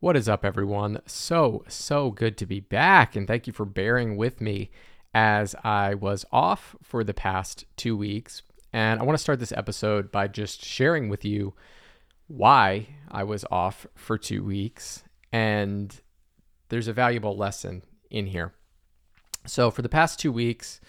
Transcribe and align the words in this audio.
What 0.00 0.16
is 0.16 0.28
up, 0.28 0.44
everyone? 0.44 1.00
So, 1.06 1.64
so 1.66 2.12
good 2.12 2.36
to 2.36 2.46
be 2.46 2.60
back, 2.60 3.16
and 3.16 3.26
thank 3.26 3.48
you 3.48 3.52
for 3.52 3.64
bearing 3.64 4.16
with 4.16 4.40
me 4.40 4.70
as 5.12 5.56
I 5.64 5.94
was 5.94 6.24
off 6.30 6.76
for 6.84 7.02
the 7.02 7.12
past 7.12 7.64
two 7.76 7.96
weeks. 7.96 8.42
And 8.72 9.00
I 9.00 9.02
want 9.02 9.18
to 9.18 9.22
start 9.22 9.40
this 9.40 9.50
episode 9.50 10.12
by 10.12 10.28
just 10.28 10.64
sharing 10.64 11.08
with 11.08 11.24
you 11.24 11.54
why 12.28 12.86
I 13.10 13.24
was 13.24 13.44
off 13.50 13.88
for 13.96 14.16
two 14.16 14.44
weeks. 14.44 15.02
And 15.32 16.00
there's 16.68 16.86
a 16.86 16.92
valuable 16.92 17.36
lesson 17.36 17.82
in 18.08 18.26
here. 18.26 18.54
So, 19.46 19.68
for 19.68 19.82
the 19.82 19.88
past 19.88 20.20
two 20.20 20.30
weeks, 20.30 20.80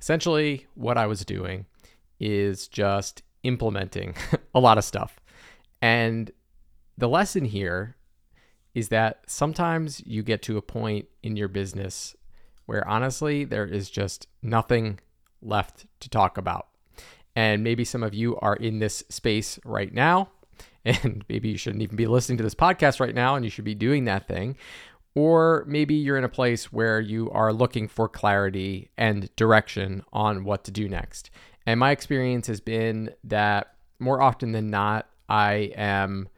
essentially 0.00 0.66
what 0.74 0.98
I 0.98 1.06
was 1.06 1.24
doing 1.24 1.66
is 2.18 2.66
just 2.66 3.22
implementing 3.44 4.16
a 4.56 4.58
lot 4.58 4.76
of 4.76 4.82
stuff. 4.82 5.20
And 5.80 6.32
the 6.98 7.08
lesson 7.08 7.44
here 7.44 7.95
is 8.76 8.90
that 8.90 9.22
sometimes 9.26 10.02
you 10.04 10.22
get 10.22 10.42
to 10.42 10.58
a 10.58 10.62
point 10.62 11.06
in 11.22 11.34
your 11.34 11.48
business 11.48 12.14
where 12.66 12.86
honestly 12.86 13.42
there 13.42 13.64
is 13.64 13.88
just 13.88 14.26
nothing 14.42 15.00
left 15.40 15.86
to 15.98 16.10
talk 16.10 16.36
about. 16.36 16.66
And 17.34 17.64
maybe 17.64 17.84
some 17.86 18.02
of 18.02 18.12
you 18.12 18.36
are 18.40 18.54
in 18.54 18.78
this 18.78 19.02
space 19.08 19.58
right 19.64 19.92
now, 19.92 20.28
and 20.84 21.24
maybe 21.26 21.48
you 21.48 21.56
shouldn't 21.56 21.82
even 21.82 21.96
be 21.96 22.06
listening 22.06 22.36
to 22.36 22.44
this 22.44 22.54
podcast 22.54 23.00
right 23.00 23.14
now, 23.14 23.34
and 23.34 23.46
you 23.46 23.50
should 23.50 23.64
be 23.64 23.74
doing 23.74 24.04
that 24.04 24.28
thing. 24.28 24.58
Or 25.14 25.64
maybe 25.66 25.94
you're 25.94 26.18
in 26.18 26.24
a 26.24 26.28
place 26.28 26.70
where 26.70 27.00
you 27.00 27.30
are 27.30 27.54
looking 27.54 27.88
for 27.88 28.10
clarity 28.10 28.90
and 28.98 29.34
direction 29.36 30.04
on 30.12 30.44
what 30.44 30.64
to 30.64 30.70
do 30.70 30.86
next. 30.86 31.30
And 31.64 31.80
my 31.80 31.92
experience 31.92 32.46
has 32.48 32.60
been 32.60 33.14
that 33.24 33.72
more 33.98 34.20
often 34.20 34.52
than 34.52 34.68
not, 34.68 35.08
I 35.30 35.72
am 35.76 36.28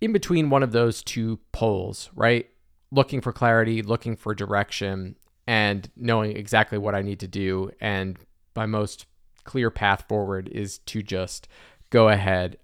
in 0.00 0.12
between 0.12 0.50
one 0.50 0.62
of 0.62 0.72
those 0.72 1.02
two 1.02 1.38
poles, 1.52 2.10
right? 2.14 2.48
Looking 2.90 3.20
for 3.20 3.32
clarity, 3.32 3.82
looking 3.82 4.16
for 4.16 4.34
direction, 4.34 5.16
and 5.46 5.90
knowing 5.96 6.36
exactly 6.36 6.78
what 6.78 6.94
I 6.94 7.02
need 7.02 7.20
to 7.20 7.28
do. 7.28 7.70
And 7.80 8.18
my 8.54 8.66
most 8.66 9.06
clear 9.44 9.70
path 9.70 10.04
forward 10.08 10.48
is 10.48 10.78
to 10.78 11.02
just 11.02 11.48
go 11.90 12.08
ahead 12.08 12.58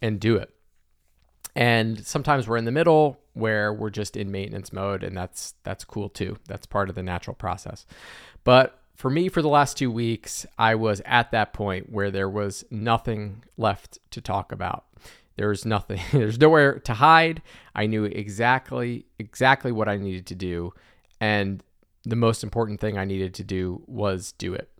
and 0.00 0.18
do 0.18 0.36
it. 0.36 0.50
And 1.56 2.04
sometimes 2.04 2.48
we're 2.48 2.56
in 2.56 2.64
the 2.64 2.72
middle 2.72 3.20
where 3.34 3.72
we're 3.72 3.90
just 3.90 4.16
in 4.16 4.30
maintenance 4.30 4.72
mode 4.72 5.02
and 5.04 5.16
that's 5.16 5.54
that's 5.62 5.84
cool 5.84 6.08
too. 6.08 6.36
That's 6.46 6.66
part 6.66 6.88
of 6.88 6.94
the 6.94 7.02
natural 7.02 7.34
process. 7.34 7.86
But 8.42 8.80
for 8.96 9.10
me 9.10 9.28
for 9.28 9.42
the 9.42 9.48
last 9.48 9.76
2 9.76 9.90
weeks, 9.90 10.46
I 10.58 10.74
was 10.76 11.02
at 11.04 11.30
that 11.32 11.52
point 11.52 11.90
where 11.90 12.10
there 12.10 12.28
was 12.28 12.64
nothing 12.70 13.44
left 13.56 13.98
to 14.10 14.20
talk 14.20 14.52
about. 14.52 14.84
There 15.36 15.48
was 15.48 15.64
nothing. 15.64 16.00
There's 16.12 16.38
nowhere 16.38 16.78
to 16.80 16.94
hide. 16.94 17.42
I 17.74 17.86
knew 17.86 18.04
exactly 18.04 19.06
exactly 19.18 19.72
what 19.72 19.88
I 19.88 19.96
needed 19.96 20.26
to 20.26 20.34
do, 20.34 20.72
and 21.20 21.62
the 22.04 22.16
most 22.16 22.44
important 22.44 22.80
thing 22.80 22.98
I 22.98 23.04
needed 23.04 23.34
to 23.34 23.44
do 23.44 23.82
was 23.86 24.32
do 24.32 24.54
it. 24.54 24.70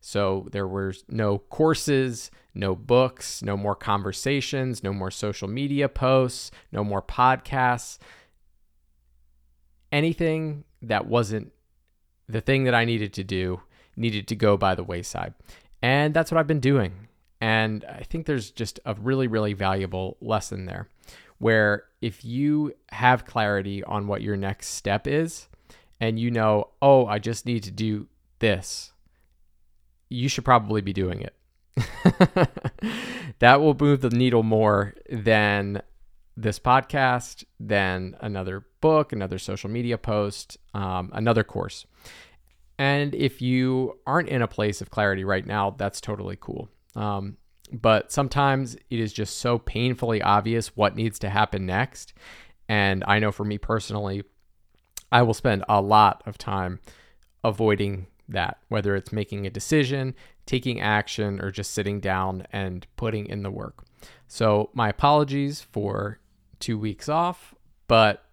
So 0.00 0.48
there 0.50 0.66
were 0.66 0.94
no 1.08 1.38
courses, 1.38 2.30
no 2.54 2.74
books, 2.74 3.42
no 3.42 3.56
more 3.56 3.74
conversations, 3.74 4.82
no 4.82 4.92
more 4.92 5.10
social 5.10 5.46
media 5.46 5.88
posts, 5.88 6.50
no 6.72 6.82
more 6.82 7.02
podcasts. 7.02 7.98
Anything 9.92 10.64
that 10.80 11.06
wasn't 11.06 11.52
the 12.28 12.40
thing 12.40 12.64
that 12.64 12.74
I 12.74 12.84
needed 12.84 13.12
to 13.14 13.24
do 13.24 13.60
needed 13.96 14.26
to 14.28 14.36
go 14.36 14.56
by 14.56 14.74
the 14.74 14.84
wayside. 14.84 15.34
And 15.82 16.14
that's 16.14 16.30
what 16.30 16.38
I've 16.38 16.46
been 16.46 16.60
doing. 16.60 17.08
And 17.40 17.84
I 17.84 18.02
think 18.02 18.26
there's 18.26 18.50
just 18.50 18.80
a 18.84 18.94
really, 18.94 19.26
really 19.26 19.54
valuable 19.54 20.16
lesson 20.20 20.66
there 20.66 20.88
where 21.38 21.84
if 22.02 22.22
you 22.22 22.74
have 22.90 23.24
clarity 23.24 23.82
on 23.84 24.06
what 24.06 24.20
your 24.20 24.36
next 24.36 24.68
step 24.68 25.06
is 25.06 25.48
and 25.98 26.18
you 26.18 26.30
know, 26.30 26.68
oh, 26.82 27.06
I 27.06 27.18
just 27.18 27.46
need 27.46 27.62
to 27.64 27.70
do 27.70 28.06
this, 28.40 28.92
you 30.10 30.28
should 30.28 30.44
probably 30.44 30.82
be 30.82 30.92
doing 30.92 31.22
it. 31.22 31.34
that 33.38 33.60
will 33.60 33.76
move 33.78 34.02
the 34.02 34.10
needle 34.10 34.42
more 34.42 34.94
than 35.10 35.80
this 36.36 36.58
podcast, 36.58 37.44
than 37.58 38.16
another 38.20 38.64
book, 38.80 39.12
another 39.12 39.38
social 39.38 39.70
media 39.70 39.96
post, 39.96 40.58
um, 40.74 41.10
another 41.12 41.44
course. 41.44 41.86
And 42.78 43.14
if 43.14 43.42
you 43.42 43.98
aren't 44.06 44.28
in 44.28 44.42
a 44.42 44.48
place 44.48 44.80
of 44.80 44.90
clarity 44.90 45.24
right 45.24 45.46
now, 45.46 45.70
that's 45.70 46.00
totally 46.00 46.36
cool. 46.40 46.68
Um, 46.96 47.36
but 47.72 48.10
sometimes 48.10 48.74
it 48.74 49.00
is 49.00 49.12
just 49.12 49.38
so 49.38 49.58
painfully 49.58 50.22
obvious 50.22 50.76
what 50.76 50.96
needs 50.96 51.18
to 51.20 51.30
happen 51.30 51.66
next. 51.66 52.14
And 52.68 53.04
I 53.06 53.18
know 53.18 53.32
for 53.32 53.44
me 53.44 53.58
personally, 53.58 54.24
I 55.12 55.22
will 55.22 55.34
spend 55.34 55.64
a 55.68 55.80
lot 55.80 56.22
of 56.26 56.38
time 56.38 56.80
avoiding 57.42 58.06
that, 58.28 58.58
whether 58.68 58.94
it's 58.94 59.12
making 59.12 59.46
a 59.46 59.50
decision, 59.50 60.14
taking 60.46 60.80
action, 60.80 61.40
or 61.40 61.50
just 61.50 61.72
sitting 61.72 62.00
down 62.00 62.46
and 62.52 62.86
putting 62.96 63.26
in 63.26 63.42
the 63.42 63.50
work. 63.50 63.84
So, 64.28 64.70
my 64.72 64.88
apologies 64.88 65.60
for 65.60 66.20
two 66.60 66.78
weeks 66.78 67.08
off, 67.08 67.54
but 67.88 68.24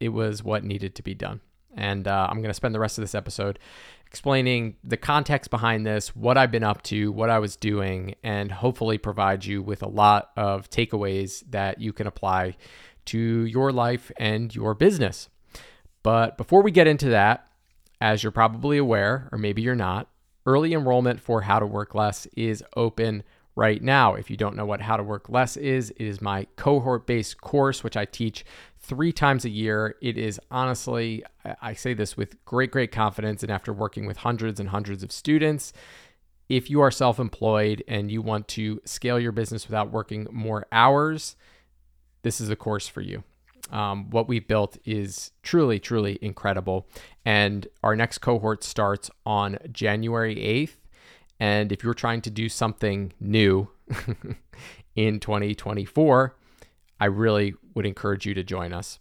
it 0.00 0.08
was 0.08 0.42
what 0.42 0.64
needed 0.64 0.94
to 0.96 1.02
be 1.02 1.14
done. 1.14 1.40
And 1.76 2.06
uh, 2.06 2.28
I'm 2.30 2.38
going 2.38 2.50
to 2.50 2.54
spend 2.54 2.74
the 2.74 2.80
rest 2.80 2.98
of 2.98 3.02
this 3.02 3.14
episode 3.14 3.58
explaining 4.06 4.76
the 4.84 4.96
context 4.96 5.50
behind 5.50 5.84
this, 5.84 6.14
what 6.14 6.38
I've 6.38 6.52
been 6.52 6.62
up 6.62 6.82
to, 6.84 7.10
what 7.10 7.30
I 7.30 7.40
was 7.40 7.56
doing, 7.56 8.14
and 8.22 8.52
hopefully 8.52 8.96
provide 8.96 9.44
you 9.44 9.60
with 9.60 9.82
a 9.82 9.88
lot 9.88 10.30
of 10.36 10.70
takeaways 10.70 11.42
that 11.50 11.80
you 11.80 11.92
can 11.92 12.06
apply 12.06 12.56
to 13.06 13.18
your 13.18 13.72
life 13.72 14.12
and 14.16 14.54
your 14.54 14.74
business. 14.74 15.28
But 16.04 16.36
before 16.36 16.62
we 16.62 16.70
get 16.70 16.86
into 16.86 17.08
that, 17.08 17.48
as 18.00 18.22
you're 18.22 18.30
probably 18.30 18.78
aware, 18.78 19.28
or 19.32 19.38
maybe 19.38 19.62
you're 19.62 19.74
not, 19.74 20.08
early 20.46 20.74
enrollment 20.74 21.20
for 21.20 21.42
How 21.42 21.58
to 21.58 21.66
Work 21.66 21.94
Less 21.94 22.26
is 22.36 22.62
open 22.76 23.24
right 23.56 23.82
now. 23.82 24.14
If 24.14 24.30
you 24.30 24.36
don't 24.36 24.56
know 24.56 24.66
what 24.66 24.80
How 24.80 24.96
to 24.96 25.02
Work 25.02 25.28
Less 25.28 25.56
is, 25.56 25.90
it 25.90 26.00
is 26.00 26.20
my 26.20 26.46
cohort 26.56 27.06
based 27.06 27.40
course, 27.40 27.84
which 27.84 27.96
I 27.96 28.04
teach 28.04 28.44
three 28.80 29.12
times 29.12 29.44
a 29.44 29.50
year. 29.50 29.96
It 30.02 30.18
is 30.18 30.40
honestly, 30.50 31.24
I 31.62 31.74
say 31.74 31.94
this 31.94 32.16
with 32.16 32.42
great, 32.44 32.70
great 32.70 32.92
confidence. 32.92 33.42
And 33.42 33.52
after 33.52 33.72
working 33.72 34.06
with 34.06 34.18
hundreds 34.18 34.60
and 34.60 34.68
hundreds 34.68 35.02
of 35.02 35.12
students, 35.12 35.72
if 36.48 36.68
you 36.68 36.80
are 36.80 36.90
self 36.90 37.18
employed 37.18 37.82
and 37.88 38.10
you 38.10 38.22
want 38.22 38.48
to 38.48 38.80
scale 38.84 39.18
your 39.18 39.32
business 39.32 39.66
without 39.66 39.90
working 39.90 40.26
more 40.30 40.66
hours, 40.72 41.36
this 42.22 42.40
is 42.40 42.50
a 42.50 42.56
course 42.56 42.88
for 42.88 43.00
you. 43.00 43.22
Um, 43.70 44.10
what 44.10 44.28
we've 44.28 44.46
built 44.46 44.76
is 44.84 45.32
truly, 45.42 45.78
truly 45.78 46.18
incredible. 46.20 46.86
And 47.24 47.66
our 47.82 47.96
next 47.96 48.18
cohort 48.18 48.62
starts 48.62 49.10
on 49.24 49.58
January 49.72 50.36
8th. 50.36 50.76
And 51.40 51.72
if 51.72 51.82
you're 51.82 51.94
trying 51.94 52.20
to 52.22 52.30
do 52.30 52.48
something 52.48 53.12
new 53.20 53.68
in 54.96 55.20
2024, 55.20 56.36
I 57.00 57.04
really 57.06 57.54
would 57.74 57.86
encourage 57.86 58.26
you 58.26 58.34
to 58.34 58.44
join 58.44 58.72
us. 58.72 58.98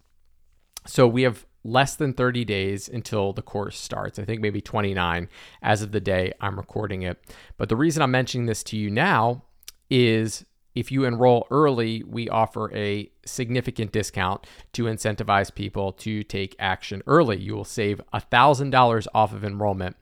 So 0.86 1.08
we 1.08 1.24
have 1.24 1.46
less 1.64 1.96
than 1.96 2.14
30 2.14 2.44
days 2.44 2.90
until 2.90 3.34
the 3.34 3.42
course 3.42 3.80
starts. 3.80 4.20
I 4.20 4.26
think 4.26 4.42
maybe 4.42 4.62
29 4.62 5.30
as 5.62 5.82
of 5.82 5.92
the 5.92 6.02
day 6.02 6.34
I'm 6.42 6.58
recording 6.58 7.04
it. 7.04 7.24
But 7.58 7.70
the 7.70 7.76
reason 7.76 8.02
I'm 8.02 8.12
mentioning 8.12 8.48
this 8.48 8.64
to 8.64 8.78
you 8.78 8.90
now 8.90 9.44
is 9.90 10.46
if 10.76 10.92
you 10.92 11.06
enroll 11.06 11.48
early, 11.52 12.04
we 12.04 12.28
offer 12.30 12.74
a 12.76 13.10
significant 13.26 13.92
discount 13.92 14.46
to 14.74 14.86
incentivize 14.86 15.54
people 15.54 15.92
to 15.94 16.24
take 16.24 16.56
action 16.60 17.04
early. 17.06 17.40
You 17.40 17.56
will 17.56 17.64
save 17.64 18.02
$1,000 18.14 19.08
off 19.14 19.34
of 19.34 19.44
enrollment. 19.46 19.96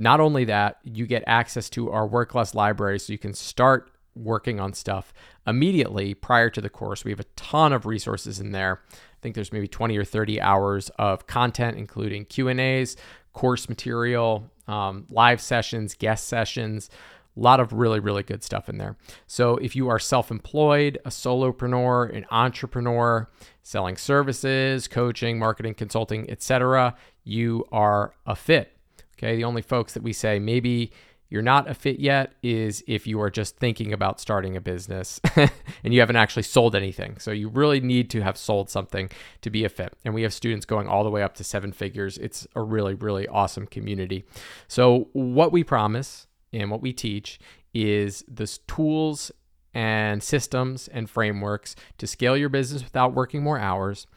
Not 0.00 0.18
only 0.18 0.46
that, 0.46 0.78
you 0.82 1.06
get 1.06 1.22
access 1.26 1.68
to 1.70 1.90
our 1.90 2.06
Work 2.06 2.34
Less 2.34 2.54
library 2.54 2.98
so 2.98 3.12
you 3.12 3.18
can 3.18 3.34
start 3.34 3.92
working 4.16 4.58
on 4.58 4.72
stuff 4.72 5.12
immediately 5.46 6.14
prior 6.14 6.48
to 6.48 6.60
the 6.62 6.70
course. 6.70 7.04
We 7.04 7.10
have 7.10 7.20
a 7.20 7.24
ton 7.36 7.74
of 7.74 7.84
resources 7.84 8.40
in 8.40 8.52
there. 8.52 8.80
I 8.90 9.20
think 9.20 9.34
there's 9.34 9.52
maybe 9.52 9.68
20 9.68 9.98
or 9.98 10.04
30 10.04 10.40
hours 10.40 10.88
of 10.98 11.26
content, 11.26 11.76
including 11.76 12.24
Q 12.24 12.48
and 12.48 12.58
A's, 12.58 12.96
course 13.34 13.68
material, 13.68 14.50
um, 14.66 15.06
live 15.10 15.38
sessions, 15.38 15.94
guest 15.94 16.28
sessions. 16.28 16.88
A 17.36 17.40
lot 17.40 17.60
of 17.60 17.74
really, 17.74 18.00
really 18.00 18.22
good 18.22 18.42
stuff 18.42 18.70
in 18.70 18.78
there. 18.78 18.96
So, 19.26 19.56
if 19.58 19.76
you 19.76 19.88
are 19.88 19.98
self 19.98 20.30
employed, 20.30 20.98
a 21.04 21.10
solopreneur, 21.10 22.16
an 22.16 22.24
entrepreneur, 22.30 23.28
selling 23.62 23.98
services, 23.98 24.88
coaching, 24.88 25.38
marketing, 25.38 25.74
consulting, 25.74 26.28
etc., 26.30 26.96
you 27.22 27.66
are 27.70 28.14
a 28.26 28.34
fit. 28.34 28.79
Okay. 29.20 29.36
The 29.36 29.44
only 29.44 29.62
folks 29.62 29.92
that 29.94 30.02
we 30.02 30.14
say 30.14 30.38
maybe 30.38 30.92
you're 31.30 31.42
not 31.42 31.70
a 31.70 31.74
fit 31.74 32.00
yet 32.00 32.32
is 32.42 32.82
if 32.88 33.06
you 33.06 33.20
are 33.20 33.30
just 33.30 33.56
thinking 33.56 33.92
about 33.92 34.18
starting 34.18 34.56
a 34.56 34.60
business 34.60 35.20
and 35.36 35.94
you 35.94 36.00
haven't 36.00 36.16
actually 36.16 36.42
sold 36.42 36.74
anything. 36.74 37.18
So 37.18 37.30
you 37.30 37.48
really 37.48 37.80
need 37.80 38.10
to 38.10 38.22
have 38.22 38.36
sold 38.36 38.68
something 38.68 39.10
to 39.42 39.50
be 39.50 39.64
a 39.64 39.68
fit. 39.68 39.94
And 40.04 40.12
we 40.12 40.22
have 40.22 40.32
students 40.32 40.66
going 40.66 40.88
all 40.88 41.04
the 41.04 41.10
way 41.10 41.22
up 41.22 41.34
to 41.36 41.44
seven 41.44 41.70
figures. 41.70 42.18
It's 42.18 42.48
a 42.56 42.62
really, 42.62 42.94
really 42.94 43.28
awesome 43.28 43.66
community. 43.66 44.24
So, 44.66 45.08
what 45.12 45.52
we 45.52 45.62
promise 45.62 46.26
and 46.52 46.70
what 46.70 46.82
we 46.82 46.92
teach 46.92 47.38
is 47.72 48.24
the 48.26 48.46
tools 48.66 49.30
and 49.72 50.20
systems 50.20 50.88
and 50.88 51.08
frameworks 51.08 51.76
to 51.98 52.08
scale 52.08 52.36
your 52.36 52.48
business 52.48 52.82
without 52.82 53.14
working 53.14 53.40
more 53.40 53.58
hours, 53.58 54.08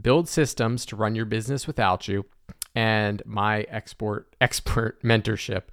build 0.00 0.28
systems 0.28 0.86
to 0.86 0.94
run 0.94 1.16
your 1.16 1.24
business 1.24 1.66
without 1.66 2.06
you, 2.06 2.26
and 2.74 3.22
my 3.24 3.62
export 3.62 4.34
expert 4.40 5.02
mentorship. 5.02 5.64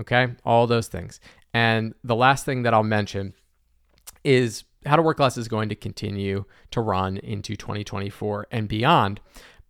Okay, 0.00 0.34
all 0.44 0.66
those 0.66 0.88
things. 0.88 1.20
And 1.52 1.94
the 2.02 2.16
last 2.16 2.44
thing 2.44 2.62
that 2.64 2.74
I'll 2.74 2.82
mention 2.82 3.34
is 4.24 4.64
how 4.84 4.96
to 4.96 5.02
work 5.02 5.20
less 5.20 5.36
is 5.36 5.48
going 5.48 5.68
to 5.68 5.74
continue 5.74 6.44
to 6.72 6.80
run 6.80 7.16
into 7.18 7.56
2024 7.56 8.48
and 8.50 8.68
beyond. 8.68 9.20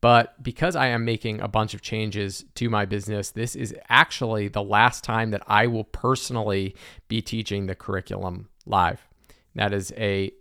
But 0.00 0.42
because 0.42 0.76
I 0.76 0.88
am 0.88 1.04
making 1.04 1.40
a 1.40 1.48
bunch 1.48 1.72
of 1.72 1.80
changes 1.80 2.44
to 2.56 2.68
my 2.68 2.84
business, 2.84 3.30
this 3.30 3.56
is 3.56 3.74
actually 3.88 4.48
the 4.48 4.62
last 4.62 5.02
time 5.02 5.30
that 5.30 5.42
I 5.46 5.66
will 5.66 5.84
personally 5.84 6.74
be 7.08 7.22
teaching 7.22 7.66
the 7.66 7.74
curriculum 7.74 8.48
live. 8.66 9.06
That 9.54 9.72
is 9.72 9.92
a 9.96 10.32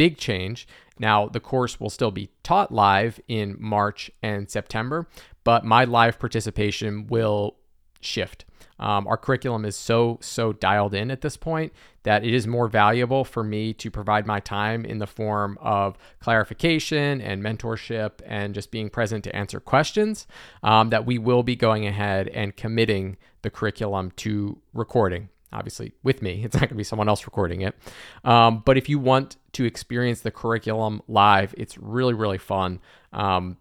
big 0.00 0.16
change. 0.16 0.66
Now, 0.98 1.28
the 1.28 1.40
course 1.40 1.78
will 1.78 1.90
still 1.90 2.10
be 2.10 2.30
taught 2.42 2.72
live 2.72 3.20
in 3.28 3.54
March 3.58 4.10
and 4.22 4.50
September, 4.50 5.06
but 5.44 5.62
my 5.62 5.84
live 5.84 6.18
participation 6.18 7.06
will 7.08 7.56
shift. 8.00 8.46
Um, 8.78 9.06
our 9.06 9.18
curriculum 9.18 9.66
is 9.66 9.76
so, 9.76 10.18
so 10.22 10.54
dialed 10.54 10.94
in 10.94 11.10
at 11.10 11.20
this 11.20 11.36
point 11.36 11.74
that 12.04 12.24
it 12.24 12.32
is 12.32 12.46
more 12.46 12.66
valuable 12.66 13.24
for 13.26 13.44
me 13.44 13.74
to 13.74 13.90
provide 13.90 14.26
my 14.26 14.40
time 14.40 14.86
in 14.86 15.00
the 15.00 15.06
form 15.06 15.58
of 15.60 15.98
clarification 16.18 17.20
and 17.20 17.42
mentorship 17.42 18.22
and 18.24 18.54
just 18.54 18.70
being 18.70 18.88
present 18.88 19.22
to 19.24 19.36
answer 19.36 19.60
questions. 19.60 20.26
Um, 20.62 20.88
that 20.88 21.04
we 21.04 21.18
will 21.18 21.42
be 21.42 21.56
going 21.56 21.86
ahead 21.86 22.28
and 22.28 22.56
committing 22.56 23.18
the 23.42 23.50
curriculum 23.50 24.12
to 24.12 24.62
recording. 24.72 25.28
Obviously, 25.52 25.92
with 26.02 26.22
me, 26.22 26.42
it's 26.44 26.54
not 26.54 26.60
going 26.60 26.70
to 26.70 26.74
be 26.76 26.84
someone 26.84 27.08
else 27.08 27.26
recording 27.26 27.62
it. 27.62 27.74
Um, 28.24 28.62
but 28.64 28.76
if 28.76 28.88
you 28.88 28.98
want 28.98 29.36
to 29.52 29.64
experience 29.64 30.20
the 30.20 30.30
curriculum 30.30 31.02
live, 31.08 31.54
it's 31.58 31.76
really, 31.78 32.14
really 32.14 32.38
fun. 32.38 32.80
Um, 33.12 33.56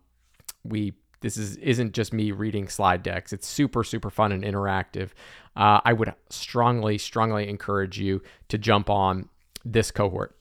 we 0.63 0.93
this 1.21 1.35
is 1.35 1.57
isn't 1.57 1.93
just 1.93 2.13
me 2.13 2.31
reading 2.31 2.69
slide 2.69 3.03
decks. 3.03 3.33
It's 3.33 3.47
super 3.47 3.83
super 3.83 4.09
fun 4.09 4.31
and 4.31 4.43
interactive. 4.43 5.09
Uh, 5.55 5.81
I 5.83 5.93
would 5.93 6.13
strongly 6.29 6.97
strongly 6.97 7.49
encourage 7.49 7.99
you 7.99 8.21
to 8.49 8.57
jump 8.57 8.89
on 8.89 9.29
this 9.65 9.91
cohort. 9.91 10.35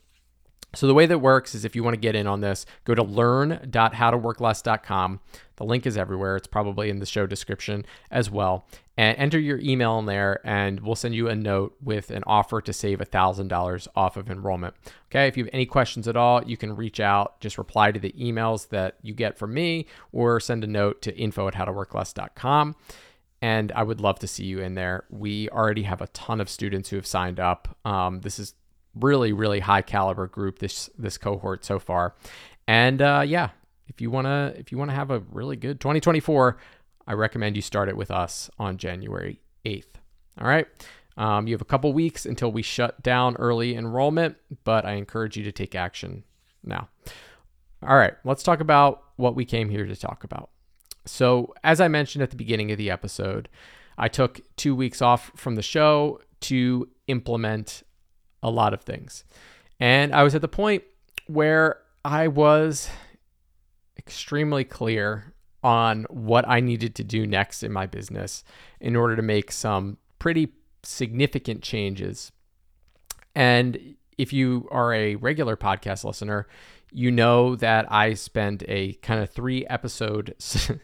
So 0.75 0.87
the 0.87 0.95
way 0.95 1.07
that 1.07 1.19
works 1.19 1.55
is 1.55 1.65
if 1.65 1.75
you 1.75 1.83
want 1.83 1.95
to 1.95 2.01
get 2.01 2.15
in 2.15 2.27
on 2.27 2.43
this, 2.43 2.67
go 2.85 2.95
to 2.95 3.03
learn.howtoworkless.com. 3.03 5.21
The 5.57 5.65
link 5.65 5.87
is 5.87 5.97
everywhere. 5.97 6.37
It's 6.37 6.47
probably 6.47 6.91
in 6.91 6.99
the 6.99 7.07
show 7.07 7.27
description 7.27 7.87
as 8.11 8.31
well. 8.31 8.67
And 8.97 9.17
enter 9.17 9.39
your 9.39 9.59
email 9.61 9.99
in 9.99 10.07
there, 10.07 10.41
and 10.45 10.81
we'll 10.81 10.95
send 10.95 11.15
you 11.15 11.29
a 11.29 11.35
note 11.35 11.75
with 11.81 12.11
an 12.11 12.23
offer 12.27 12.61
to 12.61 12.73
save 12.73 12.99
$1,000 12.99 13.89
off 13.97 14.17
of 14.17 14.29
enrollment. 14.29 14.75
Okay, 15.07 15.27
if 15.27 15.37
you 15.37 15.45
have 15.45 15.55
any 15.55 15.67
questions 15.67 16.09
at 16.09 16.17
all, 16.17 16.45
you 16.45 16.57
can 16.57 16.77
reach 16.77 17.01
out, 17.01 17.41
just 17.41 17.59
reply 17.59 17.93
to 17.93 18.01
the 18.01 18.13
emails 18.13 18.69
that 18.69 18.97
you 19.01 19.15
get 19.15 19.39
from 19.39 19.55
me, 19.55 19.87
or 20.13 20.41
send 20.41 20.65
a 20.65 20.67
note 20.67 21.01
to 21.03 21.17
info 21.17 21.49
at 21.49 21.55
howtoworkless.com 21.55 22.77
and 23.41 23.71
I 23.73 23.85
would 23.85 24.01
love 24.01 24.19
to 24.21 24.27
see 24.27 24.45
you 24.45 24.61
in 24.61 24.75
there. 24.75 25.05
We 25.11 25.49
already 25.51 25.85
have 25.85 26.01
a 26.01 26.09
ton 26.09 26.41
of 26.41 26.49
students 26.49 26.89
who 26.89 26.97
have 26.97 27.07
signed 27.07 27.39
up. 27.39 27.77
Um, 27.85 28.23
this 28.23 28.39
is 28.39 28.55
really 29.01 29.33
really 29.33 29.61
high 29.61 29.83
caliber 29.83 30.27
group 30.27 30.59
this 30.59 30.91
this 30.99 31.19
cohort 31.19 31.65
so 31.65 31.79
far. 31.79 32.15
And 32.67 33.01
uh, 33.01 33.25
yeah 33.27 33.51
if 33.89 34.01
you 34.01 34.11
want 34.11 34.27
to 34.27 34.55
if 34.59 34.71
you 34.71 34.79
want 34.79 34.91
to 34.91 34.95
have 34.95 35.11
a 35.11 35.21
really 35.33 35.57
good 35.57 35.81
2024 35.81 36.59
i 37.07 37.13
recommend 37.13 37.57
you 37.57 37.63
start 37.63 37.89
it 37.89 37.97
with 37.97 38.11
us 38.11 38.51
on 38.59 38.77
january 38.77 39.41
8th 39.65 39.87
all 40.41 40.47
right? 40.47 40.69
Um, 41.17 41.49
you 41.49 41.55
have 41.55 41.61
a 41.61 41.65
couple 41.65 41.93
weeks 41.93 42.27
until 42.27 42.53
we 42.53 42.63
shut 42.63 43.03
down 43.03 43.35
early 43.37 43.75
enrollment 43.75 44.37
but 44.65 44.85
i 44.85 44.93
encourage 44.93 45.37
you 45.37 45.45
to 45.45 45.53
take 45.53 45.75
action 45.75 46.23
now. 46.63 46.89
All 47.83 47.97
right 47.97 48.15
let's 48.25 48.43
talk 48.43 48.61
about 48.61 49.03
what 49.17 49.35
we 49.35 49.45
came 49.45 49.69
here 49.69 49.87
to 49.87 49.97
talk 49.97 50.23
about. 50.25 50.51
So 51.07 51.55
as 51.65 51.81
i 51.81 51.89
mentioned 51.89 52.23
at 52.23 52.31
the 52.31 52.37
beginning 52.37 52.71
of 52.71 52.79
the 52.79 52.91
episode 52.91 53.49
i 53.97 54.09
took 54.09 54.41
two 54.57 54.77
weeks 54.77 55.03
off 55.03 55.33
from 55.35 55.57
the 55.57 55.63
show 55.63 56.21
to 56.41 56.89
implement 57.09 57.83
a 58.43 58.51
lot 58.51 58.75
of 58.75 58.83
things. 58.83 59.25
And 59.81 60.15
I 60.15 60.23
was 60.23 60.35
at 60.35 60.41
the 60.41 60.49
point 60.49 60.83
where 61.27 61.81
I 62.05 62.29
was 62.29 62.89
extremely 63.99 64.65
clear 64.65 65.35
on 65.63 66.05
what 66.09 66.49
I 66.49 66.61
needed 66.61 66.95
to 66.97 67.05
do 67.05 67.27
next 67.27 67.63
in 67.63 67.73
my 67.73 67.87
business 67.87 68.45
in 68.81 68.97
order 68.97 69.17
to 69.17 69.23
make 69.23 69.51
some 69.51 69.99
pretty 70.19 70.53
significant 70.83 71.63
changes. 71.63 72.33
And 73.35 73.97
if 74.17 74.33
you 74.33 74.69
are 74.71 74.93
a 74.93 75.17
regular 75.17 75.57
podcast 75.57 76.05
listener, 76.05 76.47
you 76.93 77.11
know 77.11 77.57
that 77.57 77.91
I 77.93 78.15
spent 78.15 78.63
a 78.67 78.95
kind 78.95 79.21
of 79.21 79.31
three 79.31 79.67
episode 79.67 80.35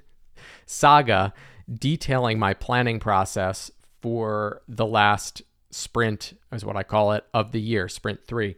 saga 0.67 1.33
detailing 1.73 2.39
my 2.39 2.53
planning 2.55 3.01
process 3.01 3.71
for 4.03 4.61
the 4.69 4.87
last 4.87 5.43
sprint, 5.75 6.39
is 6.53 6.65
what 6.65 6.77
I 6.77 6.83
call 6.83 7.13
it, 7.13 7.25
of 7.35 7.53
the 7.53 7.61
year, 7.61 7.89
sprint 7.89 8.25
three. 8.27 8.57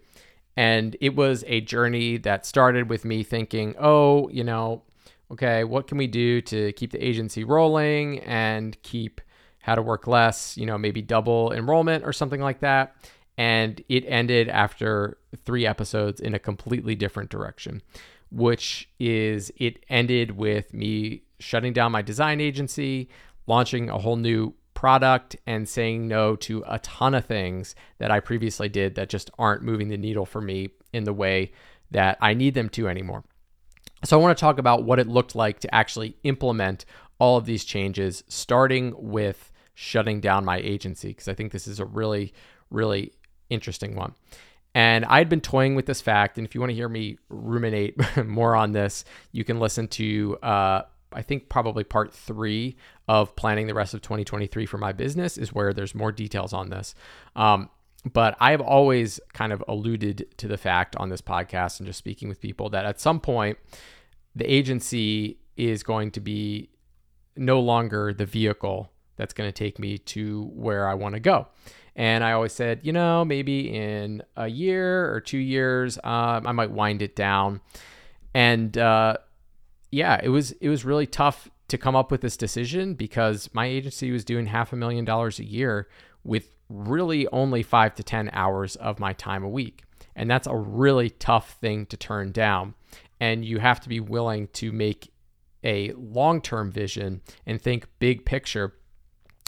And 0.57 0.97
it 1.01 1.15
was 1.17 1.45
a 1.47 1.61
journey 1.61 2.17
that 2.19 2.47
started 2.47 2.89
with 2.89 3.05
me 3.05 3.23
thinking, 3.23 3.75
oh, 3.79 4.29
you 4.29 4.45
know, 4.45 4.83
okay, 5.31 5.65
what 5.65 5.87
can 5.87 5.99
we 5.99 6.07
do 6.07 6.41
to 6.43 6.73
keep 6.73 6.93
the 6.93 7.05
agency 7.05 7.45
rolling 7.45 8.21
and 8.21 8.81
keep 8.83 9.21
how 9.61 9.75
to 9.75 9.83
work 9.83 10.07
less, 10.07 10.57
you 10.57 10.65
know, 10.65 10.79
maybe 10.79 11.03
double 11.03 11.53
enrollment 11.53 12.05
or 12.05 12.13
something 12.13 12.41
like 12.41 12.61
that. 12.61 12.95
And 13.37 13.83
it 13.89 14.05
ended 14.07 14.49
after 14.49 15.19
three 15.45 15.67
episodes 15.67 16.21
in 16.21 16.35
a 16.35 16.39
completely 16.39 16.95
different 16.95 17.31
direction, 17.31 17.83
which 18.31 18.89
is 18.99 19.51
it 19.57 19.85
ended 19.91 20.31
with 20.31 20.73
me 20.73 21.23
shutting 21.39 21.73
down 21.73 21.93
my 21.93 22.01
design 22.01 22.41
agency, 22.41 23.09
launching 23.47 23.91
a 23.91 23.99
whole 23.99 24.17
new 24.17 24.55
product 24.77 25.35
and 25.47 25.69
saying 25.69 26.07
no 26.07 26.37
to 26.37 26.63
a 26.69 26.79
ton 26.79 27.15
of 27.15 27.25
things 27.25 27.75
that 27.99 28.13
I 28.13 28.21
previously 28.21 28.69
did 28.69 28.95
that 28.95 29.09
just 29.09 29.31
aren't 29.39 29.63
moving 29.63 29.89
the 29.89 29.97
needle 29.97 30.27
for 30.27 30.41
me 30.41 30.71
in 30.93 31.03
the 31.03 31.13
way 31.13 31.51
that 31.91 32.19
I 32.21 32.35
need 32.35 32.55
them 32.55 32.69
to 32.71 32.87
anymore. 32.87 33.25
So, 34.05 34.17
I 34.17 34.23
want 34.23 34.37
to 34.37 34.41
talk 34.41 34.59
about 34.59 34.85
what 34.85 35.01
it 35.01 35.09
looked 35.09 35.35
like 35.35 35.59
to 35.61 35.75
actually 35.75 36.17
implement 36.23 36.85
all 37.19 37.39
of 37.39 37.47
these 37.47 37.65
changes, 37.65 38.23
starting 38.29 38.95
with 38.97 39.51
shutting 39.75 40.21
down 40.21 40.45
my 40.45 40.59
agency, 40.59 41.09
because 41.09 41.29
I 41.29 41.35
think 41.35 41.51
this 41.51 41.67
is 41.67 41.81
a 41.81 41.85
really, 41.87 42.35
really 42.71 43.13
interesting 43.49 43.97
one. 43.97 44.15
And 44.75 45.07
I'd 45.07 45.31
been 45.31 45.41
toying 45.41 45.75
with 45.75 45.87
this 45.87 46.03
fact. 46.03 46.37
And 46.37 46.47
if 46.47 46.55
you 46.55 46.61
want 46.61 46.71
to 46.71 46.75
hear 46.75 46.89
me 46.89 47.17
ruminate 47.31 47.97
more 48.27 48.55
on 48.55 48.73
this, 48.73 49.07
you 49.33 49.43
can 49.43 49.59
listen 49.59 49.89
to 49.89 50.37
uh, 50.43 50.83
I 51.13 51.23
think 51.23 51.49
probably 51.49 51.85
part 51.85 52.13
three 52.13 52.77
of 53.09 53.35
planning 53.37 53.67
the 53.67 53.75
rest 53.75 53.95
of 53.95 54.03
2023 54.03 54.67
for 54.67 54.79
my 54.79 54.93
business 54.93 55.39
is 55.39 55.53
where 55.53 55.73
there's 55.73 55.95
more 55.95 56.13
details 56.13 56.53
on 56.53 56.71
this. 56.71 56.95
Um, 57.35 57.71
but 58.13 58.37
I've 58.41 58.61
always 58.61 59.19
kind 59.33 59.53
of 59.53 59.65
alluded 59.67 60.27
to 60.39 60.49
the 60.49 60.57
fact 60.57 60.95
on 60.97 61.09
this 61.09 61.21
podcast 61.21 61.81
and 61.81 61.87
just 61.87 61.99
speaking 61.99 62.29
with 62.29 62.41
people 62.41 62.71
that 62.71 62.85
at 62.85 63.01
some 63.01 63.21
point, 63.21 63.59
the 64.35 64.51
agency 64.53 65.39
is 65.57 65.83
going 65.83 66.11
to 66.13 66.21
be 66.21 66.71
no 67.37 67.61
longer 67.61 68.13
the 68.13 68.27
vehicle 68.27 68.91
that's 69.17 69.33
going 69.33 69.49
to 69.49 69.53
take 69.53 69.79
me 69.79 69.99
to 69.99 70.51
where 70.55 70.89
I 70.89 70.95
want 70.95 71.15
to 71.15 71.21
go. 71.21 71.49
And 71.97 72.23
I 72.23 72.33
always 72.33 72.53
said, 72.53 72.81
you 72.83 72.93
know, 72.93 73.25
maybe 73.25 73.75
in 73.75 74.23
a 74.37 74.49
year 74.49 75.13
or 75.13 75.21
two 75.21 75.39
years, 75.39 75.99
um, 76.05 76.47
I 76.47 76.53
might 76.53 76.71
wind 76.71 77.01
it 77.01 77.17
down. 77.17 77.63
And 78.35 78.77
uh, 78.77 79.17
yeah, 79.91 80.21
it 80.23 80.29
was 80.29 80.53
it 80.53 80.69
was 80.69 80.85
really 80.85 81.07
tough 81.07 81.49
to 81.69 81.79
come 81.79 81.97
up 81.97 82.11
with 82.11 82.21
this 82.21 82.37
decision 82.37 82.95
because 82.95 83.51
my 83.53 83.67
agency 83.67 84.11
was 84.11 84.25
doing 84.25 84.47
half 84.47 84.73
a 84.73 84.77
million 84.77 85.05
dollars 85.05 85.39
a 85.39 85.45
year 85.45 85.89
with 86.23 86.51
really 86.69 87.27
only 87.29 87.63
5 87.63 87.95
to 87.95 88.03
10 88.03 88.31
hours 88.33 88.77
of 88.77 89.01
my 89.01 89.13
time 89.13 89.43
a 89.43 89.49
week. 89.49 89.83
And 90.15 90.31
that's 90.31 90.47
a 90.47 90.57
really 90.57 91.11
tough 91.11 91.57
thing 91.61 91.87
to 91.87 91.97
turn 91.97 92.33
down. 92.33 92.75
And 93.21 93.45
you 93.45 93.59
have 93.59 93.81
to 93.81 93.89
be 93.89 94.01
willing 94.01 94.49
to 94.55 94.73
make 94.73 95.13
a 95.65 95.93
long-term 95.93 96.71
vision 96.71 97.23
and 97.45 97.61
think 97.61 97.87
big 97.99 98.25
picture 98.25 98.75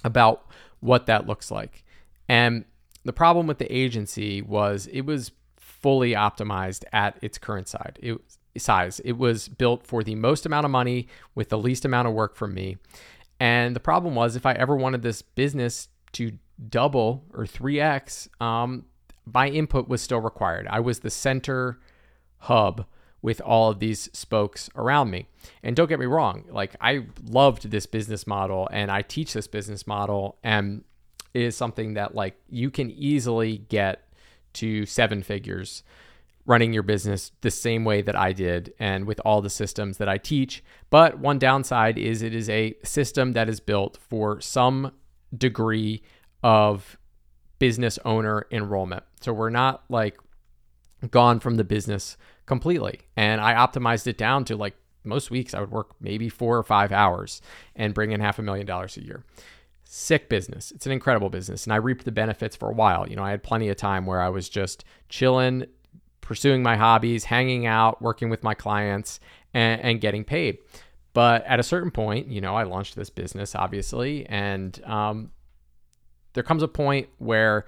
about 0.04 0.46
what 0.80 1.06
that 1.06 1.26
looks 1.26 1.50
like. 1.50 1.84
And 2.28 2.64
the 3.04 3.12
problem 3.12 3.46
with 3.46 3.58
the 3.58 3.72
agency 3.72 4.42
was 4.42 4.88
it 4.88 5.02
was 5.02 5.32
fully 5.56 6.12
optimized 6.12 6.84
at 6.92 7.18
its 7.22 7.38
current 7.38 7.68
side. 7.68 7.98
It 8.02 8.20
size. 8.58 9.00
It 9.00 9.18
was 9.18 9.48
built 9.48 9.86
for 9.86 10.02
the 10.02 10.14
most 10.14 10.46
amount 10.46 10.64
of 10.64 10.70
money 10.70 11.08
with 11.34 11.48
the 11.48 11.58
least 11.58 11.84
amount 11.84 12.08
of 12.08 12.14
work 12.14 12.36
from 12.36 12.54
me. 12.54 12.76
And 13.40 13.74
the 13.76 13.80
problem 13.80 14.14
was, 14.14 14.36
if 14.36 14.46
I 14.46 14.52
ever 14.52 14.76
wanted 14.76 15.02
this 15.02 15.22
business 15.22 15.88
to 16.12 16.32
double 16.68 17.24
or 17.32 17.44
3x, 17.44 18.28
um, 18.42 18.84
my 19.24 19.48
input 19.48 19.88
was 19.88 20.02
still 20.02 20.20
required. 20.20 20.66
I 20.68 20.80
was 20.80 21.00
the 21.00 21.10
center 21.10 21.78
hub 22.38 22.86
with 23.20 23.40
all 23.40 23.70
of 23.70 23.80
these 23.80 24.08
spokes 24.12 24.70
around 24.76 25.10
me. 25.10 25.26
And 25.62 25.74
don't 25.74 25.88
get 25.88 25.98
me 25.98 26.06
wrong, 26.06 26.44
like 26.50 26.76
I 26.80 27.06
loved 27.24 27.70
this 27.70 27.86
business 27.86 28.26
model 28.26 28.68
and 28.72 28.90
I 28.90 29.02
teach 29.02 29.32
this 29.32 29.48
business 29.48 29.86
model 29.86 30.38
and 30.44 30.84
is 31.34 31.56
something 31.56 31.94
that 31.94 32.14
like 32.14 32.40
you 32.48 32.70
can 32.70 32.90
easily 32.90 33.58
get 33.58 34.08
to 34.54 34.86
seven 34.86 35.22
figures 35.22 35.82
running 36.48 36.72
your 36.72 36.82
business 36.82 37.30
the 37.42 37.50
same 37.50 37.84
way 37.84 38.00
that 38.00 38.16
I 38.16 38.32
did 38.32 38.72
and 38.80 39.04
with 39.04 39.20
all 39.22 39.42
the 39.42 39.50
systems 39.50 39.98
that 39.98 40.08
I 40.08 40.16
teach. 40.16 40.64
But 40.88 41.18
one 41.18 41.38
downside 41.38 41.98
is 41.98 42.22
it 42.22 42.34
is 42.34 42.48
a 42.48 42.74
system 42.82 43.34
that 43.34 43.50
is 43.50 43.60
built 43.60 43.98
for 44.00 44.40
some 44.40 44.92
degree 45.36 46.02
of 46.42 46.98
business 47.58 47.98
owner 48.04 48.46
enrollment. 48.50 49.04
So 49.20 49.32
we're 49.34 49.50
not 49.50 49.84
like 49.90 50.18
gone 51.10 51.38
from 51.38 51.56
the 51.56 51.64
business 51.64 52.16
completely. 52.46 53.00
And 53.14 53.42
I 53.42 53.52
optimized 53.52 54.06
it 54.06 54.16
down 54.16 54.46
to 54.46 54.56
like 54.56 54.74
most 55.04 55.30
weeks 55.30 55.52
I 55.52 55.60
would 55.60 55.70
work 55.70 55.90
maybe 56.00 56.30
four 56.30 56.56
or 56.56 56.62
five 56.62 56.92
hours 56.92 57.42
and 57.76 57.92
bring 57.92 58.12
in 58.12 58.20
half 58.20 58.38
a 58.38 58.42
million 58.42 58.66
dollars 58.66 58.96
a 58.96 59.04
year. 59.04 59.22
Sick 59.84 60.30
business. 60.30 60.70
It's 60.70 60.86
an 60.86 60.92
incredible 60.92 61.28
business. 61.28 61.64
And 61.64 61.74
I 61.74 61.76
reaped 61.76 62.06
the 62.06 62.12
benefits 62.12 62.56
for 62.56 62.70
a 62.70 62.74
while. 62.74 63.06
You 63.06 63.16
know, 63.16 63.22
I 63.22 63.30
had 63.30 63.42
plenty 63.42 63.68
of 63.68 63.76
time 63.76 64.06
where 64.06 64.20
I 64.20 64.30
was 64.30 64.48
just 64.48 64.84
chilling, 65.08 65.66
pursuing 66.28 66.62
my 66.62 66.76
hobbies, 66.76 67.24
hanging 67.24 67.64
out, 67.64 68.02
working 68.02 68.28
with 68.28 68.42
my 68.42 68.52
clients, 68.52 69.18
and, 69.54 69.80
and 69.80 70.00
getting 70.00 70.24
paid. 70.24 70.58
But 71.14 71.42
at 71.46 71.58
a 71.58 71.62
certain 71.62 71.90
point, 71.90 72.28
you 72.28 72.42
know, 72.42 72.54
I 72.54 72.64
launched 72.64 72.96
this 72.96 73.08
business, 73.08 73.54
obviously, 73.54 74.26
and 74.26 74.78
um, 74.84 75.30
there 76.34 76.42
comes 76.42 76.62
a 76.62 76.68
point 76.68 77.08
where 77.16 77.64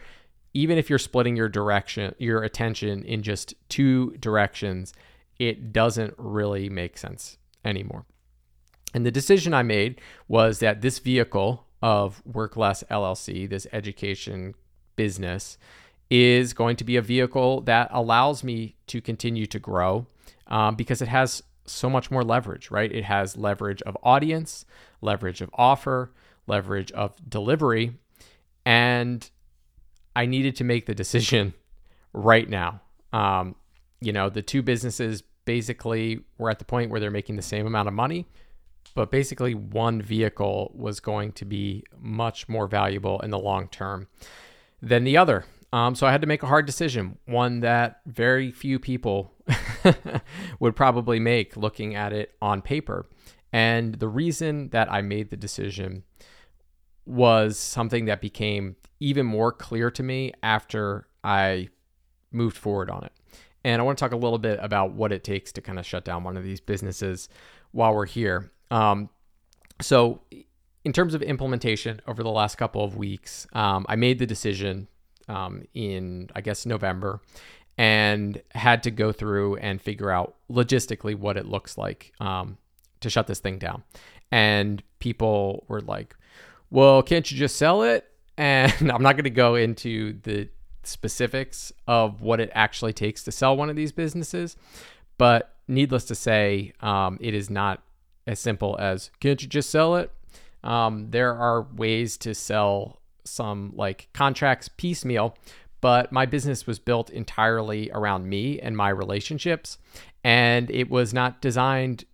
even 0.52 0.76
if 0.76 0.90
you're 0.90 0.98
splitting 0.98 1.36
your 1.36 1.48
direction, 1.48 2.14
your 2.18 2.42
attention 2.42 3.02
in 3.04 3.22
just 3.22 3.54
two 3.70 4.14
directions, 4.20 4.92
it 5.38 5.72
doesn't 5.72 6.12
really 6.18 6.68
make 6.68 6.98
sense 6.98 7.38
anymore. 7.64 8.04
And 8.92 9.06
the 9.06 9.10
decision 9.10 9.54
I 9.54 9.62
made 9.62 10.02
was 10.28 10.58
that 10.58 10.82
this 10.82 10.98
vehicle 10.98 11.64
of 11.80 12.22
Work 12.26 12.58
Less 12.58 12.84
LLC, 12.90 13.48
this 13.48 13.66
education 13.72 14.54
business, 14.96 15.56
is 16.10 16.52
going 16.52 16.76
to 16.76 16.84
be 16.84 16.96
a 16.96 17.02
vehicle 17.02 17.60
that 17.62 17.88
allows 17.92 18.42
me 18.42 18.74
to 18.88 19.00
continue 19.00 19.46
to 19.46 19.58
grow 19.58 20.06
um, 20.48 20.74
because 20.74 21.00
it 21.00 21.08
has 21.08 21.42
so 21.66 21.88
much 21.88 22.10
more 22.10 22.24
leverage, 22.24 22.70
right? 22.70 22.90
It 22.90 23.04
has 23.04 23.36
leverage 23.36 23.80
of 23.82 23.96
audience, 24.02 24.64
leverage 25.00 25.40
of 25.40 25.50
offer, 25.54 26.12
leverage 26.46 26.90
of 26.92 27.14
delivery. 27.28 27.92
And 28.66 29.28
I 30.16 30.26
needed 30.26 30.56
to 30.56 30.64
make 30.64 30.86
the 30.86 30.94
decision 30.94 31.54
right 32.12 32.48
now. 32.48 32.80
Um, 33.12 33.54
you 34.00 34.12
know, 34.12 34.28
the 34.28 34.42
two 34.42 34.62
businesses 34.62 35.22
basically 35.44 36.20
were 36.38 36.50
at 36.50 36.58
the 36.58 36.64
point 36.64 36.90
where 36.90 37.00
they're 37.00 37.10
making 37.10 37.36
the 37.36 37.42
same 37.42 37.66
amount 37.66 37.88
of 37.88 37.94
money, 37.94 38.26
but 38.94 39.10
basically 39.10 39.54
one 39.54 40.02
vehicle 40.02 40.72
was 40.74 41.00
going 41.00 41.32
to 41.32 41.44
be 41.44 41.84
much 41.98 42.48
more 42.48 42.66
valuable 42.66 43.20
in 43.20 43.30
the 43.30 43.38
long 43.38 43.68
term 43.68 44.08
than 44.82 45.04
the 45.04 45.16
other. 45.16 45.44
Um, 45.72 45.94
so 45.94 46.06
I 46.06 46.12
had 46.12 46.20
to 46.22 46.26
make 46.26 46.42
a 46.42 46.46
hard 46.46 46.66
decision, 46.66 47.18
one 47.26 47.60
that 47.60 48.00
very 48.06 48.50
few 48.50 48.78
people 48.78 49.32
would 50.60 50.74
probably 50.74 51.20
make 51.20 51.56
looking 51.56 51.94
at 51.94 52.12
it 52.12 52.34
on 52.42 52.60
paper. 52.60 53.06
And 53.52 53.94
the 53.94 54.08
reason 54.08 54.70
that 54.70 54.90
I 54.90 55.02
made 55.02 55.30
the 55.30 55.36
decision 55.36 56.04
was 57.06 57.58
something 57.58 58.06
that 58.06 58.20
became 58.20 58.76
even 59.00 59.26
more 59.26 59.52
clear 59.52 59.90
to 59.92 60.02
me 60.02 60.32
after 60.42 61.08
I 61.24 61.68
moved 62.32 62.56
forward 62.56 62.90
on 62.90 63.04
it. 63.04 63.12
And 63.64 63.80
I 63.80 63.84
want 63.84 63.98
to 63.98 64.04
talk 64.04 64.12
a 64.12 64.16
little 64.16 64.38
bit 64.38 64.58
about 64.62 64.92
what 64.92 65.12
it 65.12 65.24
takes 65.24 65.52
to 65.52 65.60
kind 65.60 65.78
of 65.78 65.86
shut 65.86 66.04
down 66.04 66.24
one 66.24 66.36
of 66.36 66.44
these 66.44 66.60
businesses 66.60 67.28
while 67.72 67.94
we're 67.94 68.06
here. 68.06 68.50
Um, 68.70 69.10
so, 69.80 70.22
in 70.84 70.92
terms 70.92 71.12
of 71.12 71.22
implementation 71.22 72.00
over 72.06 72.22
the 72.22 72.30
last 72.30 72.56
couple 72.56 72.82
of 72.82 72.96
weeks, 72.96 73.46
um, 73.52 73.84
I 73.88 73.96
made 73.96 74.18
the 74.18 74.26
decision 74.26 74.88
um, 75.30 75.62
in, 75.74 76.28
I 76.34 76.40
guess, 76.40 76.66
November 76.66 77.20
and 77.78 78.42
had 78.50 78.82
to 78.82 78.90
go 78.90 79.12
through 79.12 79.56
and 79.56 79.80
figure 79.80 80.10
out 80.10 80.34
logistically 80.50 81.14
what 81.14 81.36
it 81.36 81.46
looks 81.46 81.78
like 81.78 82.12
um, 82.20 82.58
to 83.00 83.08
shut 83.08 83.26
this 83.26 83.38
thing 83.38 83.58
down. 83.58 83.84
And 84.30 84.82
people 84.98 85.64
were 85.68 85.80
like, 85.80 86.14
well, 86.70 87.02
can't 87.02 87.30
you 87.30 87.38
just 87.38 87.56
sell 87.56 87.82
it? 87.82 88.06
And 88.40 88.90
I'm 88.90 89.02
not 89.02 89.16
going 89.16 89.24
to 89.24 89.30
go 89.30 89.54
into 89.54 90.18
the 90.22 90.48
specifics 90.82 91.74
of 91.86 92.22
what 92.22 92.40
it 92.40 92.50
actually 92.54 92.94
takes 92.94 93.22
to 93.24 93.32
sell 93.32 93.54
one 93.54 93.68
of 93.68 93.76
these 93.76 93.92
businesses. 93.92 94.56
But 95.18 95.54
needless 95.68 96.06
to 96.06 96.14
say, 96.14 96.72
um, 96.80 97.18
it 97.20 97.34
is 97.34 97.50
not 97.50 97.82
as 98.26 98.40
simple 98.40 98.78
as 98.80 99.10
can't 99.20 99.42
you 99.42 99.46
just 99.46 99.68
sell 99.68 99.96
it? 99.96 100.10
Um, 100.64 101.10
there 101.10 101.34
are 101.34 101.66
ways 101.76 102.16
to 102.18 102.34
sell 102.34 102.99
some 103.30 103.72
like 103.74 104.08
contracts 104.12 104.68
piecemeal, 104.68 105.36
but 105.80 106.12
my 106.12 106.26
business 106.26 106.66
was 106.66 106.78
built 106.78 107.10
entirely 107.10 107.90
around 107.92 108.28
me 108.28 108.60
and 108.60 108.76
my 108.76 108.88
relationships, 108.88 109.78
and 110.22 110.70
it 110.70 110.90
was 110.90 111.14
not 111.14 111.40
designed 111.40 112.04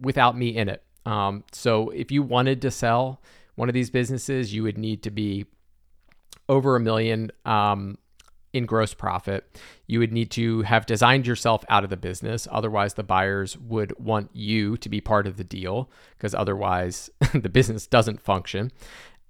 without 0.00 0.36
me 0.36 0.56
in 0.56 0.68
it. 0.68 0.82
Um, 1.04 1.44
so 1.52 1.90
if 1.90 2.12
you 2.12 2.22
wanted 2.22 2.62
to 2.62 2.70
sell 2.70 3.20
one 3.54 3.68
of 3.68 3.74
these 3.74 3.90
businesses, 3.90 4.54
you 4.54 4.62
would 4.62 4.78
need 4.78 5.02
to 5.02 5.10
be 5.10 5.46
over 6.48 6.76
a 6.76 6.80
million 6.80 7.30
um, 7.44 7.98
in 8.52 8.66
gross 8.66 8.94
profit. 8.94 9.58
You 9.86 9.98
would 9.98 10.12
need 10.12 10.30
to 10.32 10.62
have 10.62 10.86
designed 10.86 11.26
yourself 11.26 11.64
out 11.68 11.84
of 11.84 11.90
the 11.90 11.96
business. 11.96 12.46
Otherwise, 12.50 12.94
the 12.94 13.02
buyers 13.02 13.56
would 13.58 13.98
want 13.98 14.30
you 14.32 14.76
to 14.78 14.88
be 14.88 15.00
part 15.00 15.26
of 15.26 15.36
the 15.36 15.44
deal 15.44 15.90
because 16.16 16.34
otherwise, 16.34 17.10
the 17.34 17.48
business 17.48 17.86
doesn't 17.86 18.20
function. 18.20 18.70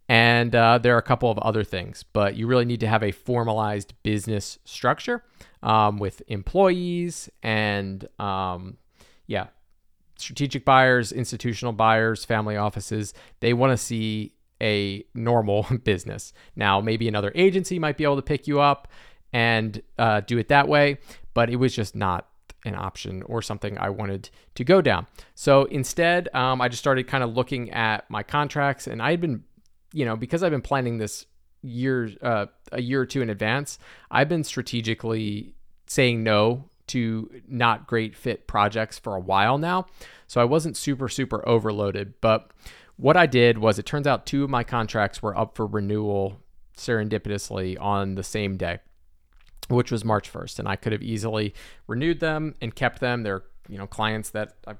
And 0.08 0.54
uh, 0.54 0.78
there 0.78 0.94
are 0.94 0.98
a 0.98 1.02
couple 1.02 1.30
of 1.30 1.38
other 1.38 1.64
things, 1.64 2.04
but 2.12 2.34
you 2.34 2.46
really 2.46 2.64
need 2.64 2.80
to 2.80 2.88
have 2.88 3.02
a 3.02 3.12
formalized 3.12 3.92
business 4.02 4.58
structure 4.64 5.22
um, 5.62 5.98
with 5.98 6.22
employees 6.28 7.28
and, 7.42 8.08
um, 8.18 8.78
yeah, 9.26 9.48
strategic 10.16 10.64
buyers, 10.64 11.12
institutional 11.12 11.72
buyers, 11.72 12.24
family 12.24 12.56
offices. 12.56 13.12
They 13.40 13.52
want 13.52 13.72
to 13.72 13.76
see 13.76 14.32
a 14.62 15.04
normal 15.14 15.64
business. 15.84 16.32
Now, 16.56 16.80
maybe 16.80 17.06
another 17.06 17.32
agency 17.34 17.78
might 17.78 17.96
be 17.96 18.04
able 18.04 18.16
to 18.16 18.22
pick 18.22 18.46
you 18.46 18.60
up 18.60 18.88
and 19.32 19.82
uh, 19.98 20.20
do 20.20 20.38
it 20.38 20.48
that 20.48 20.68
way, 20.68 20.98
but 21.34 21.50
it 21.50 21.56
was 21.56 21.74
just 21.74 21.94
not 21.94 22.28
an 22.64 22.74
option 22.74 23.22
or 23.22 23.40
something 23.40 23.78
I 23.78 23.90
wanted 23.90 24.30
to 24.54 24.64
go 24.64 24.82
down. 24.82 25.06
So 25.34 25.64
instead, 25.64 26.28
um, 26.34 26.60
I 26.60 26.68
just 26.68 26.80
started 26.80 27.06
kind 27.06 27.22
of 27.22 27.34
looking 27.34 27.70
at 27.70 28.10
my 28.10 28.22
contracts, 28.22 28.86
and 28.86 29.00
I 29.00 29.10
had 29.10 29.20
been 29.20 29.44
you 29.92 30.04
know, 30.04 30.16
because 30.16 30.42
I've 30.42 30.50
been 30.50 30.62
planning 30.62 30.98
this 30.98 31.26
year, 31.62 32.10
uh, 32.22 32.46
a 32.72 32.80
year 32.80 33.00
or 33.00 33.06
two 33.06 33.22
in 33.22 33.30
advance, 33.30 33.78
I've 34.10 34.28
been 34.28 34.44
strategically 34.44 35.54
saying 35.86 36.22
no 36.22 36.64
to 36.88 37.30
not 37.46 37.86
great 37.86 38.16
fit 38.16 38.46
projects 38.46 38.98
for 38.98 39.14
a 39.14 39.20
while 39.20 39.58
now. 39.58 39.86
So 40.26 40.40
I 40.40 40.44
wasn't 40.44 40.76
super, 40.76 41.08
super 41.08 41.46
overloaded. 41.48 42.14
But 42.20 42.50
what 42.96 43.16
I 43.16 43.26
did 43.26 43.58
was 43.58 43.78
it 43.78 43.86
turns 43.86 44.06
out 44.06 44.26
two 44.26 44.44
of 44.44 44.50
my 44.50 44.64
contracts 44.64 45.22
were 45.22 45.36
up 45.36 45.56
for 45.56 45.66
renewal 45.66 46.40
serendipitously 46.76 47.80
on 47.80 48.14
the 48.14 48.22
same 48.22 48.56
day, 48.56 48.78
which 49.68 49.90
was 49.90 50.04
March 50.04 50.32
1st. 50.32 50.60
And 50.60 50.68
I 50.68 50.76
could 50.76 50.92
have 50.92 51.02
easily 51.02 51.54
renewed 51.86 52.20
them 52.20 52.54
and 52.60 52.74
kept 52.74 53.00
them. 53.00 53.22
They're, 53.22 53.44
you 53.68 53.78
know, 53.78 53.86
clients 53.86 54.30
that 54.30 54.54
I've 54.66 54.78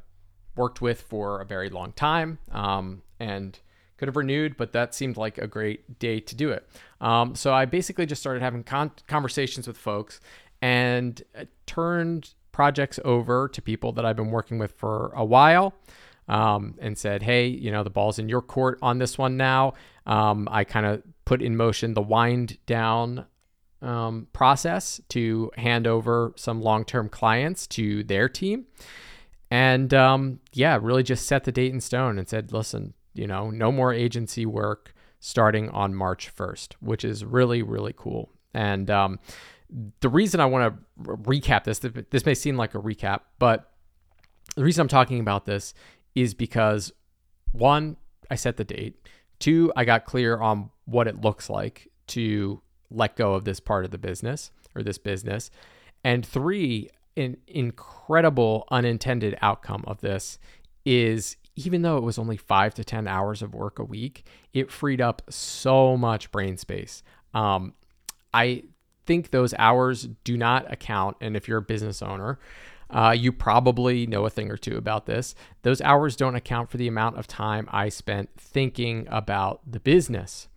worked 0.56 0.80
with 0.80 1.02
for 1.02 1.40
a 1.40 1.44
very 1.44 1.70
long 1.70 1.92
time. 1.92 2.38
Um, 2.50 3.02
and 3.20 3.58
could 3.98 4.08
have 4.08 4.16
renewed, 4.16 4.56
but 4.56 4.72
that 4.72 4.94
seemed 4.94 5.16
like 5.16 5.38
a 5.38 5.46
great 5.46 5.98
day 5.98 6.20
to 6.20 6.34
do 6.34 6.50
it. 6.50 6.68
Um, 7.00 7.34
so 7.34 7.52
I 7.52 7.66
basically 7.66 8.06
just 8.06 8.22
started 8.22 8.42
having 8.42 8.64
con- 8.64 8.92
conversations 9.06 9.66
with 9.66 9.76
folks 9.76 10.20
and 10.62 11.22
uh, 11.36 11.44
turned 11.66 12.34
projects 12.52 12.98
over 13.04 13.48
to 13.48 13.60
people 13.60 13.92
that 13.92 14.04
I've 14.04 14.16
been 14.16 14.30
working 14.30 14.58
with 14.58 14.72
for 14.72 15.12
a 15.14 15.24
while. 15.24 15.74
Um, 16.30 16.74
and 16.78 16.98
said, 16.98 17.22
hey, 17.22 17.46
you 17.46 17.70
know, 17.70 17.82
the 17.82 17.88
ball's 17.88 18.18
in 18.18 18.28
your 18.28 18.42
court 18.42 18.78
on 18.82 18.98
this 18.98 19.16
one 19.16 19.38
now. 19.38 19.72
Um, 20.04 20.46
I 20.50 20.64
kind 20.64 20.84
of 20.84 21.02
put 21.24 21.40
in 21.40 21.56
motion 21.56 21.94
the 21.94 22.02
wind 22.02 22.58
down 22.66 23.24
um, 23.80 24.28
process 24.32 25.00
to 25.10 25.50
hand 25.56 25.86
over 25.86 26.32
some 26.36 26.60
long 26.60 26.84
term 26.84 27.08
clients 27.08 27.66
to 27.68 28.04
their 28.04 28.28
team. 28.28 28.66
And 29.50 29.94
um, 29.94 30.40
yeah, 30.52 30.78
really 30.80 31.02
just 31.02 31.26
set 31.26 31.44
the 31.44 31.52
date 31.52 31.72
in 31.72 31.80
stone 31.80 32.18
and 32.18 32.28
said, 32.28 32.52
listen, 32.52 32.94
you 33.18 33.26
know, 33.26 33.50
no 33.50 33.72
more 33.72 33.92
agency 33.92 34.46
work 34.46 34.94
starting 35.20 35.68
on 35.70 35.94
March 35.94 36.34
1st, 36.34 36.74
which 36.80 37.04
is 37.04 37.24
really, 37.24 37.62
really 37.62 37.94
cool. 37.96 38.30
And 38.54 38.90
um, 38.90 39.18
the 40.00 40.08
reason 40.08 40.40
I 40.40 40.46
want 40.46 40.74
to 40.96 41.02
recap 41.02 41.64
this, 41.64 41.80
this 41.80 42.24
may 42.24 42.34
seem 42.34 42.56
like 42.56 42.74
a 42.74 42.78
recap, 42.78 43.20
but 43.38 43.72
the 44.56 44.62
reason 44.62 44.82
I'm 44.82 44.88
talking 44.88 45.20
about 45.20 45.44
this 45.44 45.74
is 46.14 46.34
because 46.34 46.92
one, 47.52 47.96
I 48.30 48.36
set 48.36 48.56
the 48.56 48.64
date. 48.64 49.06
Two, 49.38 49.72
I 49.76 49.84
got 49.84 50.04
clear 50.04 50.38
on 50.38 50.70
what 50.84 51.06
it 51.06 51.20
looks 51.20 51.50
like 51.50 51.90
to 52.08 52.62
let 52.90 53.16
go 53.16 53.34
of 53.34 53.44
this 53.44 53.60
part 53.60 53.84
of 53.84 53.90
the 53.90 53.98
business 53.98 54.50
or 54.74 54.82
this 54.82 54.98
business. 54.98 55.50
And 56.04 56.24
three, 56.24 56.88
an 57.16 57.36
incredible 57.46 58.66
unintended 58.70 59.36
outcome 59.42 59.84
of 59.86 60.00
this 60.00 60.38
is 60.84 61.36
even 61.58 61.82
though 61.82 61.96
it 61.96 62.04
was 62.04 62.18
only 62.18 62.36
five 62.36 62.72
to 62.74 62.84
10 62.84 63.08
hours 63.08 63.42
of 63.42 63.52
work 63.52 63.78
a 63.78 63.84
week, 63.84 64.24
it 64.52 64.70
freed 64.70 65.00
up 65.00 65.22
so 65.28 65.96
much 65.96 66.30
brain 66.30 66.56
space. 66.56 67.02
Um, 67.34 67.74
I 68.32 68.62
think 69.06 69.30
those 69.30 69.54
hours 69.58 70.08
do 70.22 70.36
not 70.36 70.70
account. 70.72 71.16
And 71.20 71.36
if 71.36 71.48
you're 71.48 71.58
a 71.58 71.62
business 71.62 72.00
owner, 72.00 72.38
uh, 72.90 73.14
you 73.16 73.32
probably 73.32 74.06
know 74.06 74.24
a 74.24 74.30
thing 74.30 74.50
or 74.50 74.56
two 74.56 74.76
about 74.76 75.06
this. 75.06 75.34
Those 75.62 75.80
hours 75.80 76.14
don't 76.14 76.36
account 76.36 76.70
for 76.70 76.76
the 76.76 76.86
amount 76.86 77.18
of 77.18 77.26
time 77.26 77.68
I 77.72 77.88
spent 77.88 78.30
thinking 78.38 79.08
about 79.10 79.60
the 79.66 79.80
business. 79.80 80.48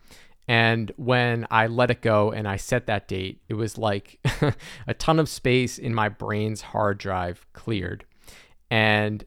And 0.48 0.92
when 0.98 1.48
I 1.50 1.66
let 1.66 1.90
it 1.90 2.02
go 2.02 2.32
and 2.32 2.48
I 2.48 2.58
set 2.58 2.86
that 2.86 3.08
date, 3.08 3.42
it 3.50 3.56
was 3.56 3.78
like 3.78 4.20
a 4.88 4.94
ton 4.94 5.20
of 5.20 5.30
space 5.30 5.80
in 5.80 5.96
my 5.96 6.10
brain's 6.10 6.62
hard 6.62 7.00
drive 7.00 7.46
cleared. 7.54 8.06
And 8.70 9.26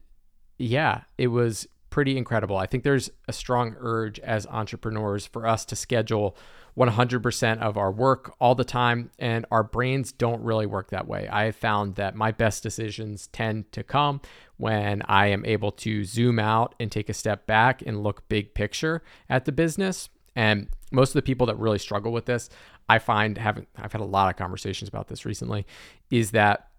yeah, 0.59 1.03
it 1.19 1.29
was 1.29 1.69
pretty 1.91 2.17
incredible. 2.17 2.57
I 2.57 2.67
think 2.67 2.83
there's 2.83 3.11
a 3.29 3.33
strong 3.33 3.77
urge 3.79 4.19
as 4.19 4.47
entrepreneurs 4.49 5.27
for 5.27 5.47
us 5.47 5.65
to 5.67 5.77
schedule 5.77 6.37
100% 6.77 7.59
of 7.61 7.77
our 7.77 7.93
work 7.93 8.35
all 8.41 8.57
the 8.57 8.65
time, 8.65 9.11
and 9.19 9.47
our 9.53 9.63
brains 9.63 10.11
don't 10.11 10.43
really 10.43 10.67
work 10.67 10.91
that 10.91 11.07
way. 11.07 11.29
I 11.29 11.45
have 11.45 11.57
found 11.57 11.95
that 11.95 12.17
my 12.17 12.33
best 12.33 12.65
decisions 12.65 13.29
tend 13.29 13.71
to 13.73 13.85
come 13.85 14.21
when 14.57 15.03
I 15.03 15.29
am 15.29 15.45
able 15.45 15.71
to 15.73 16.05
zoom 16.05 16.41
out 16.41 16.75
and 16.81 16.91
take 16.91 17.09
a 17.09 17.15
step 17.15 17.47
back 17.47 17.81
and 17.87 18.03
look 18.03 18.29
big 18.29 18.55
picture 18.55 19.03
at 19.29 19.45
the 19.45 19.53
business. 19.53 20.09
And 20.35 20.69
most 20.91 21.11
of 21.11 21.15
the 21.15 21.23
people 21.23 21.47
that 21.47 21.59
really 21.59 21.79
struggle 21.79 22.11
with 22.11 22.27
this, 22.27 22.51
I 22.89 22.99
find 22.99 23.39
having 23.39 23.69
I've 23.77 23.93
had 23.93 24.01
a 24.01 24.05
lot 24.05 24.31
of 24.31 24.37
conversations 24.37 24.89
about 24.89 25.07
this 25.07 25.25
recently, 25.25 25.67
is 26.11 26.33
that 26.33 26.71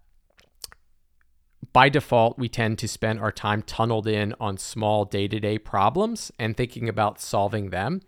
by 1.72 1.88
default, 1.88 2.38
we 2.38 2.48
tend 2.48 2.78
to 2.78 2.88
spend 2.88 3.20
our 3.20 3.32
time 3.32 3.62
tunneled 3.62 4.06
in 4.06 4.34
on 4.40 4.58
small 4.58 5.04
day 5.04 5.28
to 5.28 5.40
day 5.40 5.58
problems 5.58 6.30
and 6.38 6.56
thinking 6.56 6.88
about 6.88 7.20
solving 7.20 7.70
them. 7.70 8.02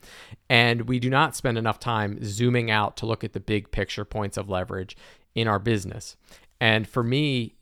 And 0.49 0.83
we 0.83 0.99
do 0.99 1.11
not 1.11 1.37
spend 1.37 1.59
enough 1.59 1.79
time 1.79 2.19
zooming 2.25 2.71
out 2.71 2.97
to 2.99 3.07
look 3.07 3.25
at 3.25 3.33
the 3.33 3.41
big 3.41 3.71
picture 3.71 4.05
points 4.05 4.37
of 4.37 4.49
leverage 4.49 4.97
in 5.35 5.49
our 5.49 5.59
business. 5.59 6.17
And 6.61 6.89
for 6.89 7.03
me, 7.03 7.55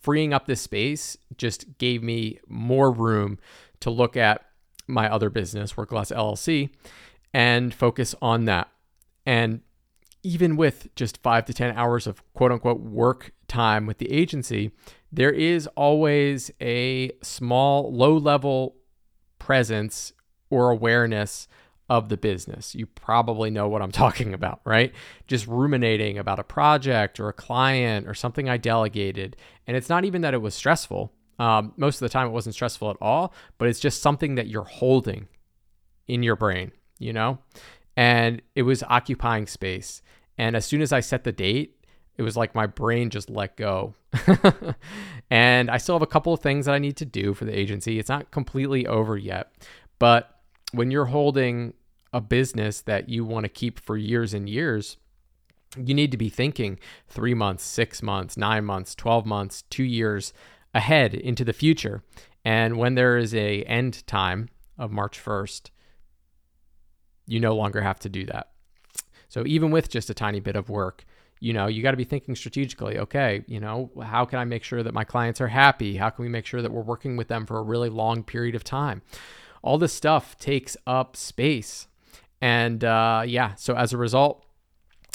freeing 0.00 0.32
up 0.32 0.46
this 0.46 0.60
space 0.60 1.16
just 1.36 1.78
gave 1.78 2.02
me 2.02 2.38
more 2.48 2.90
room 2.90 3.38
to 3.80 3.90
look 3.90 4.16
at 4.16 4.44
my 4.86 5.10
other 5.10 5.30
business, 5.30 5.76
Workless 5.76 6.10
LLC, 6.10 6.70
and 7.32 7.72
focus 7.72 8.14
on 8.20 8.44
that. 8.46 8.68
And 9.24 9.60
even 10.22 10.56
with 10.56 10.94
just 10.94 11.22
five 11.22 11.44
to 11.46 11.54
10 11.54 11.76
hours 11.76 12.06
of 12.06 12.22
quote 12.34 12.52
unquote 12.52 12.80
work 12.80 13.32
time 13.52 13.86
with 13.86 13.98
the 13.98 14.10
agency, 14.10 14.72
there 15.12 15.30
is 15.30 15.66
always 15.76 16.50
a 16.60 17.12
small, 17.22 17.92
low 17.92 18.16
level 18.16 18.76
presence 19.38 20.12
or 20.50 20.70
awareness 20.70 21.48
of 21.88 22.08
the 22.08 22.16
business. 22.16 22.74
You 22.74 22.86
probably 22.86 23.50
know 23.50 23.68
what 23.68 23.82
I'm 23.82 23.92
talking 24.04 24.32
about, 24.32 24.60
right? 24.64 24.92
Just 25.26 25.46
ruminating 25.46 26.16
about 26.16 26.38
a 26.38 26.44
project 26.44 27.20
or 27.20 27.28
a 27.28 27.32
client 27.32 28.08
or 28.08 28.14
something 28.14 28.48
I 28.48 28.56
delegated. 28.56 29.36
And 29.66 29.76
it's 29.76 29.88
not 29.88 30.04
even 30.04 30.22
that 30.22 30.34
it 30.34 30.40
was 30.40 30.54
stressful. 30.54 31.12
Um, 31.38 31.72
most 31.76 31.96
of 31.96 32.00
the 32.00 32.08
time, 32.08 32.28
it 32.28 32.30
wasn't 32.30 32.54
stressful 32.54 32.90
at 32.90 32.96
all, 33.00 33.34
but 33.58 33.68
it's 33.68 33.80
just 33.80 34.00
something 34.00 34.36
that 34.36 34.46
you're 34.46 34.64
holding 34.64 35.28
in 36.06 36.22
your 36.22 36.36
brain, 36.36 36.72
you 36.98 37.12
know? 37.12 37.38
And 37.96 38.40
it 38.54 38.62
was 38.62 38.82
occupying 38.84 39.46
space. 39.46 40.02
And 40.38 40.56
as 40.56 40.64
soon 40.64 40.80
as 40.80 40.92
I 40.92 41.00
set 41.00 41.24
the 41.24 41.32
date, 41.32 41.81
it 42.16 42.22
was 42.22 42.36
like 42.36 42.54
my 42.54 42.66
brain 42.66 43.10
just 43.10 43.30
let 43.30 43.56
go. 43.56 43.94
and 45.30 45.70
I 45.70 45.78
still 45.78 45.94
have 45.94 46.02
a 46.02 46.06
couple 46.06 46.32
of 46.32 46.40
things 46.40 46.66
that 46.66 46.74
I 46.74 46.78
need 46.78 46.96
to 46.98 47.04
do 47.04 47.34
for 47.34 47.44
the 47.44 47.58
agency. 47.58 47.98
It's 47.98 48.08
not 48.08 48.30
completely 48.30 48.86
over 48.86 49.16
yet. 49.16 49.52
But 49.98 50.38
when 50.72 50.90
you're 50.90 51.06
holding 51.06 51.74
a 52.12 52.20
business 52.20 52.80
that 52.82 53.08
you 53.08 53.24
want 53.24 53.44
to 53.44 53.48
keep 53.48 53.80
for 53.80 53.96
years 53.96 54.34
and 54.34 54.48
years, 54.48 54.98
you 55.76 55.94
need 55.94 56.10
to 56.10 56.18
be 56.18 56.28
thinking 56.28 56.78
three 57.08 57.34
months, 57.34 57.64
six 57.64 58.02
months, 58.02 58.36
nine 58.36 58.64
months, 58.64 58.94
12 58.94 59.24
months, 59.24 59.62
two 59.70 59.84
years 59.84 60.32
ahead 60.74 61.14
into 61.14 61.44
the 61.44 61.52
future. 61.52 62.02
And 62.44 62.76
when 62.76 62.94
there 62.94 63.16
is 63.16 63.34
a 63.34 63.62
end 63.62 64.06
time 64.06 64.48
of 64.78 64.90
March 64.90 65.22
1st, 65.22 65.70
you 67.26 67.40
no 67.40 67.54
longer 67.54 67.80
have 67.80 68.00
to 68.00 68.08
do 68.08 68.26
that. 68.26 68.48
So 69.28 69.44
even 69.46 69.70
with 69.70 69.88
just 69.88 70.10
a 70.10 70.14
tiny 70.14 70.40
bit 70.40 70.56
of 70.56 70.68
work, 70.68 71.04
you 71.42 71.52
know, 71.52 71.66
you 71.66 71.82
got 71.82 71.90
to 71.90 71.96
be 71.96 72.04
thinking 72.04 72.36
strategically, 72.36 73.00
okay, 73.00 73.44
you 73.48 73.58
know, 73.58 73.90
how 74.00 74.24
can 74.24 74.38
I 74.38 74.44
make 74.44 74.62
sure 74.62 74.84
that 74.84 74.94
my 74.94 75.02
clients 75.02 75.40
are 75.40 75.48
happy? 75.48 75.96
How 75.96 76.08
can 76.08 76.22
we 76.22 76.28
make 76.28 76.46
sure 76.46 76.62
that 76.62 76.70
we're 76.70 76.82
working 76.82 77.16
with 77.16 77.26
them 77.26 77.46
for 77.46 77.58
a 77.58 77.62
really 77.62 77.88
long 77.88 78.22
period 78.22 78.54
of 78.54 78.62
time? 78.62 79.02
All 79.60 79.76
this 79.76 79.92
stuff 79.92 80.38
takes 80.38 80.76
up 80.86 81.16
space. 81.16 81.88
And 82.40 82.84
uh, 82.84 83.24
yeah, 83.26 83.56
so 83.56 83.74
as 83.74 83.92
a 83.92 83.96
result, 83.96 84.46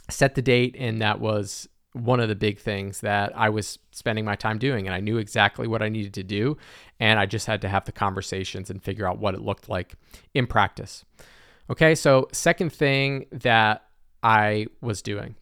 set 0.10 0.36
the 0.36 0.42
date, 0.42 0.76
and 0.78 1.02
that 1.02 1.22
was 1.22 1.70
one 1.94 2.20
of 2.20 2.28
the 2.28 2.36
big 2.36 2.60
things 2.60 3.00
that 3.00 3.32
I 3.34 3.48
was 3.48 3.80
spending 3.92 4.26
my 4.26 4.36
time 4.36 4.58
doing. 4.58 4.86
And 4.86 4.94
I 4.94 5.00
knew 5.00 5.20
exactly 5.20 5.66
what 5.66 5.82
I 5.82 5.88
needed 5.88 6.14
to 6.16 6.24
do. 6.24 6.58
And 7.00 7.20
I 7.20 7.26
just 7.26 7.46
had 7.46 7.62
to 7.62 7.70
have 7.70 7.86
the 7.86 7.94
conversations 7.94 8.70
and 8.70 8.84
figure 8.84 9.08
out 9.08 9.18
what 9.18 9.34
it 9.34 9.42
looked 9.42 9.70
like 9.70 9.96
in 10.34 10.46
practice. 10.46 11.06
Okay, 11.70 11.96
so 11.96 12.28
second 12.34 12.74
thing 12.74 13.28
that 13.32 13.86
I 14.22 14.68
was 14.82 15.02
doing. 15.02 15.36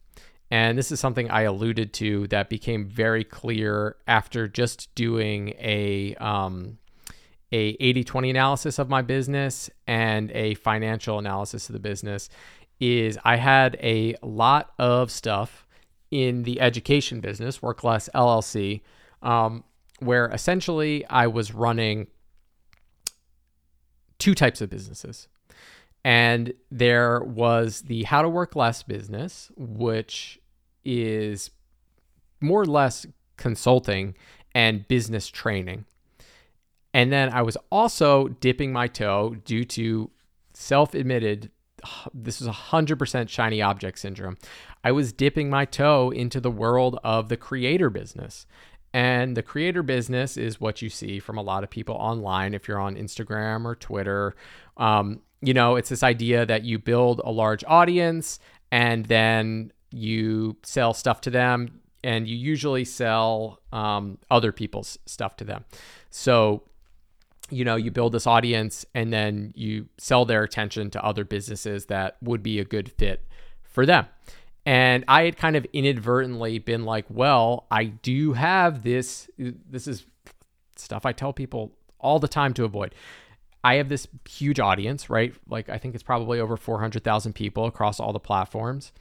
And 0.51 0.77
this 0.77 0.91
is 0.91 0.99
something 0.99 1.29
I 1.31 1.41
alluded 1.41 1.93
to 1.93 2.27
that 2.27 2.49
became 2.49 2.88
very 2.88 3.23
clear 3.23 3.95
after 4.08 4.47
just 4.47 4.93
doing 4.95 5.49
a 5.60 6.15
um, 6.15 6.77
a 7.51 7.77
80-20 7.77 8.31
analysis 8.31 8.79
of 8.79 8.89
my 8.89 9.01
business 9.01 9.69
and 9.88 10.31
a 10.31 10.55
financial 10.55 11.19
analysis 11.19 11.69
of 11.69 11.73
the 11.73 11.79
business 11.79 12.29
is 12.79 13.17
I 13.23 13.38
had 13.38 13.77
a 13.81 14.15
lot 14.21 14.73
of 14.77 15.10
stuff 15.12 15.65
in 16.12 16.43
the 16.43 16.60
education 16.60 17.19
business, 17.19 17.62
Workless 17.62 18.10
LLC, 18.13 18.81
um, 19.21 19.63
where 19.99 20.27
essentially 20.27 21.05
I 21.05 21.27
was 21.27 21.53
running 21.53 22.08
two 24.19 24.36
types 24.36 24.62
of 24.62 24.69
businesses. 24.69 25.27
And 26.05 26.53
there 26.69 27.23
was 27.23 27.81
the 27.81 28.03
How 28.03 28.21
to 28.21 28.29
Work 28.29 28.55
Less 28.55 28.83
business, 28.83 29.51
which 29.57 30.39
is 30.85 31.49
more 32.39 32.61
or 32.61 32.67
less 32.67 33.07
consulting 33.37 34.15
and 34.53 34.87
business 34.87 35.27
training. 35.27 35.85
And 36.93 37.11
then 37.11 37.33
I 37.33 37.41
was 37.41 37.57
also 37.71 38.27
dipping 38.27 38.71
my 38.71 38.87
toe 38.87 39.37
due 39.45 39.65
to 39.65 40.11
self 40.53 40.93
admitted, 40.93 41.49
this 42.13 42.39
is 42.39 42.47
100% 42.47 43.27
shiny 43.27 43.63
object 43.63 43.97
syndrome. 43.97 44.37
I 44.83 44.91
was 44.91 45.11
dipping 45.11 45.49
my 45.49 45.65
toe 45.65 46.11
into 46.11 46.39
the 46.39 46.51
world 46.51 46.99
of 47.03 47.29
the 47.29 47.37
creator 47.37 47.89
business. 47.89 48.45
And 48.93 49.35
the 49.35 49.43
creator 49.43 49.81
business 49.81 50.37
is 50.37 50.61
what 50.61 50.83
you 50.83 50.89
see 50.89 51.19
from 51.19 51.39
a 51.39 51.41
lot 51.41 51.63
of 51.63 51.71
people 51.71 51.95
online 51.95 52.53
if 52.53 52.67
you're 52.67 52.79
on 52.79 52.95
Instagram 52.95 53.65
or 53.65 53.73
Twitter. 53.75 54.35
Um, 54.77 55.21
you 55.45 55.53
know, 55.53 55.75
it's 55.75 55.89
this 55.89 56.03
idea 56.03 56.45
that 56.45 56.63
you 56.63 56.79
build 56.79 57.21
a 57.23 57.31
large 57.31 57.63
audience 57.67 58.39
and 58.71 59.05
then 59.05 59.71
you 59.91 60.58
sell 60.63 60.93
stuff 60.93 61.21
to 61.21 61.29
them, 61.29 61.79
and 62.03 62.27
you 62.27 62.36
usually 62.36 62.86
sell 62.86 63.62
um, 63.71 64.17
other 64.29 64.51
people's 64.51 64.97
stuff 65.05 65.36
to 65.38 65.43
them. 65.43 65.65
So, 66.10 66.63
you 67.49 67.63
know, 67.63 67.75
you 67.75 67.91
build 67.91 68.12
this 68.12 68.27
audience 68.27 68.86
and 68.93 69.13
then 69.13 69.53
you 69.55 69.88
sell 69.97 70.25
their 70.25 70.43
attention 70.43 70.91
to 70.91 71.03
other 71.03 71.23
businesses 71.23 71.86
that 71.86 72.17
would 72.21 72.43
be 72.43 72.60
a 72.60 72.65
good 72.65 72.91
fit 72.91 73.25
for 73.63 73.86
them. 73.86 74.05
And 74.65 75.05
I 75.08 75.23
had 75.23 75.38
kind 75.38 75.55
of 75.55 75.65
inadvertently 75.73 76.60
been 76.60 76.86
like, 76.86 77.05
well, 77.10 77.67
I 77.71 77.86
do 77.86 78.34
have 78.34 78.84
this. 78.84 79.29
This 79.38 79.88
is 79.88 80.05
stuff 80.75 81.05
I 81.05 81.12
tell 81.12 81.34
people 81.34 81.71
all 81.99 82.19
the 82.19 82.27
time 82.27 82.53
to 82.55 82.65
avoid. 82.65 82.93
I 83.65 83.78
have 83.78 83.89
this 83.89 84.08
huge 84.30 84.60
audience, 84.60 85.10
right? 85.10 85.34
Like 85.49 85.69
I 85.69 85.80
think 85.80 85.95
it's 85.95 86.04
probably 86.04 86.39
over 86.39 86.56
400,000 86.56 87.34
people 87.34 87.65
across 87.65 87.99
all 87.99 88.13
the 88.13 88.19
platforms 88.19 88.91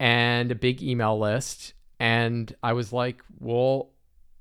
and 0.00 0.50
a 0.50 0.54
big 0.54 0.82
email 0.82 1.18
list. 1.18 1.74
And 2.00 2.50
I 2.62 2.72
was 2.72 2.90
like, 2.90 3.22
well, 3.38 3.90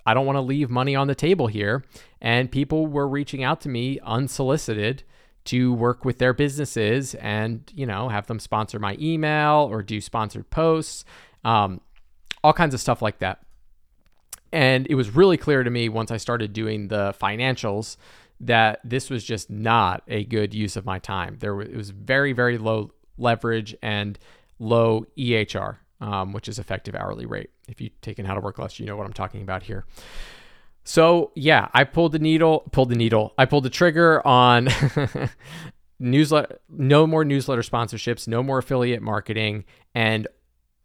I 0.05 0.13
don't 0.13 0.25
want 0.25 0.37
to 0.37 0.41
leave 0.41 0.69
money 0.69 0.95
on 0.95 1.07
the 1.07 1.15
table 1.15 1.47
here. 1.47 1.83
And 2.21 2.49
people 2.49 2.87
were 2.87 3.09
reaching 3.09 3.43
out 3.43 3.59
to 3.61 3.69
me 3.69 3.99
unsolicited 4.05 5.03
to 5.45 5.73
work 5.73 6.05
with 6.05 6.17
their 6.19 6.33
businesses 6.33 7.13
and, 7.15 7.69
you 7.75 7.85
know, 7.85 8.07
have 8.07 8.27
them 8.27 8.39
sponsor 8.39 8.79
my 8.79 8.95
email 9.01 9.67
or 9.69 9.83
do 9.83 9.99
sponsored 9.99 10.49
posts, 10.49 11.03
um, 11.43 11.81
all 12.41 12.53
kinds 12.53 12.73
of 12.73 12.79
stuff 12.79 13.01
like 13.01 13.19
that. 13.19 13.41
And 14.53 14.87
it 14.89 14.95
was 14.95 15.13
really 15.13 15.35
clear 15.35 15.63
to 15.63 15.69
me 15.69 15.89
once 15.89 16.09
I 16.09 16.15
started 16.15 16.53
doing 16.53 16.87
the 16.87 17.13
financials 17.21 17.97
that 18.39 18.79
this 18.83 19.09
was 19.09 19.23
just 19.23 19.49
not 19.49 20.03
a 20.07 20.23
good 20.23 20.53
use 20.53 20.75
of 20.75 20.85
my 20.85 20.99
time. 20.99 21.37
There 21.39 21.55
was, 21.55 21.67
it 21.67 21.75
was 21.75 21.89
very, 21.89 22.33
very 22.33 22.57
low 22.57 22.91
leverage 23.17 23.75
and 23.81 24.17
low 24.59 25.05
EHR, 25.17 25.77
um, 26.01 26.33
which 26.33 26.47
is 26.47 26.59
effective 26.59 26.95
hourly 26.95 27.25
rate. 27.25 27.49
If 27.67 27.81
you've 27.81 27.99
taken 28.01 28.25
how 28.25 28.35
to 28.35 28.39
work 28.39 28.59
less, 28.59 28.79
you 28.79 28.85
know 28.85 28.95
what 28.95 29.05
I'm 29.05 29.13
talking 29.13 29.41
about 29.41 29.63
here. 29.63 29.85
So 30.83 31.31
yeah, 31.35 31.67
I 31.73 31.83
pulled 31.83 32.13
the 32.13 32.19
needle, 32.19 32.69
pulled 32.71 32.89
the 32.89 32.95
needle. 32.95 33.33
I 33.37 33.45
pulled 33.45 33.65
the 33.65 33.69
trigger 33.69 34.25
on 34.25 34.69
newsletter, 35.99 36.59
no 36.69 37.07
more 37.07 37.25
newsletter 37.25 37.61
sponsorships, 37.61 38.27
no 38.27 38.41
more 38.43 38.59
affiliate 38.59 39.01
marketing, 39.01 39.65
and 39.93 40.27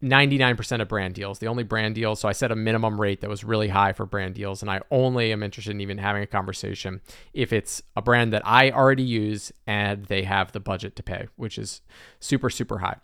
99% 0.03 0.81
of 0.81 0.89
brand 0.89 1.15
deals, 1.15 1.39
the 1.39 1.47
only 1.47 1.63
brand 1.63 1.95
deals. 1.95 2.21
So 2.21 2.29
I 2.29 2.33
set 2.33 2.51
a 2.51 2.57
minimum 2.57 3.01
rate 3.01 3.21
that 3.21 3.31
was 3.31 3.45
really 3.45 3.69
high 3.69 3.93
for 3.93 4.05
brand 4.05 4.35
deals. 4.35 4.61
And 4.61 4.71
I 4.71 4.81
only 4.91 5.33
am 5.33 5.43
interested 5.43 5.71
in 5.71 5.81
even 5.81 5.99
having 5.99 6.23
a 6.23 6.27
conversation 6.27 7.01
if 7.33 7.53
it's 7.53 7.83
a 7.97 8.03
brand 8.03 8.33
that 8.33 8.43
I 8.45 8.71
already 8.71 9.05
use 9.05 9.53
and 9.67 10.05
they 10.07 10.25
have 10.25 10.53
the 10.53 10.61
budget 10.61 10.97
to 10.97 11.03
pay, 11.03 11.29
which 11.37 11.57
is 11.57 11.83
super, 12.19 12.51
super 12.51 12.79
high. 12.79 12.97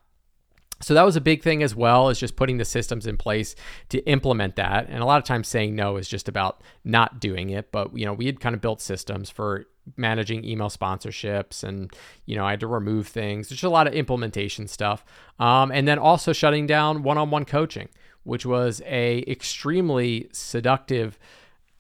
So 0.81 0.95
that 0.95 1.05
was 1.05 1.17
a 1.17 1.21
big 1.21 1.43
thing 1.43 1.63
as 1.63 1.75
well 1.75 2.09
as 2.09 2.21
just 2.21 2.37
putting 2.37 2.59
the 2.59 2.65
systems 2.65 3.07
in 3.07 3.17
place 3.17 3.57
to 3.89 3.99
implement 4.07 4.57
that. 4.57 4.87
And 4.89 5.03
a 5.03 5.07
lot 5.07 5.19
of 5.19 5.25
times 5.25 5.49
saying 5.49 5.75
no 5.75 5.97
is 5.97 6.09
just 6.09 6.29
about 6.29 6.63
not 6.85 7.21
doing 7.21 7.51
it. 7.51 7.73
But, 7.73 7.97
you 7.97 8.07
know, 8.07 8.13
we 8.13 8.27
had 8.27 8.41
kind 8.41 8.55
of 8.55 8.61
built 8.61 8.81
systems 8.81 9.29
for 9.29 9.67
managing 9.97 10.45
email 10.45 10.69
sponsorships 10.69 11.65
and, 11.65 11.93
you 12.27 12.37
know, 12.37 12.45
I 12.45 12.51
had 12.51 12.61
to 12.61 12.67
remove 12.67 13.09
things. 13.09 13.49
There's 13.49 13.61
just 13.61 13.69
a 13.69 13.71
lot 13.71 13.87
of 13.87 13.95
implementation 13.95 14.69
stuff. 14.69 15.05
Um, 15.41 15.73
and 15.73 15.89
then 15.89 15.99
also 15.99 16.33
shutting 16.33 16.67
down 16.67 17.03
one-on-one 17.03 17.47
coaching, 17.47 17.89
which 18.23 18.47
was 18.47 18.81
a 18.87 19.25
extremely 19.27 20.29
seductive 20.33 21.19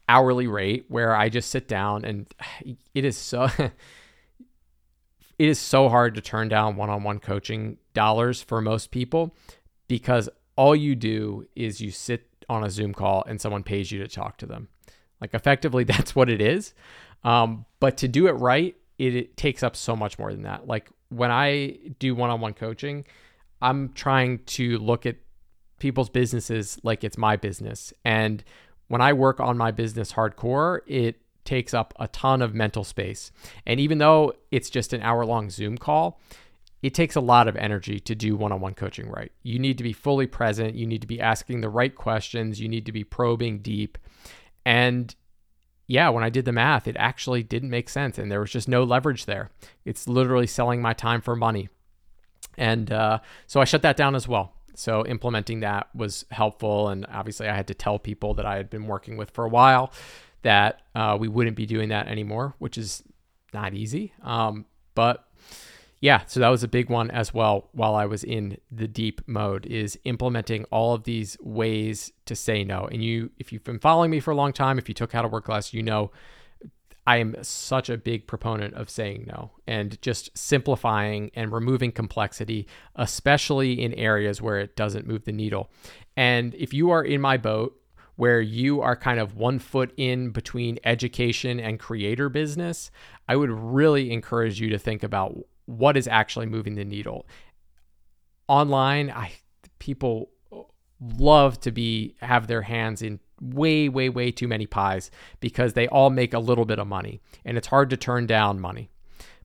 hourly 0.08 0.46
rate 0.46 0.86
where 0.88 1.14
I 1.14 1.28
just 1.28 1.50
sit 1.50 1.68
down 1.68 2.04
and 2.04 2.26
it 2.94 3.04
is 3.04 3.16
so 3.16 3.48
it 3.58 5.48
is 5.48 5.58
so 5.58 5.88
hard 5.88 6.14
to 6.16 6.20
turn 6.20 6.48
down 6.48 6.76
one-on-one 6.76 7.20
coaching 7.20 7.78
dollars 7.98 8.40
for 8.40 8.60
most 8.60 8.92
people 8.92 9.34
because 9.88 10.28
all 10.54 10.76
you 10.76 10.94
do 10.94 11.44
is 11.56 11.80
you 11.80 11.90
sit 11.90 12.28
on 12.48 12.62
a 12.62 12.70
Zoom 12.70 12.94
call 12.94 13.24
and 13.26 13.40
someone 13.40 13.64
pays 13.64 13.90
you 13.90 13.98
to 13.98 14.06
talk 14.06 14.36
to 14.36 14.46
them. 14.46 14.68
Like 15.20 15.34
effectively, 15.34 15.82
that's 15.92 16.14
what 16.14 16.30
it 16.30 16.40
is. 16.40 16.74
Um, 17.24 17.66
but 17.80 17.96
to 17.96 18.06
do 18.06 18.28
it 18.28 18.34
right, 18.34 18.76
it, 19.00 19.16
it 19.16 19.36
takes 19.36 19.64
up 19.64 19.74
so 19.74 19.96
much 19.96 20.16
more 20.16 20.30
than 20.32 20.42
that. 20.42 20.68
Like 20.68 20.90
when 21.08 21.32
I 21.32 21.78
do 21.98 22.14
one-on-one 22.14 22.54
coaching, 22.54 23.04
I'm 23.60 23.92
trying 23.94 24.44
to 24.58 24.78
look 24.78 25.04
at 25.04 25.16
people's 25.80 26.08
businesses 26.08 26.78
like 26.84 27.02
it's 27.02 27.18
my 27.18 27.34
business. 27.34 27.92
And 28.04 28.44
when 28.86 29.00
I 29.00 29.12
work 29.12 29.40
on 29.40 29.58
my 29.58 29.72
business 29.72 30.12
hardcore, 30.12 30.80
it 30.86 31.20
takes 31.44 31.74
up 31.74 31.94
a 31.98 32.06
ton 32.06 32.42
of 32.42 32.54
mental 32.54 32.84
space. 32.84 33.32
And 33.66 33.80
even 33.80 33.98
though 33.98 34.34
it's 34.52 34.70
just 34.70 34.92
an 34.92 35.02
hour 35.02 35.26
long 35.26 35.50
Zoom 35.50 35.78
call, 35.78 36.20
it 36.82 36.94
takes 36.94 37.16
a 37.16 37.20
lot 37.20 37.48
of 37.48 37.56
energy 37.56 37.98
to 38.00 38.14
do 38.14 38.36
one 38.36 38.52
on 38.52 38.60
one 38.60 38.74
coaching 38.74 39.08
right. 39.08 39.32
You 39.42 39.58
need 39.58 39.78
to 39.78 39.84
be 39.84 39.92
fully 39.92 40.26
present. 40.26 40.76
You 40.76 40.86
need 40.86 41.00
to 41.00 41.06
be 41.06 41.20
asking 41.20 41.60
the 41.60 41.68
right 41.68 41.94
questions. 41.94 42.60
You 42.60 42.68
need 42.68 42.86
to 42.86 42.92
be 42.92 43.04
probing 43.04 43.58
deep. 43.60 43.98
And 44.64 45.14
yeah, 45.88 46.10
when 46.10 46.22
I 46.22 46.30
did 46.30 46.44
the 46.44 46.52
math, 46.52 46.86
it 46.86 46.96
actually 46.98 47.42
didn't 47.42 47.70
make 47.70 47.88
sense. 47.88 48.18
And 48.18 48.30
there 48.30 48.40
was 48.40 48.52
just 48.52 48.68
no 48.68 48.84
leverage 48.84 49.24
there. 49.24 49.50
It's 49.84 50.06
literally 50.06 50.46
selling 50.46 50.80
my 50.80 50.92
time 50.92 51.20
for 51.20 51.34
money. 51.34 51.68
And 52.56 52.92
uh, 52.92 53.20
so 53.46 53.60
I 53.60 53.64
shut 53.64 53.82
that 53.82 53.96
down 53.96 54.14
as 54.14 54.28
well. 54.28 54.52
So 54.74 55.04
implementing 55.06 55.60
that 55.60 55.88
was 55.94 56.24
helpful. 56.30 56.88
And 56.88 57.06
obviously, 57.06 57.48
I 57.48 57.56
had 57.56 57.66
to 57.68 57.74
tell 57.74 57.98
people 57.98 58.34
that 58.34 58.46
I 58.46 58.56
had 58.56 58.70
been 58.70 58.86
working 58.86 59.16
with 59.16 59.30
for 59.30 59.44
a 59.44 59.48
while 59.48 59.92
that 60.42 60.82
uh, 60.94 61.16
we 61.18 61.26
wouldn't 61.26 61.56
be 61.56 61.66
doing 61.66 61.88
that 61.88 62.06
anymore, 62.06 62.54
which 62.58 62.78
is 62.78 63.02
not 63.52 63.74
easy. 63.74 64.12
Um, 64.22 64.66
but 64.94 65.24
yeah, 66.00 66.22
so 66.26 66.40
that 66.40 66.48
was 66.48 66.62
a 66.62 66.68
big 66.68 66.90
one 66.90 67.10
as 67.10 67.34
well 67.34 67.68
while 67.72 67.94
I 67.94 68.06
was 68.06 68.22
in 68.22 68.58
the 68.70 68.86
deep 68.86 69.20
mode 69.26 69.66
is 69.66 69.98
implementing 70.04 70.64
all 70.66 70.94
of 70.94 71.04
these 71.04 71.36
ways 71.40 72.12
to 72.26 72.36
say 72.36 72.62
no. 72.62 72.88
And 72.90 73.02
you 73.02 73.30
if 73.38 73.52
you've 73.52 73.64
been 73.64 73.80
following 73.80 74.10
me 74.10 74.20
for 74.20 74.30
a 74.30 74.36
long 74.36 74.52
time, 74.52 74.78
if 74.78 74.88
you 74.88 74.94
took 74.94 75.12
how 75.12 75.22
to 75.22 75.28
work 75.28 75.48
less, 75.48 75.74
you 75.74 75.82
know 75.82 76.12
I 77.08 77.16
am 77.16 77.36
such 77.40 77.88
a 77.88 77.96
big 77.96 78.26
proponent 78.26 78.74
of 78.74 78.90
saying 78.90 79.24
no 79.26 79.52
and 79.66 80.00
just 80.02 80.36
simplifying 80.36 81.30
and 81.34 81.50
removing 81.50 81.90
complexity, 81.90 82.68
especially 82.96 83.82
in 83.82 83.94
areas 83.94 84.42
where 84.42 84.58
it 84.58 84.76
doesn't 84.76 85.06
move 85.06 85.24
the 85.24 85.32
needle. 85.32 85.70
And 86.18 86.54
if 86.54 86.74
you 86.74 86.90
are 86.90 87.02
in 87.02 87.22
my 87.22 87.38
boat 87.38 87.80
where 88.16 88.42
you 88.42 88.82
are 88.82 88.94
kind 88.94 89.18
of 89.18 89.36
one 89.36 89.58
foot 89.58 89.94
in 89.96 90.30
between 90.30 90.78
education 90.84 91.58
and 91.58 91.80
creator 91.80 92.28
business, 92.28 92.90
I 93.26 93.36
would 93.36 93.50
really 93.50 94.12
encourage 94.12 94.60
you 94.60 94.68
to 94.68 94.78
think 94.78 95.02
about 95.02 95.34
what 95.68 95.96
is 95.96 96.08
actually 96.08 96.46
moving 96.46 96.74
the 96.74 96.84
needle. 96.84 97.26
Online, 98.48 99.10
I 99.10 99.32
people 99.78 100.30
love 101.00 101.60
to 101.60 101.70
be 101.70 102.16
have 102.20 102.46
their 102.46 102.62
hands 102.62 103.02
in 103.02 103.20
way 103.40 103.88
way 103.88 104.08
way 104.08 104.32
too 104.32 104.48
many 104.48 104.66
pies 104.66 105.10
because 105.40 105.74
they 105.74 105.86
all 105.88 106.10
make 106.10 106.34
a 106.34 106.38
little 106.38 106.64
bit 106.64 106.78
of 106.78 106.88
money 106.88 107.20
and 107.44 107.56
it's 107.56 107.68
hard 107.68 107.90
to 107.90 107.96
turn 107.96 108.26
down 108.26 108.58
money. 108.58 108.90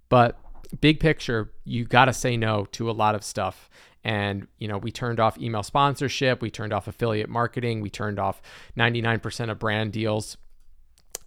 But 0.07 0.39
big 0.79 0.99
picture, 0.99 1.51
you 1.65 1.85
got 1.85 2.05
to 2.05 2.13
say 2.13 2.37
no 2.37 2.65
to 2.71 2.89
a 2.89 2.93
lot 2.93 3.15
of 3.15 3.23
stuff 3.23 3.69
and, 4.05 4.47
you 4.57 4.67
know, 4.67 4.77
we 4.77 4.91
turned 4.91 5.19
off 5.19 5.37
email 5.37 5.63
sponsorship, 5.63 6.41
we 6.41 6.49
turned 6.49 6.73
off 6.73 6.87
affiliate 6.87 7.29
marketing, 7.29 7.81
we 7.81 7.89
turned 7.89 8.19
off 8.19 8.41
99% 8.77 9.49
of 9.49 9.59
brand 9.59 9.91
deals. 9.91 10.37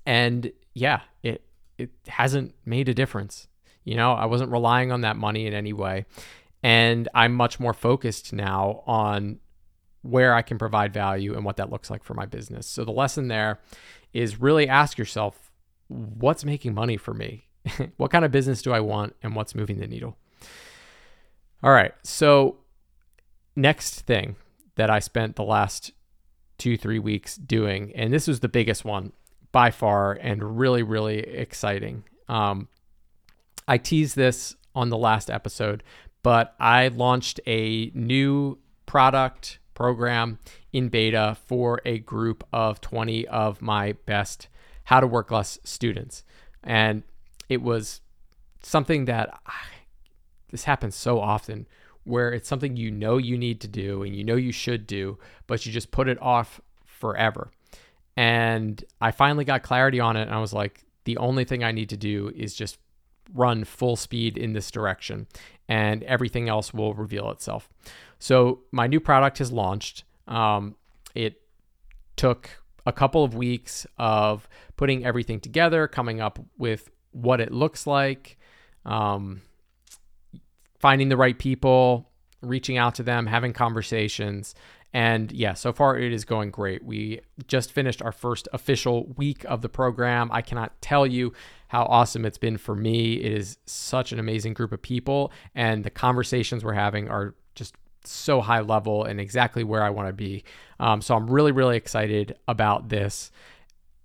And 0.04 0.52
yeah, 0.74 1.00
it 1.22 1.42
it 1.76 1.90
hasn't 2.08 2.54
made 2.64 2.88
a 2.88 2.94
difference. 2.94 3.48
You 3.86 3.94
know, 3.94 4.12
I 4.12 4.26
wasn't 4.26 4.50
relying 4.50 4.92
on 4.92 5.02
that 5.02 5.16
money 5.16 5.46
in 5.46 5.54
any 5.54 5.72
way. 5.72 6.04
And 6.62 7.08
I'm 7.14 7.32
much 7.32 7.60
more 7.60 7.72
focused 7.72 8.32
now 8.32 8.82
on 8.84 9.38
where 10.02 10.34
I 10.34 10.42
can 10.42 10.58
provide 10.58 10.92
value 10.92 11.34
and 11.34 11.44
what 11.44 11.56
that 11.56 11.70
looks 11.70 11.88
like 11.88 12.02
for 12.02 12.12
my 12.12 12.26
business. 12.26 12.66
So 12.66 12.84
the 12.84 12.90
lesson 12.90 13.28
there 13.28 13.60
is 14.12 14.40
really 14.40 14.68
ask 14.68 14.98
yourself 14.98 15.52
what's 15.86 16.44
making 16.44 16.74
money 16.74 16.96
for 16.96 17.14
me? 17.14 17.46
what 17.96 18.10
kind 18.10 18.24
of 18.24 18.32
business 18.32 18.60
do 18.60 18.72
I 18.72 18.80
want 18.80 19.14
and 19.22 19.36
what's 19.36 19.54
moving 19.54 19.78
the 19.78 19.86
needle? 19.86 20.16
All 21.62 21.70
right. 21.70 21.92
So 22.02 22.58
next 23.54 24.00
thing 24.00 24.34
that 24.74 24.90
I 24.90 24.98
spent 24.98 25.36
the 25.36 25.44
last 25.44 25.92
two, 26.58 26.76
three 26.76 26.98
weeks 26.98 27.36
doing, 27.36 27.92
and 27.94 28.12
this 28.12 28.26
was 28.26 28.40
the 28.40 28.48
biggest 28.48 28.84
one 28.84 29.12
by 29.52 29.70
far 29.70 30.12
and 30.12 30.58
really, 30.58 30.82
really 30.82 31.18
exciting. 31.20 32.02
Um, 32.28 32.68
I 33.68 33.78
teased 33.78 34.16
this 34.16 34.54
on 34.74 34.90
the 34.90 34.98
last 34.98 35.30
episode, 35.30 35.82
but 36.22 36.54
I 36.60 36.88
launched 36.88 37.40
a 37.46 37.90
new 37.94 38.58
product 38.84 39.58
program 39.74 40.38
in 40.72 40.88
beta 40.88 41.36
for 41.46 41.80
a 41.84 41.98
group 41.98 42.44
of 42.52 42.80
20 42.80 43.26
of 43.28 43.62
my 43.62 43.92
best 44.06 44.48
How 44.84 45.00
to 45.00 45.06
Work 45.06 45.30
Less 45.30 45.58
students. 45.64 46.24
And 46.62 47.02
it 47.48 47.62
was 47.62 48.00
something 48.62 49.04
that 49.04 49.38
I, 49.46 49.52
this 50.50 50.64
happens 50.64 50.94
so 50.94 51.20
often 51.20 51.66
where 52.04 52.32
it's 52.32 52.48
something 52.48 52.76
you 52.76 52.90
know 52.90 53.18
you 53.18 53.36
need 53.36 53.60
to 53.60 53.68
do 53.68 54.02
and 54.02 54.14
you 54.14 54.24
know 54.24 54.36
you 54.36 54.52
should 54.52 54.86
do, 54.86 55.18
but 55.46 55.66
you 55.66 55.72
just 55.72 55.90
put 55.90 56.08
it 56.08 56.20
off 56.22 56.60
forever. 56.84 57.50
And 58.16 58.82
I 59.00 59.10
finally 59.10 59.44
got 59.44 59.62
clarity 59.62 60.00
on 60.00 60.16
it. 60.16 60.22
And 60.22 60.34
I 60.34 60.40
was 60.40 60.52
like, 60.52 60.84
the 61.04 61.18
only 61.18 61.44
thing 61.44 61.62
I 61.62 61.72
need 61.72 61.90
to 61.90 61.96
do 61.96 62.32
is 62.34 62.54
just 62.54 62.78
run 63.34 63.64
full 63.64 63.96
speed 63.96 64.36
in 64.36 64.52
this 64.52 64.70
direction, 64.70 65.26
and 65.68 66.02
everything 66.04 66.48
else 66.48 66.72
will 66.72 66.94
reveal 66.94 67.30
itself. 67.30 67.68
So, 68.18 68.60
my 68.72 68.86
new 68.86 69.00
product 69.00 69.38
has 69.38 69.52
launched. 69.52 70.04
Um, 70.26 70.76
it 71.14 71.40
took 72.16 72.50
a 72.86 72.92
couple 72.92 73.24
of 73.24 73.34
weeks 73.34 73.86
of 73.98 74.48
putting 74.76 75.04
everything 75.04 75.40
together, 75.40 75.88
coming 75.88 76.20
up 76.20 76.38
with 76.56 76.90
what 77.12 77.40
it 77.40 77.52
looks 77.52 77.86
like, 77.86 78.38
um, 78.84 79.42
finding 80.78 81.08
the 81.08 81.16
right 81.16 81.38
people, 81.38 82.10
reaching 82.42 82.76
out 82.76 82.94
to 82.94 83.02
them, 83.02 83.26
having 83.26 83.52
conversations. 83.52 84.54
And 84.92 85.32
yeah, 85.32 85.54
so 85.54 85.72
far 85.72 85.98
it 85.98 86.12
is 86.12 86.24
going 86.24 86.50
great. 86.50 86.84
We 86.84 87.20
just 87.48 87.72
finished 87.72 88.00
our 88.02 88.12
first 88.12 88.48
official 88.52 89.12
week 89.16 89.44
of 89.44 89.62
the 89.62 89.68
program. 89.68 90.30
I 90.32 90.42
cannot 90.42 90.80
tell 90.80 91.06
you 91.06 91.32
how 91.68 91.84
awesome 91.84 92.24
it's 92.24 92.38
been 92.38 92.56
for 92.56 92.74
me. 92.74 93.14
It 93.14 93.32
is 93.32 93.58
such 93.66 94.12
an 94.12 94.18
amazing 94.18 94.54
group 94.54 94.72
of 94.72 94.82
people, 94.82 95.32
and 95.54 95.84
the 95.84 95.90
conversations 95.90 96.64
we're 96.64 96.72
having 96.74 97.08
are 97.08 97.34
just 97.54 97.74
so 98.04 98.40
high 98.40 98.60
level 98.60 99.04
and 99.04 99.20
exactly 99.20 99.64
where 99.64 99.82
I 99.82 99.90
want 99.90 100.08
to 100.08 100.12
be. 100.12 100.44
Um, 100.78 101.00
so 101.00 101.16
I'm 101.16 101.28
really, 101.28 101.52
really 101.52 101.76
excited 101.76 102.36
about 102.46 102.88
this. 102.88 103.30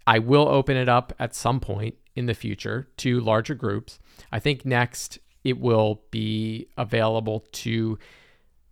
I 0.08 0.20
will 0.20 0.48
open 0.48 0.76
it 0.78 0.90
up 0.90 1.14
at 1.20 1.36
some 1.36 1.60
point 1.60 1.96
in 2.16 2.26
the 2.26 2.34
future 2.34 2.88
to 2.98 3.20
larger 3.20 3.54
groups. 3.54 4.00
I 4.32 4.40
think 4.40 4.66
next 4.66 5.20
it 5.44 5.60
will 5.60 6.02
be 6.12 6.68
available 6.78 7.46
to 7.52 7.98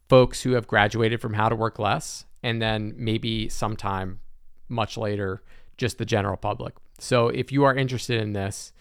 folks 0.08 0.42
who 0.42 0.54
have 0.54 0.68
graduated 0.68 1.22
from 1.22 1.34
How 1.34 1.50
to 1.50 1.56
Work 1.56 1.78
Less, 1.78 2.26
and 2.42 2.62
then 2.62 2.94
maybe 2.98 3.50
sometime 3.50 4.20
much 4.68 4.98
later, 4.98 5.44
just 5.78 5.98
the 5.98 6.06
general 6.06 6.38
public. 6.38 6.74
So 7.00 7.30
if 7.30 7.52
you 7.52 7.64
are 7.64 7.76
interested 7.76 8.22
in 8.22 8.34
this, 8.34 8.74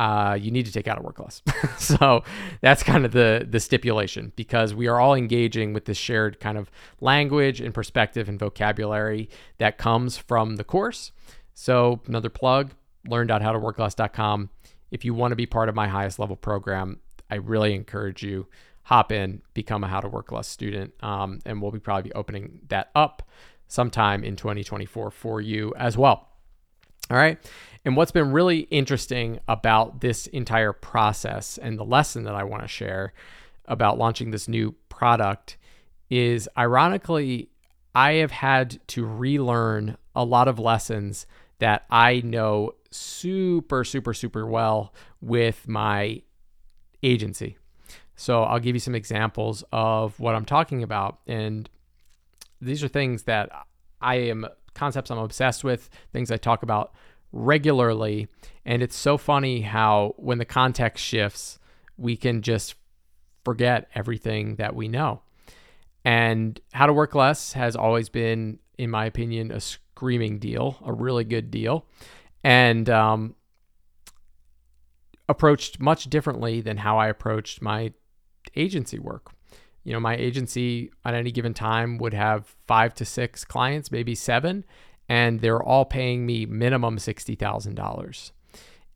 uh, 0.00 0.34
you 0.34 0.50
need 0.50 0.64
to 0.64 0.72
take 0.72 0.88
out 0.88 0.98
a 0.98 1.02
Work 1.02 1.18
Less. 1.18 1.42
so 1.78 2.24
that's 2.60 2.82
kind 2.82 3.04
of 3.04 3.12
the 3.12 3.46
the 3.48 3.60
stipulation 3.60 4.32
because 4.34 4.74
we 4.74 4.86
are 4.86 4.98
all 4.98 5.14
engaging 5.14 5.72
with 5.72 5.84
this 5.84 5.98
shared 5.98 6.40
kind 6.40 6.56
of 6.56 6.70
language 7.00 7.60
and 7.60 7.74
perspective 7.74 8.28
and 8.28 8.38
vocabulary 8.38 9.28
that 9.58 9.76
comes 9.76 10.16
from 10.16 10.56
the 10.56 10.64
course. 10.64 11.12
So 11.52 12.00
another 12.06 12.30
plug, 12.30 12.72
learn.howtoworkless.com 13.06 14.50
if 14.90 15.04
you 15.04 15.14
want 15.14 15.32
to 15.32 15.36
be 15.36 15.46
part 15.46 15.68
of 15.68 15.74
my 15.74 15.88
highest 15.88 16.18
level 16.18 16.36
program, 16.36 17.00
I 17.30 17.36
really 17.36 17.74
encourage 17.74 18.22
you 18.22 18.46
hop 18.82 19.12
in, 19.12 19.42
become 19.54 19.84
a 19.84 19.88
How 19.88 20.00
to 20.00 20.08
Work 20.08 20.32
Less 20.32 20.48
student. 20.48 20.92
Um, 21.02 21.40
and 21.46 21.62
we'll 21.62 21.70
be 21.70 21.78
probably 21.78 22.10
be 22.10 22.12
opening 22.14 22.60
that 22.68 22.90
up 22.94 23.22
sometime 23.68 24.24
in 24.24 24.36
2024 24.36 25.10
for 25.10 25.40
you 25.40 25.72
as 25.76 25.96
well. 25.96 26.29
All 27.08 27.16
right. 27.16 27.38
And 27.84 27.96
what's 27.96 28.12
been 28.12 28.32
really 28.32 28.60
interesting 28.60 29.40
about 29.48 30.00
this 30.00 30.26
entire 30.26 30.72
process 30.72 31.58
and 31.58 31.78
the 31.78 31.84
lesson 31.84 32.24
that 32.24 32.34
I 32.34 32.44
want 32.44 32.62
to 32.62 32.68
share 32.68 33.12
about 33.64 33.96
launching 33.98 34.30
this 34.30 34.48
new 34.48 34.74
product 34.88 35.56
is 36.10 36.48
ironically, 36.58 37.48
I 37.94 38.14
have 38.14 38.32
had 38.32 38.86
to 38.88 39.06
relearn 39.06 39.96
a 40.14 40.24
lot 40.24 40.48
of 40.48 40.58
lessons 40.58 41.26
that 41.58 41.84
I 41.90 42.20
know 42.24 42.74
super, 42.90 43.84
super, 43.84 44.12
super 44.12 44.46
well 44.46 44.92
with 45.20 45.68
my 45.68 46.22
agency. 47.02 47.56
So 48.16 48.42
I'll 48.42 48.58
give 48.58 48.76
you 48.76 48.80
some 48.80 48.94
examples 48.94 49.64
of 49.72 50.18
what 50.20 50.34
I'm 50.34 50.44
talking 50.44 50.82
about. 50.82 51.20
And 51.26 51.70
these 52.60 52.84
are 52.84 52.88
things 52.88 53.22
that 53.22 53.50
I 54.00 54.16
am 54.16 54.46
concepts 54.74 55.10
I'm 55.10 55.18
obsessed 55.18 55.64
with, 55.64 55.90
things 56.12 56.30
I 56.30 56.36
talk 56.36 56.62
about 56.62 56.92
regularly. 57.32 58.28
And 58.64 58.82
it's 58.82 58.96
so 58.96 59.16
funny 59.16 59.62
how 59.62 60.14
when 60.16 60.38
the 60.38 60.44
context 60.44 61.04
shifts, 61.04 61.58
we 61.96 62.16
can 62.16 62.42
just 62.42 62.74
forget 63.44 63.88
everything 63.94 64.56
that 64.56 64.74
we 64.74 64.88
know. 64.88 65.22
And 66.04 66.58
how 66.72 66.86
to 66.86 66.92
work 66.92 67.14
less 67.14 67.52
has 67.52 67.76
always 67.76 68.08
been, 68.08 68.58
in 68.78 68.90
my 68.90 69.04
opinion, 69.04 69.50
a 69.52 69.60
screaming 69.60 70.38
deal, 70.38 70.78
a 70.84 70.92
really 70.92 71.24
good 71.24 71.50
deal, 71.50 71.84
and 72.42 72.88
um, 72.88 73.34
approached 75.28 75.78
much 75.78 76.04
differently 76.04 76.60
than 76.60 76.78
how 76.78 76.98
I 76.98 77.08
approached 77.08 77.60
my 77.60 77.92
agency 78.56 78.98
work. 78.98 79.32
You 79.84 79.92
know, 79.92 80.00
my 80.00 80.16
agency 80.16 80.90
at 81.04 81.14
any 81.14 81.30
given 81.30 81.54
time 81.54 81.98
would 81.98 82.14
have 82.14 82.54
five 82.66 82.94
to 82.94 83.04
six 83.04 83.44
clients, 83.44 83.90
maybe 83.90 84.14
seven, 84.14 84.64
and 85.08 85.40
they're 85.40 85.62
all 85.62 85.84
paying 85.84 86.26
me 86.26 86.46
minimum 86.46 86.98
$60,000. 86.98 88.30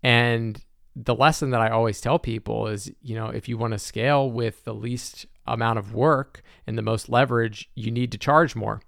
And 0.02 0.64
the 0.94 1.14
lesson 1.14 1.50
that 1.50 1.60
I 1.60 1.70
always 1.70 2.00
tell 2.00 2.18
people 2.18 2.68
is, 2.68 2.92
you 3.02 3.14
know, 3.14 3.28
if 3.28 3.48
you 3.48 3.58
want 3.58 3.72
to 3.72 3.78
scale 3.78 4.30
with 4.30 4.64
the 4.64 4.74
least 4.74 5.26
amount 5.46 5.78
of 5.78 5.94
work 5.94 6.42
and 6.66 6.78
the 6.78 6.82
most 6.82 7.08
leverage, 7.08 7.70
you 7.74 7.90
need 7.90 8.12
to 8.12 8.18
charge 8.18 8.54
more. 8.54 8.80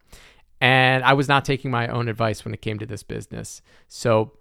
And 0.60 1.04
I 1.04 1.14
was 1.14 1.28
not 1.28 1.44
taking 1.44 1.70
my 1.70 1.88
own 1.88 2.08
advice 2.08 2.44
when 2.44 2.54
it 2.54 2.62
came 2.62 2.78
to 2.78 2.86
this 2.86 3.02
business. 3.02 3.60
So 3.88 4.32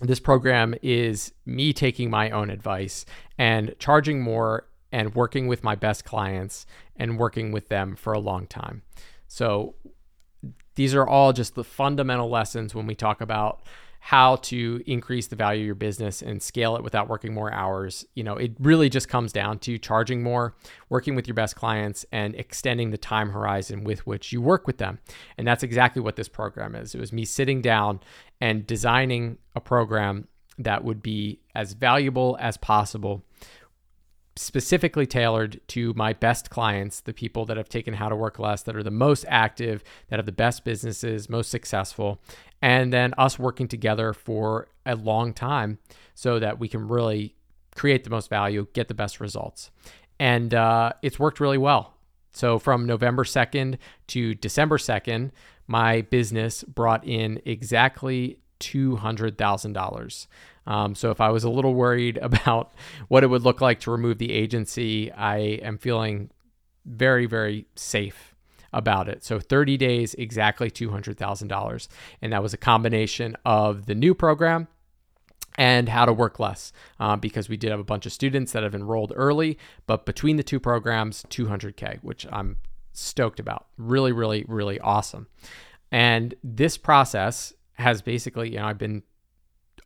this 0.00 0.20
program 0.20 0.74
is 0.82 1.32
me 1.46 1.72
taking 1.72 2.10
my 2.10 2.30
own 2.30 2.50
advice 2.50 3.04
and 3.38 3.74
charging 3.78 4.20
more 4.20 4.66
and 4.92 5.14
working 5.14 5.46
with 5.46 5.62
my 5.62 5.74
best 5.74 6.04
clients 6.04 6.66
and 6.96 7.18
working 7.18 7.52
with 7.52 7.68
them 7.68 7.96
for 7.96 8.12
a 8.12 8.18
long 8.18 8.46
time. 8.46 8.82
So 9.28 9.74
these 10.74 10.94
are 10.94 11.06
all 11.06 11.32
just 11.32 11.54
the 11.54 11.64
fundamental 11.64 12.28
lessons 12.28 12.74
when 12.74 12.86
we 12.86 12.94
talk 12.94 13.20
about 13.20 13.62
how 14.02 14.36
to 14.36 14.82
increase 14.86 15.26
the 15.26 15.36
value 15.36 15.60
of 15.60 15.66
your 15.66 15.74
business 15.74 16.22
and 16.22 16.42
scale 16.42 16.74
it 16.74 16.82
without 16.82 17.08
working 17.08 17.34
more 17.34 17.52
hours. 17.52 18.06
You 18.14 18.24
know, 18.24 18.34
it 18.36 18.52
really 18.58 18.88
just 18.88 19.08
comes 19.08 19.30
down 19.30 19.58
to 19.60 19.76
charging 19.76 20.22
more, 20.22 20.54
working 20.88 21.14
with 21.14 21.28
your 21.28 21.34
best 21.34 21.54
clients, 21.54 22.06
and 22.10 22.34
extending 22.34 22.90
the 22.90 22.98
time 22.98 23.28
horizon 23.28 23.84
with 23.84 24.06
which 24.06 24.32
you 24.32 24.40
work 24.40 24.66
with 24.66 24.78
them. 24.78 25.00
And 25.36 25.46
that's 25.46 25.62
exactly 25.62 26.00
what 26.00 26.16
this 26.16 26.28
program 26.28 26.74
is. 26.74 26.94
It 26.94 27.00
was 27.00 27.12
me 27.12 27.26
sitting 27.26 27.60
down 27.60 28.00
and 28.40 28.66
designing 28.66 29.36
a 29.54 29.60
program 29.60 30.28
that 30.58 30.82
would 30.82 31.02
be 31.02 31.40
as 31.54 31.74
valuable 31.74 32.38
as 32.40 32.56
possible 32.56 33.22
specifically 34.40 35.06
tailored 35.06 35.60
to 35.68 35.92
my 35.94 36.14
best 36.14 36.48
clients, 36.48 37.00
the 37.00 37.12
people 37.12 37.44
that 37.44 37.58
have 37.58 37.68
taken 37.68 37.94
how 37.94 38.08
to 38.08 38.16
work 38.16 38.38
less, 38.38 38.62
that 38.62 38.74
are 38.74 38.82
the 38.82 38.90
most 38.90 39.24
active, 39.28 39.84
that 40.08 40.18
have 40.18 40.26
the 40.26 40.32
best 40.32 40.64
businesses, 40.64 41.28
most 41.28 41.50
successful, 41.50 42.20
and 42.62 42.92
then 42.92 43.12
us 43.18 43.38
working 43.38 43.68
together 43.68 44.14
for 44.14 44.68
a 44.86 44.96
long 44.96 45.34
time 45.34 45.78
so 46.14 46.38
that 46.38 46.58
we 46.58 46.68
can 46.68 46.88
really 46.88 47.34
create 47.76 48.04
the 48.04 48.10
most 48.10 48.30
value, 48.30 48.66
get 48.72 48.88
the 48.88 48.94
best 48.94 49.20
results. 49.20 49.70
And 50.18 50.54
uh, 50.54 50.92
it's 51.02 51.18
worked 51.18 51.38
really 51.38 51.58
well. 51.58 51.94
So 52.32 52.58
from 52.58 52.86
November 52.86 53.24
2nd 53.24 53.76
to 54.08 54.34
December 54.34 54.78
2nd, 54.78 55.32
my 55.66 56.00
business 56.00 56.64
brought 56.64 57.06
in 57.06 57.42
exactly 57.44 58.38
$200,000. 58.60 60.26
Um, 60.66 60.94
so 60.94 61.10
if 61.10 61.20
I 61.20 61.30
was 61.30 61.44
a 61.44 61.50
little 61.50 61.74
worried 61.74 62.18
about 62.22 62.72
what 63.08 63.24
it 63.24 63.28
would 63.28 63.42
look 63.42 63.60
like 63.60 63.80
to 63.80 63.90
remove 63.90 64.18
the 64.18 64.32
agency, 64.32 65.10
I 65.12 65.36
am 65.38 65.78
feeling 65.78 66.30
very, 66.84 67.26
very 67.26 67.66
safe 67.74 68.34
about 68.72 69.08
it. 69.08 69.24
So 69.24 69.40
30 69.40 69.76
days, 69.76 70.14
exactly 70.14 70.70
$200,000. 70.70 71.88
And 72.22 72.32
that 72.32 72.42
was 72.42 72.54
a 72.54 72.58
combination 72.58 73.36
of 73.44 73.86
the 73.86 73.94
new 73.94 74.14
program 74.14 74.68
and 75.58 75.88
how 75.88 76.04
to 76.04 76.12
work 76.12 76.38
less 76.38 76.72
um, 77.00 77.18
because 77.18 77.48
we 77.48 77.56
did 77.56 77.70
have 77.70 77.80
a 77.80 77.84
bunch 77.84 78.06
of 78.06 78.12
students 78.12 78.52
that 78.52 78.62
have 78.62 78.74
enrolled 78.74 79.12
early. 79.16 79.58
But 79.86 80.06
between 80.06 80.36
the 80.36 80.44
two 80.44 80.60
programs, 80.60 81.24
200K, 81.24 81.98
which 82.02 82.26
I'm 82.30 82.58
stoked 82.92 83.40
about. 83.40 83.66
Really, 83.76 84.12
really, 84.12 84.44
really 84.48 84.78
awesome. 84.80 85.28
And 85.92 86.34
this 86.42 86.76
process 86.76 87.52
has 87.80 88.02
basically, 88.02 88.50
you 88.50 88.58
know, 88.58 88.66
I've 88.66 88.78
been 88.78 89.02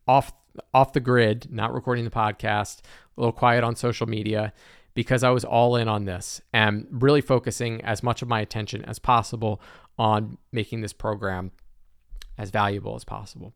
off 0.06 0.32
off 0.72 0.92
the 0.92 1.00
grid, 1.00 1.48
not 1.50 1.74
recording 1.74 2.04
the 2.04 2.10
podcast, 2.10 2.80
a 3.16 3.20
little 3.20 3.32
quiet 3.32 3.64
on 3.64 3.74
social 3.74 4.06
media 4.06 4.52
because 4.94 5.24
I 5.24 5.30
was 5.30 5.44
all 5.44 5.74
in 5.76 5.88
on 5.88 6.04
this 6.04 6.40
and 6.52 6.86
really 6.90 7.20
focusing 7.20 7.80
as 7.82 8.02
much 8.02 8.22
of 8.22 8.28
my 8.28 8.40
attention 8.40 8.84
as 8.84 9.00
possible 9.00 9.60
on 9.98 10.38
making 10.52 10.80
this 10.80 10.92
program 10.92 11.50
as 12.38 12.50
valuable 12.50 12.94
as 12.94 13.04
possible. 13.04 13.52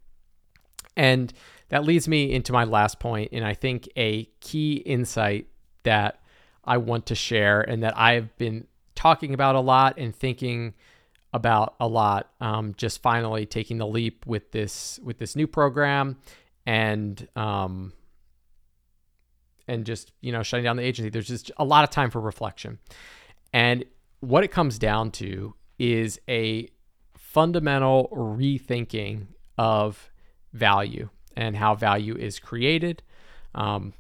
And 0.96 1.32
that 1.68 1.84
leads 1.84 2.08
me 2.08 2.32
into 2.32 2.52
my 2.52 2.64
last 2.64 2.98
point, 2.98 3.30
and 3.32 3.44
I 3.44 3.54
think 3.54 3.88
a 3.96 4.24
key 4.40 4.74
insight 4.74 5.46
that 5.84 6.20
I 6.64 6.78
want 6.78 7.06
to 7.06 7.14
share 7.14 7.60
and 7.60 7.82
that 7.84 7.96
I've 7.96 8.36
been 8.36 8.66
talking 8.96 9.32
about 9.32 9.54
a 9.54 9.60
lot 9.60 9.96
and 9.96 10.14
thinking 10.14 10.74
about 11.32 11.74
a 11.80 11.86
lot. 11.86 12.30
Um, 12.40 12.74
just 12.76 13.02
finally 13.02 13.46
taking 13.46 13.78
the 13.78 13.86
leap 13.86 14.26
with 14.26 14.52
this 14.52 14.98
with 15.02 15.18
this 15.18 15.36
new 15.36 15.46
program 15.46 16.16
and 16.66 17.28
um, 17.36 17.92
and 19.66 19.84
just 19.84 20.12
you 20.20 20.32
know 20.32 20.42
shutting 20.42 20.64
down 20.64 20.76
the 20.76 20.82
agency. 20.82 21.10
There's 21.10 21.28
just 21.28 21.50
a 21.56 21.64
lot 21.64 21.84
of 21.84 21.90
time 21.90 22.10
for 22.10 22.20
reflection, 22.20 22.78
and 23.52 23.84
what 24.20 24.44
it 24.44 24.48
comes 24.48 24.78
down 24.78 25.10
to 25.12 25.54
is 25.78 26.20
a 26.28 26.68
fundamental 27.16 28.08
rethinking 28.12 29.26
of 29.56 30.10
value 30.52 31.08
and 31.36 31.56
how 31.56 31.74
value 31.74 32.16
is 32.16 32.38
created. 32.38 33.02
Um, 33.54 33.92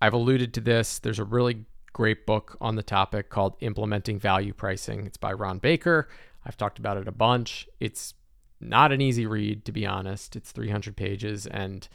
I've 0.00 0.12
alluded 0.12 0.52
to 0.54 0.60
this. 0.60 0.98
There's 0.98 1.18
a 1.18 1.24
really 1.24 1.64
great 1.94 2.26
book 2.26 2.58
on 2.60 2.74
the 2.76 2.82
topic 2.82 3.30
called 3.30 3.56
Implementing 3.60 4.18
Value 4.18 4.52
Pricing. 4.52 5.06
It's 5.06 5.16
by 5.16 5.32
Ron 5.32 5.58
Baker. 5.58 6.08
I've 6.44 6.58
talked 6.58 6.78
about 6.78 6.98
it 6.98 7.08
a 7.08 7.12
bunch. 7.12 7.66
It's 7.80 8.12
not 8.60 8.92
an 8.92 9.00
easy 9.00 9.24
read, 9.24 9.64
to 9.64 9.72
be 9.72 9.86
honest. 9.86 10.36
It's 10.36 10.52
300 10.52 10.96
pages 10.96 11.46
and 11.46 11.88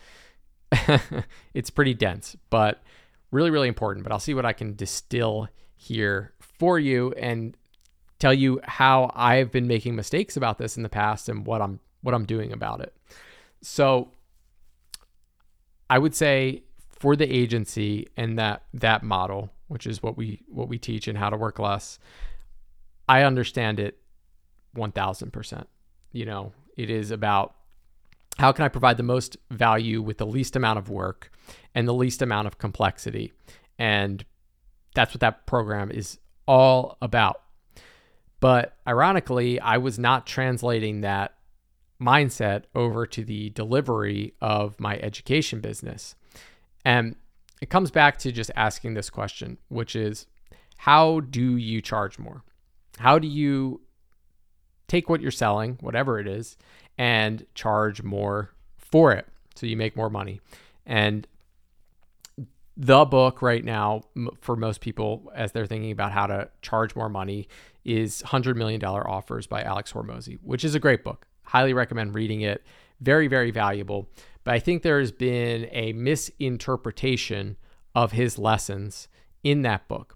it's 1.53 1.69
pretty 1.69 1.93
dense, 1.93 2.35
but 2.49 2.81
really, 3.29 3.51
really 3.51 3.67
important. 3.67 4.03
But 4.03 4.11
I'll 4.11 4.19
see 4.19 4.33
what 4.33 4.45
I 4.45 4.53
can 4.53 4.75
distill 4.75 5.49
here 5.75 6.33
for 6.39 6.79
you 6.79 7.13
and 7.13 7.55
tell 8.19 8.33
you 8.33 8.59
how 8.63 9.11
I've 9.13 9.51
been 9.51 9.67
making 9.67 9.95
mistakes 9.95 10.37
about 10.37 10.57
this 10.57 10.77
in 10.77 10.83
the 10.83 10.89
past 10.89 11.29
and 11.29 11.45
what 11.45 11.61
I'm 11.61 11.79
what 12.01 12.15
I'm 12.15 12.25
doing 12.25 12.53
about 12.53 12.79
it. 12.79 12.93
So 13.61 14.11
I 15.89 15.99
would 15.99 16.15
say 16.15 16.63
for 16.99 17.15
the 17.15 17.33
agency 17.33 18.07
and 18.17 18.37
that 18.37 18.63
that 18.73 19.03
model, 19.03 19.51
which 19.67 19.87
is 19.87 20.03
what 20.03 20.17
we 20.17 20.43
what 20.47 20.67
we 20.67 20.77
teach 20.77 21.07
and 21.07 21.17
how 21.17 21.29
to 21.29 21.37
work 21.37 21.59
less, 21.59 21.99
I 23.07 23.23
understand 23.23 23.79
it 23.79 23.97
1000%. 24.75 25.65
You 26.11 26.25
know, 26.25 26.51
it 26.77 26.89
is 26.89 27.11
about 27.11 27.55
how 28.37 28.51
can 28.51 28.65
I 28.65 28.69
provide 28.69 28.97
the 28.97 29.03
most 29.03 29.37
value 29.51 30.01
with 30.01 30.17
the 30.17 30.25
least 30.25 30.55
amount 30.55 30.79
of 30.79 30.89
work 30.89 31.31
and 31.75 31.87
the 31.87 31.93
least 31.93 32.21
amount 32.21 32.47
of 32.47 32.57
complexity. 32.57 33.33
And 33.77 34.23
that's 34.95 35.13
what 35.13 35.21
that 35.21 35.45
program 35.45 35.91
is 35.91 36.19
all 36.47 36.97
about. 37.01 37.41
But 38.39 38.77
ironically, 38.87 39.59
I 39.59 39.77
was 39.77 39.99
not 39.99 40.25
translating 40.25 41.01
that 41.01 41.35
mindset 42.01 42.63
over 42.73 43.05
to 43.05 43.23
the 43.23 43.49
delivery 43.49 44.33
of 44.41 44.79
my 44.79 44.97
education 44.99 45.59
business. 45.59 46.15
And 46.85 47.15
it 47.61 47.69
comes 47.69 47.91
back 47.91 48.17
to 48.19 48.31
just 48.31 48.51
asking 48.55 48.93
this 48.93 49.09
question, 49.09 49.57
which 49.67 49.95
is 49.95 50.25
how 50.77 51.19
do 51.19 51.57
you 51.57 51.81
charge 51.81 52.17
more? 52.17 52.43
How 52.97 53.19
do 53.19 53.27
you 53.27 53.81
take 54.87 55.09
what 55.09 55.21
you're 55.21 55.31
selling, 55.31 55.77
whatever 55.81 56.19
it 56.19 56.27
is, 56.27 56.57
and 56.97 57.45
charge 57.53 58.01
more 58.01 58.51
for 58.77 59.11
it 59.11 59.27
so 59.55 59.65
you 59.65 59.77
make 59.77 59.95
more 59.95 60.09
money? 60.09 60.41
And 60.85 61.27
the 62.79 63.03
book 63.03 63.41
right 63.41 63.63
now 63.65 64.03
for 64.39 64.55
most 64.55 64.79
people 64.79 65.29
as 65.35 65.51
they're 65.51 65.65
thinking 65.65 65.91
about 65.91 66.13
how 66.13 66.25
to 66.25 66.49
charge 66.61 66.95
more 66.95 67.09
money 67.09 67.45
is 67.83 68.23
$100 68.25 68.55
million 68.55 68.81
offers 68.83 69.47
by 69.47 69.61
alex 69.61 69.91
hormozi 69.91 70.39
which 70.43 70.63
is 70.63 70.75
a 70.75 70.79
great 70.79 71.03
book 71.03 71.27
highly 71.43 71.73
recommend 71.73 72.15
reading 72.15 72.39
it 72.39 72.63
very 73.01 73.27
very 73.27 73.51
valuable. 73.51 74.09
But 74.43 74.53
i 74.53 74.59
think 74.59 74.81
there's 74.81 75.11
been 75.11 75.67
a 75.71 75.93
misinterpretation 75.93 77.57
of 77.95 78.11
his 78.13 78.37
lessons 78.37 79.07
in 79.43 79.61
that 79.63 79.87
book. 79.87 80.15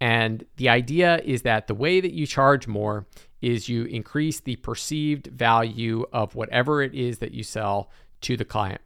And 0.00 0.44
the 0.56 0.68
idea 0.68 1.20
is 1.24 1.42
that 1.42 1.68
the 1.68 1.74
way 1.74 2.00
that 2.00 2.12
you 2.12 2.26
charge 2.26 2.66
more 2.66 3.06
is 3.40 3.68
you 3.68 3.84
increase 3.84 4.40
the 4.40 4.56
perceived 4.56 5.28
value 5.28 6.04
of 6.12 6.34
whatever 6.34 6.82
it 6.82 6.94
is 6.94 7.18
that 7.18 7.32
you 7.32 7.42
sell 7.42 7.90
to 8.22 8.36
the 8.36 8.44
client. 8.44 8.80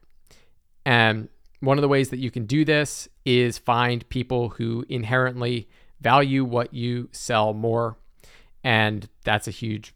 And 0.85 1.29
one 1.61 1.79
of 1.79 1.83
the 1.83 1.89
ways 1.89 2.11
that 2.11 2.19
you 2.19 2.31
can 2.31 2.45
do 2.45 2.65
this 2.65 3.09
is 3.25 3.59
find 3.59 4.09
people 4.09 4.51
who 4.51 4.85
inherently 4.89 5.69
value 6.01 6.45
what 6.45 6.75
you 6.75 7.09
sell 7.13 7.55
more. 7.55 7.97
And 8.63 9.09
that's 9.25 9.49
a 9.49 9.53
huge, 9.53 9.95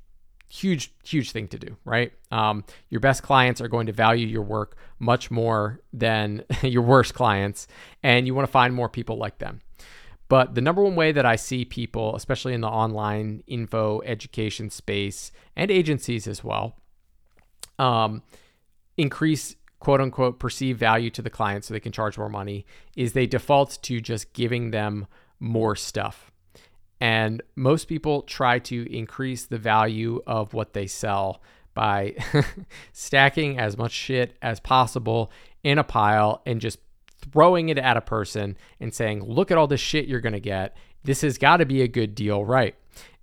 huge, 0.50 0.92
huge 1.04 1.30
thing 1.30 1.48
to 1.48 1.58
do, 1.58 1.76
right? 1.84 2.12
Um, 2.30 2.64
your 2.88 3.00
best 3.00 3.22
clients 3.22 3.60
are 3.60 3.68
going 3.68 3.86
to 3.86 3.92
value 3.92 4.26
your 4.26 4.42
work 4.42 4.76
much 4.98 5.30
more 5.30 5.80
than 5.92 6.44
your 6.62 6.82
worst 6.82 7.14
clients. 7.14 7.68
And 8.02 8.26
you 8.26 8.34
want 8.34 8.46
to 8.46 8.52
find 8.52 8.74
more 8.74 8.88
people 8.88 9.16
like 9.16 9.38
them. 9.38 9.60
But 10.28 10.54
the 10.54 10.60
number 10.60 10.82
one 10.82 10.94
way 10.94 11.12
that 11.12 11.26
I 11.26 11.36
see 11.36 11.64
people, 11.64 12.14
especially 12.14 12.54
in 12.54 12.60
the 12.60 12.68
online 12.68 13.42
info 13.46 14.00
education 14.04 14.70
space 14.70 15.32
and 15.56 15.70
agencies 15.70 16.26
as 16.26 16.44
well, 16.44 16.76
um, 17.78 18.22
increase 18.96 19.56
quote 19.80 20.00
unquote 20.00 20.38
perceived 20.38 20.78
value 20.78 21.10
to 21.10 21.22
the 21.22 21.30
client 21.30 21.64
so 21.64 21.74
they 21.74 21.80
can 21.80 21.90
charge 21.90 22.18
more 22.18 22.28
money 22.28 22.66
is 22.96 23.12
they 23.12 23.26
default 23.26 23.78
to 23.82 24.00
just 24.00 24.32
giving 24.32 24.70
them 24.70 25.06
more 25.40 25.74
stuff. 25.74 26.29
And 27.00 27.42
most 27.56 27.86
people 27.86 28.22
try 28.22 28.58
to 28.60 28.94
increase 28.94 29.46
the 29.46 29.58
value 29.58 30.22
of 30.26 30.52
what 30.52 30.74
they 30.74 30.86
sell 30.86 31.42
by 31.74 32.14
stacking 32.92 33.58
as 33.58 33.78
much 33.78 33.92
shit 33.92 34.36
as 34.42 34.60
possible 34.60 35.30
in 35.62 35.78
a 35.78 35.84
pile 35.84 36.42
and 36.44 36.60
just 36.60 36.78
throwing 37.32 37.68
it 37.68 37.78
at 37.78 37.96
a 37.96 38.02
person 38.02 38.56
and 38.80 38.94
saying, 38.94 39.24
look 39.24 39.50
at 39.50 39.58
all 39.58 39.66
this 39.66 39.80
shit 39.80 40.06
you're 40.06 40.20
going 40.20 40.32
to 40.32 40.40
get. 40.40 40.76
This 41.04 41.22
has 41.22 41.38
got 41.38 41.58
to 41.58 41.66
be 41.66 41.82
a 41.82 41.88
good 41.88 42.14
deal, 42.14 42.44
right? 42.44 42.74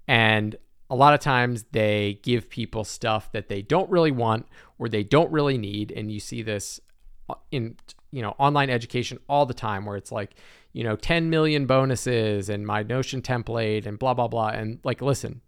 And 0.08 0.56
a 0.90 0.96
lot 0.96 1.13
of 1.13 1.20
times 1.20 1.66
they 1.72 2.20
give 2.24 2.50
people 2.50 2.84
stuff 2.84 3.32
that 3.32 3.50
they 3.50 3.62
don't 3.62 3.90
really 3.90 4.12
want 4.12 4.48
or 4.80 4.88
they 4.88 5.04
don't 5.04 5.32
really 5.32 5.58
need 5.58 5.92
and 5.92 6.12
you 6.12 6.20
see 6.20 6.42
this 6.42 6.80
in 7.52 7.76
you 8.12 8.22
know 8.22 8.36
online 8.38 8.70
education 8.70 9.20
all 9.28 9.46
the 9.46 9.54
time 9.54 9.86
where 9.86 9.98
it's 9.98 10.12
like 10.12 10.36
you 10.74 10.84
know 10.84 10.96
10 10.96 11.30
million 11.30 11.66
bonuses 11.66 12.50
and 12.50 12.66
my 12.66 12.84
notion 12.84 13.22
template 13.22 13.86
and 13.86 14.00
blah 14.00 14.13
blah 14.13 14.28
blah. 14.28 14.50
And 14.50 14.80
like 14.84 15.02
listen 15.02 15.42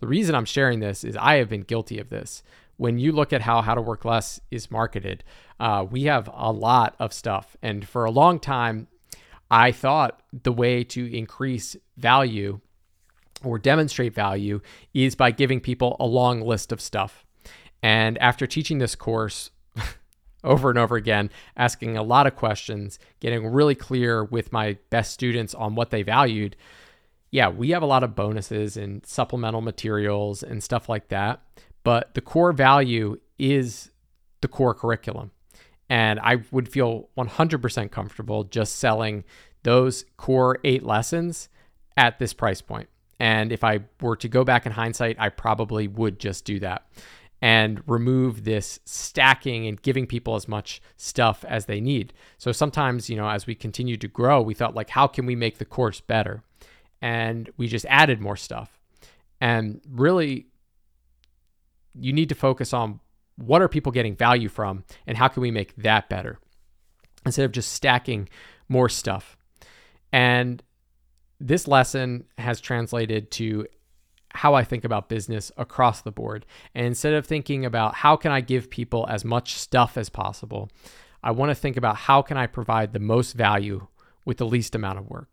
the 0.00 0.06
reason 0.06 0.34
i'm 0.34 0.44
sharing 0.44 0.80
this 0.80 1.04
is 1.04 1.16
i 1.16 1.36
have 1.36 1.48
been 1.48 1.62
guilty 1.62 1.98
of 1.98 2.10
this. 2.10 2.42
When 2.78 2.98
you 2.98 3.12
look 3.12 3.32
at 3.32 3.40
how 3.40 3.62
how 3.62 3.74
to 3.74 3.80
work 3.80 4.04
less 4.04 4.40
is 4.50 4.70
marketed 4.70 5.24
uh, 5.58 5.86
we 5.90 6.04
have 6.04 6.28
a 6.32 6.52
lot 6.52 6.94
of 6.98 7.14
stuff. 7.14 7.56
And 7.62 7.88
for 7.88 8.04
a 8.04 8.10
long 8.10 8.38
time 8.38 8.88
i 9.50 9.72
thought 9.72 10.20
the 10.42 10.52
way 10.52 10.84
to 10.84 11.16
increase 11.16 11.76
value 11.96 12.60
or 13.44 13.58
demonstrate 13.58 14.14
value 14.14 14.60
is 14.94 15.14
by 15.14 15.30
giving 15.30 15.60
people 15.60 15.96
a 16.00 16.06
long 16.06 16.40
list 16.40 16.72
of 16.72 16.80
stuff. 16.80 17.24
And 17.82 18.18
after 18.18 18.46
teaching 18.46 18.78
this 18.78 18.94
course 18.94 19.50
over 20.46 20.70
and 20.70 20.78
over 20.78 20.96
again, 20.96 21.30
asking 21.56 21.96
a 21.96 22.02
lot 22.02 22.26
of 22.26 22.36
questions, 22.36 22.98
getting 23.20 23.46
really 23.46 23.74
clear 23.74 24.24
with 24.24 24.52
my 24.52 24.78
best 24.90 25.12
students 25.12 25.54
on 25.54 25.74
what 25.74 25.90
they 25.90 26.02
valued, 26.02 26.56
yeah, 27.30 27.48
we 27.48 27.70
have 27.70 27.82
a 27.82 27.86
lot 27.86 28.04
of 28.04 28.14
bonuses 28.14 28.76
and 28.76 29.04
supplemental 29.04 29.60
materials 29.60 30.42
and 30.42 30.62
stuff 30.62 30.88
like 30.88 31.08
that. 31.08 31.42
But 31.82 32.14
the 32.14 32.20
core 32.20 32.52
value 32.52 33.20
is 33.38 33.90
the 34.40 34.48
core 34.48 34.74
curriculum. 34.74 35.32
And 35.88 36.18
I 36.20 36.38
would 36.50 36.68
feel 36.68 37.10
100% 37.16 37.90
comfortable 37.90 38.44
just 38.44 38.76
selling 38.76 39.24
those 39.62 40.04
core 40.16 40.58
eight 40.64 40.82
lessons 40.82 41.48
at 41.96 42.18
this 42.18 42.32
price 42.32 42.60
point. 42.60 42.88
And 43.18 43.52
if 43.52 43.64
I 43.64 43.80
were 44.00 44.16
to 44.16 44.28
go 44.28 44.44
back 44.44 44.66
in 44.66 44.72
hindsight, 44.72 45.16
I 45.18 45.28
probably 45.28 45.88
would 45.88 46.18
just 46.18 46.44
do 46.44 46.58
that 46.60 46.86
and 47.42 47.82
remove 47.86 48.44
this 48.44 48.80
stacking 48.84 49.66
and 49.66 49.80
giving 49.82 50.06
people 50.06 50.34
as 50.34 50.48
much 50.48 50.80
stuff 50.96 51.44
as 51.46 51.66
they 51.66 51.80
need. 51.80 52.12
So 52.38 52.52
sometimes, 52.52 53.10
you 53.10 53.16
know, 53.16 53.28
as 53.28 53.46
we 53.46 53.54
continued 53.54 54.00
to 54.00 54.08
grow, 54.08 54.40
we 54.40 54.54
thought 54.54 54.74
like 54.74 54.90
how 54.90 55.06
can 55.06 55.26
we 55.26 55.36
make 55.36 55.58
the 55.58 55.64
course 55.64 56.00
better? 56.00 56.42
And 57.02 57.50
we 57.56 57.68
just 57.68 57.86
added 57.88 58.20
more 58.20 58.36
stuff. 58.36 58.78
And 59.40 59.80
really 59.88 60.46
you 61.98 62.12
need 62.12 62.28
to 62.28 62.34
focus 62.34 62.72
on 62.72 63.00
what 63.36 63.60
are 63.62 63.68
people 63.68 63.92
getting 63.92 64.16
value 64.16 64.48
from 64.48 64.84
and 65.06 65.16
how 65.16 65.28
can 65.28 65.42
we 65.42 65.50
make 65.50 65.76
that 65.76 66.08
better 66.08 66.38
instead 67.24 67.44
of 67.44 67.52
just 67.52 67.72
stacking 67.72 68.28
more 68.68 68.88
stuff. 68.88 69.36
And 70.12 70.62
this 71.38 71.68
lesson 71.68 72.24
has 72.38 72.60
translated 72.60 73.30
to 73.32 73.66
how 74.36 74.54
I 74.54 74.64
think 74.64 74.84
about 74.84 75.08
business 75.08 75.50
across 75.56 76.02
the 76.02 76.12
board. 76.12 76.46
And 76.74 76.86
instead 76.86 77.14
of 77.14 77.26
thinking 77.26 77.64
about 77.64 77.96
how 77.96 78.16
can 78.16 78.32
I 78.32 78.40
give 78.40 78.70
people 78.70 79.06
as 79.08 79.24
much 79.24 79.54
stuff 79.54 79.96
as 79.96 80.08
possible, 80.08 80.70
I 81.22 81.30
want 81.32 81.50
to 81.50 81.54
think 81.54 81.76
about 81.76 81.96
how 81.96 82.22
can 82.22 82.36
I 82.36 82.46
provide 82.46 82.92
the 82.92 83.00
most 83.00 83.32
value 83.32 83.86
with 84.24 84.38
the 84.38 84.46
least 84.46 84.74
amount 84.74 84.98
of 84.98 85.08
work. 85.08 85.28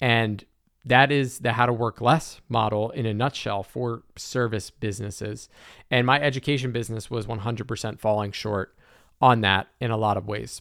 And 0.00 0.44
that 0.84 1.12
is 1.12 1.40
the 1.40 1.52
how 1.52 1.66
to 1.66 1.72
work 1.72 2.00
less 2.00 2.40
model 2.48 2.90
in 2.90 3.06
a 3.06 3.14
nutshell 3.14 3.62
for 3.62 4.02
service 4.16 4.70
businesses. 4.70 5.48
And 5.90 6.06
my 6.06 6.20
education 6.20 6.72
business 6.72 7.10
was 7.10 7.26
100% 7.26 8.00
falling 8.00 8.32
short 8.32 8.76
on 9.20 9.40
that 9.42 9.68
in 9.80 9.90
a 9.90 9.96
lot 9.96 10.16
of 10.16 10.26
ways. 10.26 10.60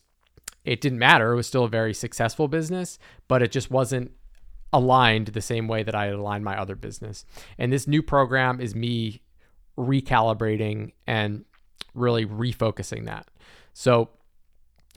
It 0.64 0.80
didn't 0.80 1.00
matter. 1.00 1.34
It 1.34 1.38
was 1.38 1.48
still 1.48 1.64
a 1.64 1.70
very 1.70 1.94
successful 1.94 2.48
business, 2.48 3.00
but 3.28 3.42
it 3.42 3.52
just 3.52 3.72
wasn't 3.72 4.12
aligned 4.74 5.28
the 5.28 5.42
same 5.42 5.68
way 5.68 5.84
that 5.84 5.96
I 5.96 6.08
aligned 6.08 6.46
my 6.46 6.58
other 6.60 6.76
business. 6.76 7.26
And 7.58 7.72
this 7.72 7.88
new 7.88 8.02
program 8.02 8.60
is 8.62 8.76
me 8.76 9.22
recalibrating 9.78 10.94
and 11.08 11.46
really 11.94 12.26
refocusing 12.26 13.06
that. 13.06 13.30
So 13.74 14.10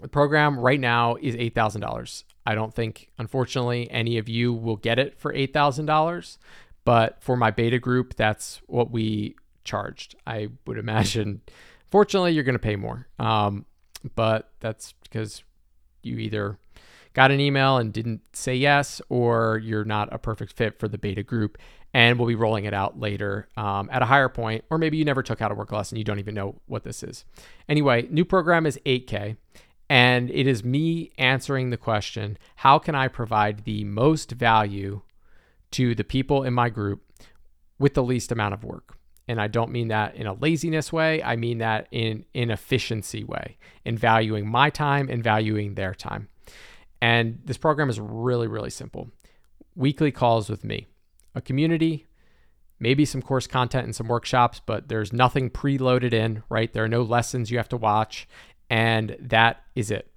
the 0.00 0.08
program 0.08 0.58
right 0.58 0.80
now 0.80 1.16
is 1.16 1.34
$8,000. 1.34 2.24
I 2.46 2.54
don't 2.54 2.74
think, 2.74 3.10
unfortunately, 3.18 3.90
any 3.90 4.18
of 4.18 4.28
you 4.28 4.52
will 4.52 4.76
get 4.76 4.98
it 4.98 5.18
for 5.18 5.32
$8,000. 5.32 6.38
But 6.84 7.22
for 7.22 7.36
my 7.36 7.50
beta 7.50 7.78
group, 7.78 8.14
that's 8.14 8.60
what 8.66 8.90
we 8.90 9.36
charged. 9.64 10.14
I 10.26 10.48
would 10.66 10.78
imagine, 10.78 11.40
fortunately, 11.90 12.32
you're 12.32 12.44
going 12.44 12.54
to 12.54 12.58
pay 12.58 12.76
more. 12.76 13.08
Um, 13.18 13.64
but 14.14 14.50
that's 14.60 14.92
because 15.02 15.42
you 16.02 16.18
either 16.18 16.58
got 17.14 17.30
an 17.30 17.40
email 17.40 17.78
and 17.78 17.92
didn't 17.92 18.20
say 18.32 18.54
yes, 18.54 19.00
or 19.08 19.60
you're 19.62 19.84
not 19.84 20.12
a 20.12 20.18
perfect 20.18 20.52
fit 20.52 20.78
for 20.78 20.88
the 20.88 20.98
beta 20.98 21.22
group. 21.22 21.56
And 21.94 22.18
we'll 22.18 22.26
be 22.26 22.34
rolling 22.34 22.64
it 22.64 22.74
out 22.74 22.98
later 22.98 23.48
um, 23.56 23.88
at 23.92 24.02
a 24.02 24.06
higher 24.06 24.28
point, 24.28 24.64
or 24.68 24.78
maybe 24.78 24.96
you 24.96 25.04
never 25.04 25.22
took 25.22 25.38
How 25.38 25.46
to 25.46 25.54
Work 25.54 25.70
Less, 25.70 25.92
you 25.92 26.02
don't 26.02 26.18
even 26.18 26.34
know 26.34 26.60
what 26.66 26.82
this 26.82 27.04
is. 27.04 27.24
Anyway, 27.68 28.08
new 28.10 28.24
program 28.24 28.66
is 28.66 28.80
8K, 28.84 29.36
and 29.88 30.28
it 30.30 30.48
is 30.48 30.64
me 30.64 31.12
answering 31.18 31.70
the 31.70 31.76
question 31.76 32.36
how 32.56 32.80
can 32.80 32.96
I 32.96 33.06
provide 33.06 33.64
the 33.64 33.84
most 33.84 34.32
value 34.32 35.02
to 35.70 35.94
the 35.94 36.02
people 36.02 36.42
in 36.42 36.52
my 36.52 36.68
group 36.68 37.02
with 37.78 37.94
the 37.94 38.02
least 38.02 38.32
amount 38.32 38.54
of 38.54 38.64
work? 38.64 38.96
And 39.28 39.40
I 39.40 39.46
don't 39.46 39.70
mean 39.70 39.88
that 39.88 40.16
in 40.16 40.26
a 40.26 40.34
laziness 40.34 40.92
way. 40.92 41.22
I 41.22 41.36
mean 41.36 41.58
that 41.58 41.86
in 41.92 42.24
an 42.34 42.50
efficiency 42.50 43.22
way, 43.22 43.56
in 43.84 43.96
valuing 43.96 44.48
my 44.48 44.68
time 44.68 45.08
and 45.08 45.22
valuing 45.22 45.74
their 45.74 45.94
time. 45.94 46.28
And 47.04 47.40
this 47.44 47.58
program 47.58 47.90
is 47.90 48.00
really, 48.00 48.48
really 48.48 48.70
simple 48.70 49.10
weekly 49.76 50.10
calls 50.10 50.48
with 50.48 50.64
me, 50.64 50.86
a 51.34 51.40
community, 51.42 52.06
maybe 52.78 53.04
some 53.04 53.20
course 53.20 53.46
content 53.46 53.84
and 53.84 53.94
some 53.94 54.08
workshops, 54.08 54.62
but 54.64 54.88
there's 54.88 55.12
nothing 55.12 55.50
preloaded 55.50 56.14
in, 56.14 56.42
right? 56.48 56.72
There 56.72 56.84
are 56.84 56.88
no 56.88 57.02
lessons 57.02 57.50
you 57.50 57.58
have 57.58 57.68
to 57.68 57.76
watch, 57.76 58.26
and 58.70 59.16
that 59.20 59.64
is 59.74 59.90
it. 59.90 60.10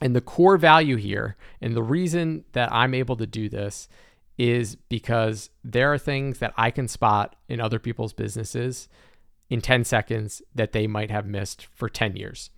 And 0.00 0.16
the 0.16 0.22
core 0.22 0.56
value 0.56 0.96
here, 0.96 1.36
and 1.60 1.76
the 1.76 1.82
reason 1.82 2.46
that 2.52 2.72
I'm 2.72 2.94
able 2.94 3.16
to 3.16 3.26
do 3.26 3.50
this 3.50 3.86
is 4.38 4.76
because 4.76 5.50
there 5.62 5.92
are 5.92 5.98
things 5.98 6.38
that 6.38 6.54
I 6.56 6.70
can 6.70 6.88
spot 6.88 7.36
in 7.46 7.60
other 7.60 7.78
people's 7.78 8.14
businesses 8.14 8.88
in 9.50 9.60
10 9.60 9.84
seconds 9.84 10.40
that 10.54 10.72
they 10.72 10.86
might 10.86 11.10
have 11.10 11.26
missed 11.26 11.66
for 11.74 11.90
10 11.90 12.16
years. 12.16 12.48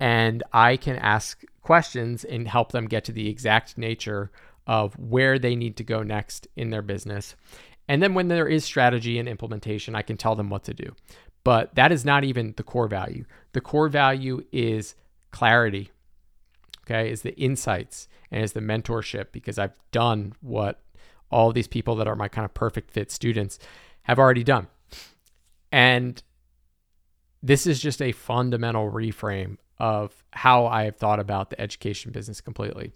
And 0.00 0.42
I 0.52 0.76
can 0.76 0.96
ask 0.96 1.42
questions 1.62 2.24
and 2.24 2.46
help 2.48 2.72
them 2.72 2.86
get 2.86 3.04
to 3.04 3.12
the 3.12 3.28
exact 3.28 3.76
nature 3.76 4.30
of 4.66 4.94
where 4.98 5.38
they 5.38 5.56
need 5.56 5.76
to 5.78 5.84
go 5.84 6.02
next 6.02 6.46
in 6.56 6.70
their 6.70 6.82
business. 6.82 7.34
And 7.88 8.02
then 8.02 8.14
when 8.14 8.28
there 8.28 8.46
is 8.46 8.64
strategy 8.64 9.18
and 9.18 9.28
implementation, 9.28 9.94
I 9.94 10.02
can 10.02 10.16
tell 10.16 10.36
them 10.36 10.50
what 10.50 10.64
to 10.64 10.74
do. 10.74 10.94
But 11.42 11.74
that 11.74 11.90
is 11.90 12.04
not 12.04 12.24
even 12.24 12.54
the 12.56 12.62
core 12.62 12.88
value. 12.88 13.24
The 13.52 13.62
core 13.62 13.88
value 13.88 14.44
is 14.52 14.94
clarity. 15.30 15.90
okay, 16.84 17.10
is 17.10 17.22
the 17.22 17.34
insights 17.38 18.08
and 18.30 18.44
is 18.44 18.52
the 18.52 18.60
mentorship 18.60 19.26
because 19.32 19.58
I've 19.58 19.74
done 19.90 20.34
what 20.40 20.80
all 21.30 21.52
these 21.52 21.68
people 21.68 21.96
that 21.96 22.08
are 22.08 22.16
my 22.16 22.28
kind 22.28 22.44
of 22.44 22.54
perfect 22.54 22.90
fit 22.90 23.10
students 23.10 23.58
have 24.02 24.18
already 24.18 24.44
done. 24.44 24.68
And 25.70 26.22
this 27.42 27.66
is 27.66 27.80
just 27.80 28.00
a 28.02 28.12
fundamental 28.12 28.90
reframe 28.90 29.58
of 29.80 30.24
how 30.32 30.66
I 30.66 30.84
have 30.84 30.96
thought 30.96 31.20
about 31.20 31.50
the 31.50 31.60
education 31.60 32.12
business 32.12 32.40
completely. 32.40 32.92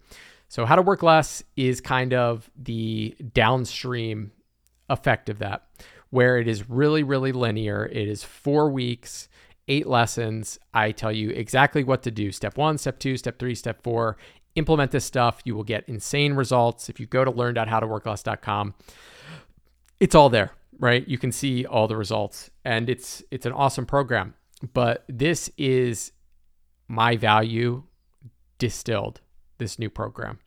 So, 0.49 0.67
how 0.67 0.77
to 0.77 0.83
work 0.83 1.03
less 1.03 1.43
is 1.57 1.81
kind 1.81 2.13
of 2.13 2.51
the 2.57 3.17
downstream 3.33 4.33
effect 4.91 5.29
of 5.29 5.39
that, 5.39 5.67
where 6.11 6.39
it 6.39 6.47
is 6.47 6.69
really, 6.69 7.03
really 7.03 7.33
linear. 7.33 7.87
It 7.87 8.09
is 8.09 8.23
four 8.23 8.71
weeks, 8.71 9.29
eight 9.69 9.87
lessons. 9.87 10.59
I 10.75 10.93
tell 10.93 11.13
you 11.13 11.31
exactly 11.31 11.85
what 11.85 12.03
to 12.03 12.11
do 12.11 12.33
step 12.33 12.59
one, 12.59 12.79
step 12.79 12.99
two, 12.99 13.17
step 13.17 13.39
three, 13.39 13.55
step 13.55 13.83
four. 13.83 14.19
Implement 14.55 14.91
this 14.91 15.07
stuff. 15.07 15.41
You 15.45 15.55
will 15.55 15.65
get 15.65 15.89
insane 15.89 16.35
results. 16.35 16.91
If 16.91 17.01
you 17.01 17.07
go 17.07 17.25
to 17.25 17.31
learn.howtoworkless.com, 17.31 18.75
it's 19.99 20.15
all 20.15 20.29
there, 20.29 20.53
right? 20.79 21.09
You 21.09 21.17
can 21.17 21.33
see 21.33 21.65
all 21.65 21.89
the 21.89 21.97
results 21.97 22.51
and 22.65 22.91
it's 22.91 23.23
it's 23.31 23.47
an 23.47 23.53
awesome 23.53 23.87
program. 23.87 24.35
But 24.75 25.05
this 25.09 25.51
is 25.57 26.13
my 26.89 27.17
value 27.17 27.85
distilled 28.59 29.21
this 29.59 29.79
new 29.79 29.91
program. 29.91 30.39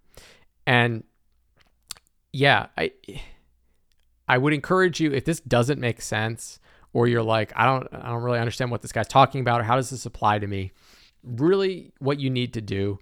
And 0.66 1.04
yeah, 2.32 2.68
I 2.78 2.92
I 4.28 4.38
would 4.38 4.54
encourage 4.54 5.00
you 5.00 5.12
if 5.12 5.26
this 5.26 5.40
doesn't 5.40 5.80
make 5.80 6.02
sense 6.02 6.60
or 6.94 7.08
you're 7.08 7.24
like 7.24 7.54
I 7.56 7.66
don't 7.66 7.88
I 7.92 8.10
don't 8.10 8.24
really 8.24 8.40
understand 8.40 8.72
what 8.72 8.82
this 8.82 8.92
guy's 8.92 9.08
talking 9.08 9.42
about 9.42 9.62
or 9.62 9.64
how 9.64 9.76
does 9.76 9.90
this 9.90 10.06
apply 10.06 10.40
to 10.40 10.48
me? 10.48 10.72
Really 11.24 11.94
what 12.00 12.20
you 12.20 12.30
need 12.30 12.54
to 12.54 12.62
do 12.62 13.00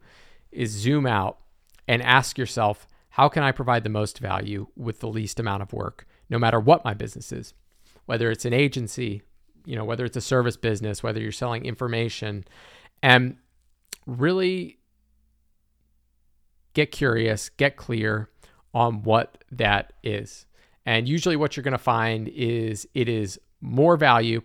is 0.52 0.72
zoom 0.72 1.06
out 1.06 1.40
and 1.88 2.02
ask 2.02 2.38
yourself 2.38 2.88
how 3.10 3.30
can 3.30 3.44
I 3.44 3.52
provide 3.52 3.84
the 3.84 3.90
most 3.90 4.20
value 4.20 4.68
with 4.76 5.00
the 5.00 5.08
least 5.08 5.40
amount 5.40 5.62
of 5.62 5.74
work 5.74 6.08
no 6.30 6.40
matter 6.40 6.60
what 6.60 6.84
my 6.84 6.94
business 6.94 7.32
is? 7.32 7.54
Whether 8.06 8.32
it's 8.32 8.46
an 8.46 8.54
agency, 8.54 9.22
you 9.66 9.76
know, 9.76 9.86
whether 9.86 10.06
it's 10.06 10.18
a 10.18 10.22
service 10.22 10.58
business, 10.58 11.04
whether 11.04 11.22
you're 11.22 11.32
selling 11.32 11.66
information 11.66 12.46
and 13.04 13.36
really 14.08 14.80
get 16.74 16.92
curious, 16.92 17.50
get 17.50 17.76
clear 17.76 18.30
on 18.74 19.04
what 19.04 19.44
that 19.52 19.94
is. 20.02 20.48
And 20.86 21.08
usually, 21.08 21.36
what 21.36 21.56
you're 21.56 21.64
going 21.64 21.74
to 21.74 21.78
find 21.78 22.28
is 22.30 22.88
it 22.94 23.08
is 23.08 23.40
more 23.62 23.96
value, 23.96 24.42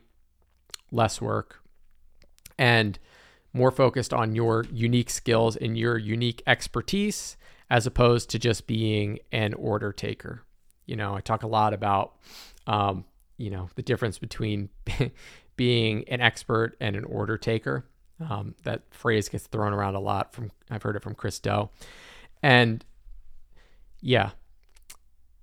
less 0.92 1.20
work, 1.20 1.62
and 2.58 2.98
more 3.52 3.70
focused 3.70 4.12
on 4.12 4.34
your 4.34 4.64
unique 4.70 5.10
skills 5.10 5.56
and 5.56 5.78
your 5.78 5.96
unique 5.96 6.42
expertise 6.46 7.36
as 7.70 7.86
opposed 7.86 8.30
to 8.30 8.38
just 8.38 8.66
being 8.66 9.18
an 9.32 9.54
order 9.54 9.92
taker. 9.92 10.42
You 10.86 10.96
know, 10.96 11.14
I 11.14 11.20
talk 11.20 11.42
a 11.42 11.48
lot 11.48 11.74
about, 11.74 12.14
um, 12.66 13.04
you 13.36 13.50
know, 13.50 13.68
the 13.74 13.82
difference 13.82 14.18
between 14.18 14.68
being 15.56 16.08
an 16.08 16.20
expert 16.20 16.76
and 16.80 16.94
an 16.94 17.04
order 17.04 17.36
taker. 17.36 17.84
Um, 18.20 18.54
that 18.64 18.82
phrase 18.90 19.28
gets 19.28 19.46
thrown 19.46 19.72
around 19.72 19.94
a 19.94 20.00
lot 20.00 20.32
from 20.32 20.50
I've 20.70 20.82
heard 20.82 20.96
it 20.96 21.02
from 21.02 21.14
Chris 21.14 21.38
Do, 21.38 21.68
And 22.42 22.84
yeah, 24.00 24.30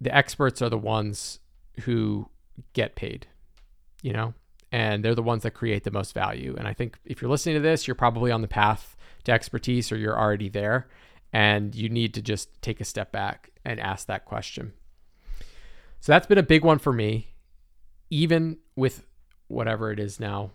the 0.01 0.13
experts 0.15 0.61
are 0.61 0.69
the 0.69 0.77
ones 0.77 1.39
who 1.81 2.29
get 2.73 2.95
paid, 2.95 3.27
you 4.01 4.13
know, 4.13 4.33
and 4.71 5.03
they're 5.03 5.15
the 5.15 5.23
ones 5.23 5.43
that 5.43 5.51
create 5.51 5.83
the 5.83 5.91
most 5.91 6.13
value. 6.13 6.55
And 6.57 6.67
I 6.67 6.73
think 6.73 6.97
if 7.05 7.21
you're 7.21 7.31
listening 7.31 7.55
to 7.55 7.61
this, 7.61 7.87
you're 7.87 7.95
probably 7.95 8.31
on 8.31 8.41
the 8.41 8.47
path 8.47 8.95
to 9.23 9.31
expertise 9.31 9.91
or 9.91 9.97
you're 9.97 10.19
already 10.19 10.49
there. 10.49 10.87
And 11.33 11.75
you 11.75 11.89
need 11.89 12.13
to 12.13 12.21
just 12.21 12.61
take 12.61 12.79
a 12.79 12.85
step 12.85 13.11
back 13.11 13.51
and 13.65 13.79
ask 13.79 14.07
that 14.07 14.25
question. 14.25 14.73
So 15.99 16.11
that's 16.11 16.27
been 16.27 16.37
a 16.37 16.43
big 16.43 16.63
one 16.63 16.77
for 16.77 16.93
me, 16.93 17.33
even 18.09 18.57
with 18.75 19.05
whatever 19.47 19.91
it 19.91 19.99
is 19.99 20.19
now 20.19 20.51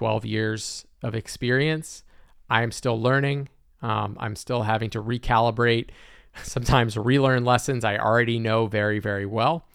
12 0.00 0.24
years 0.24 0.86
of 1.02 1.14
experience. 1.14 2.04
I 2.48 2.62
am 2.62 2.72
still 2.72 2.98
learning. 2.98 3.50
Um, 3.82 4.16
I'm 4.18 4.34
still 4.34 4.62
having 4.62 4.88
to 4.90 5.02
recalibrate, 5.02 5.90
sometimes 6.42 6.96
relearn 6.96 7.44
lessons 7.44 7.84
I 7.84 7.98
already 7.98 8.38
know 8.38 8.66
very, 8.66 8.98
very 8.98 9.26
well. 9.26 9.66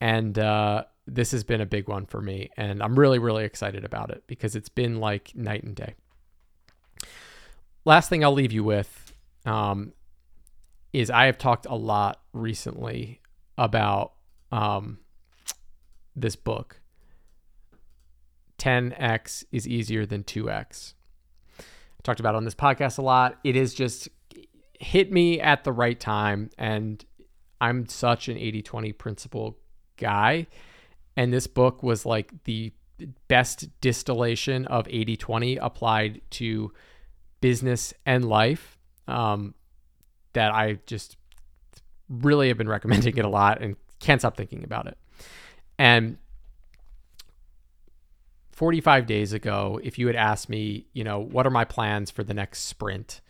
And 0.00 0.36
uh, 0.36 0.82
this 1.06 1.30
has 1.30 1.44
been 1.44 1.60
a 1.60 1.66
big 1.66 1.86
one 1.86 2.06
for 2.06 2.20
me. 2.20 2.50
And 2.56 2.82
I'm 2.82 2.98
really, 2.98 3.20
really 3.20 3.44
excited 3.44 3.84
about 3.84 4.10
it 4.10 4.24
because 4.26 4.56
it's 4.56 4.68
been 4.68 4.98
like 4.98 5.30
night 5.36 5.62
and 5.62 5.76
day. 5.76 5.94
Last 7.84 8.08
thing 8.08 8.24
I'll 8.24 8.32
leave 8.32 8.50
you 8.50 8.64
with 8.64 9.14
um, 9.46 9.92
is 10.92 11.08
I 11.08 11.26
have 11.26 11.38
talked 11.38 11.66
a 11.66 11.76
lot 11.76 12.20
recently 12.32 13.20
about 13.56 14.14
um, 14.50 14.98
this 16.16 16.34
book 16.34 16.80
10x 18.58 19.44
is 19.52 19.66
easier 19.66 20.04
than 20.04 20.24
2x. 20.24 20.94
I 21.58 21.62
talked 22.02 22.20
about 22.20 22.34
on 22.34 22.44
this 22.44 22.54
podcast 22.54 22.98
a 22.98 23.02
lot. 23.02 23.38
It 23.44 23.56
is 23.56 23.74
just 23.74 24.08
hit 24.78 25.12
me 25.12 25.40
at 25.40 25.64
the 25.64 25.72
right 25.72 25.98
time. 25.98 26.50
And 26.58 27.04
I'm 27.60 27.86
such 27.86 28.28
an 28.28 28.36
80 28.36 28.62
20 28.62 28.92
principle 28.92 29.58
guy. 29.96 30.46
And 31.16 31.32
this 31.32 31.46
book 31.46 31.82
was 31.82 32.06
like 32.06 32.32
the 32.44 32.72
best 33.28 33.68
distillation 33.80 34.66
of 34.66 34.86
80 34.88 35.16
20 35.16 35.56
applied 35.56 36.20
to 36.30 36.72
business 37.40 37.94
and 38.04 38.24
life 38.24 38.78
um, 39.06 39.54
that 40.32 40.52
I 40.52 40.78
just 40.86 41.16
really 42.08 42.48
have 42.48 42.58
been 42.58 42.68
recommending 42.68 43.16
it 43.16 43.24
a 43.24 43.28
lot 43.28 43.60
and 43.62 43.76
can't 44.00 44.20
stop 44.20 44.36
thinking 44.36 44.64
about 44.64 44.86
it. 44.86 44.98
And 45.78 46.18
45 48.58 49.06
days 49.06 49.32
ago, 49.32 49.78
if 49.84 50.00
you 50.00 50.08
had 50.08 50.16
asked 50.16 50.48
me, 50.48 50.84
you 50.92 51.04
know, 51.04 51.20
what 51.20 51.46
are 51.46 51.50
my 51.50 51.64
plans 51.64 52.10
for 52.10 52.24
the 52.24 52.34
next 52.34 52.64
sprint, 52.64 53.20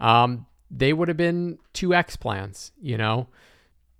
um, 0.00 0.44
they 0.72 0.92
would 0.92 1.06
have 1.06 1.16
been 1.16 1.60
2x 1.72 2.18
plans, 2.18 2.72
you 2.80 2.98
know, 2.98 3.28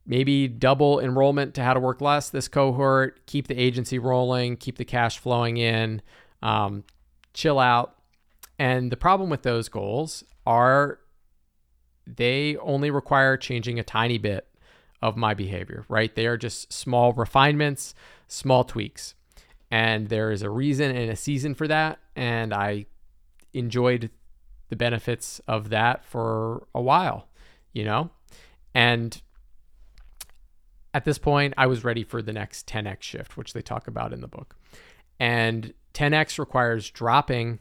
maybe 0.04 0.48
double 0.48 0.98
enrollment 0.98 1.54
to 1.54 1.62
how 1.62 1.72
to 1.72 1.78
work 1.78 2.00
less 2.00 2.30
this 2.30 2.48
cohort, 2.48 3.24
keep 3.26 3.46
the 3.46 3.54
agency 3.54 4.00
rolling, 4.00 4.56
keep 4.56 4.76
the 4.76 4.84
cash 4.84 5.20
flowing 5.20 5.56
in, 5.56 6.02
um, 6.42 6.82
chill 7.32 7.60
out. 7.60 7.94
And 8.58 8.90
the 8.90 8.96
problem 8.96 9.30
with 9.30 9.42
those 9.42 9.68
goals 9.68 10.24
are 10.48 10.98
they 12.08 12.56
only 12.56 12.90
require 12.90 13.36
changing 13.36 13.78
a 13.78 13.84
tiny 13.84 14.18
bit 14.18 14.48
of 15.00 15.16
my 15.16 15.32
behavior, 15.32 15.84
right? 15.88 16.12
They 16.12 16.26
are 16.26 16.36
just 16.36 16.72
small 16.72 17.12
refinements, 17.12 17.94
small 18.26 18.64
tweaks 18.64 19.14
and 19.72 20.08
there 20.08 20.30
is 20.30 20.42
a 20.42 20.50
reason 20.50 20.94
and 20.94 21.10
a 21.10 21.16
season 21.16 21.54
for 21.54 21.66
that. 21.66 21.98
And 22.14 22.54
i 22.54 22.86
enjoyed 23.54 24.10
the 24.68 24.76
benefits 24.76 25.40
of 25.48 25.68
that 25.70 26.04
for 26.04 26.66
a 26.74 26.80
while 26.80 27.28
you 27.74 27.84
know? 27.84 28.10
And 28.74 29.20
at 30.94 31.04
this 31.04 31.18
point 31.18 31.54
i 31.56 31.66
was 31.66 31.84
ready 31.84 32.04
for 32.04 32.22
the 32.22 32.32
next 32.32 32.68
10x 32.68 33.02
shift 33.02 33.36
which 33.36 33.52
they 33.52 33.62
talk 33.62 33.88
about 33.88 34.12
in 34.12 34.20
the 34.20 34.28
book. 34.28 34.56
And 35.18 35.74
10x 35.94 36.38
requires 36.38 36.90
dropping 36.90 37.60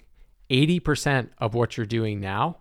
80% 0.49 1.29
of 1.37 1.53
what 1.53 1.77
you're 1.77 1.85
doing 1.85 2.19
now 2.19 2.57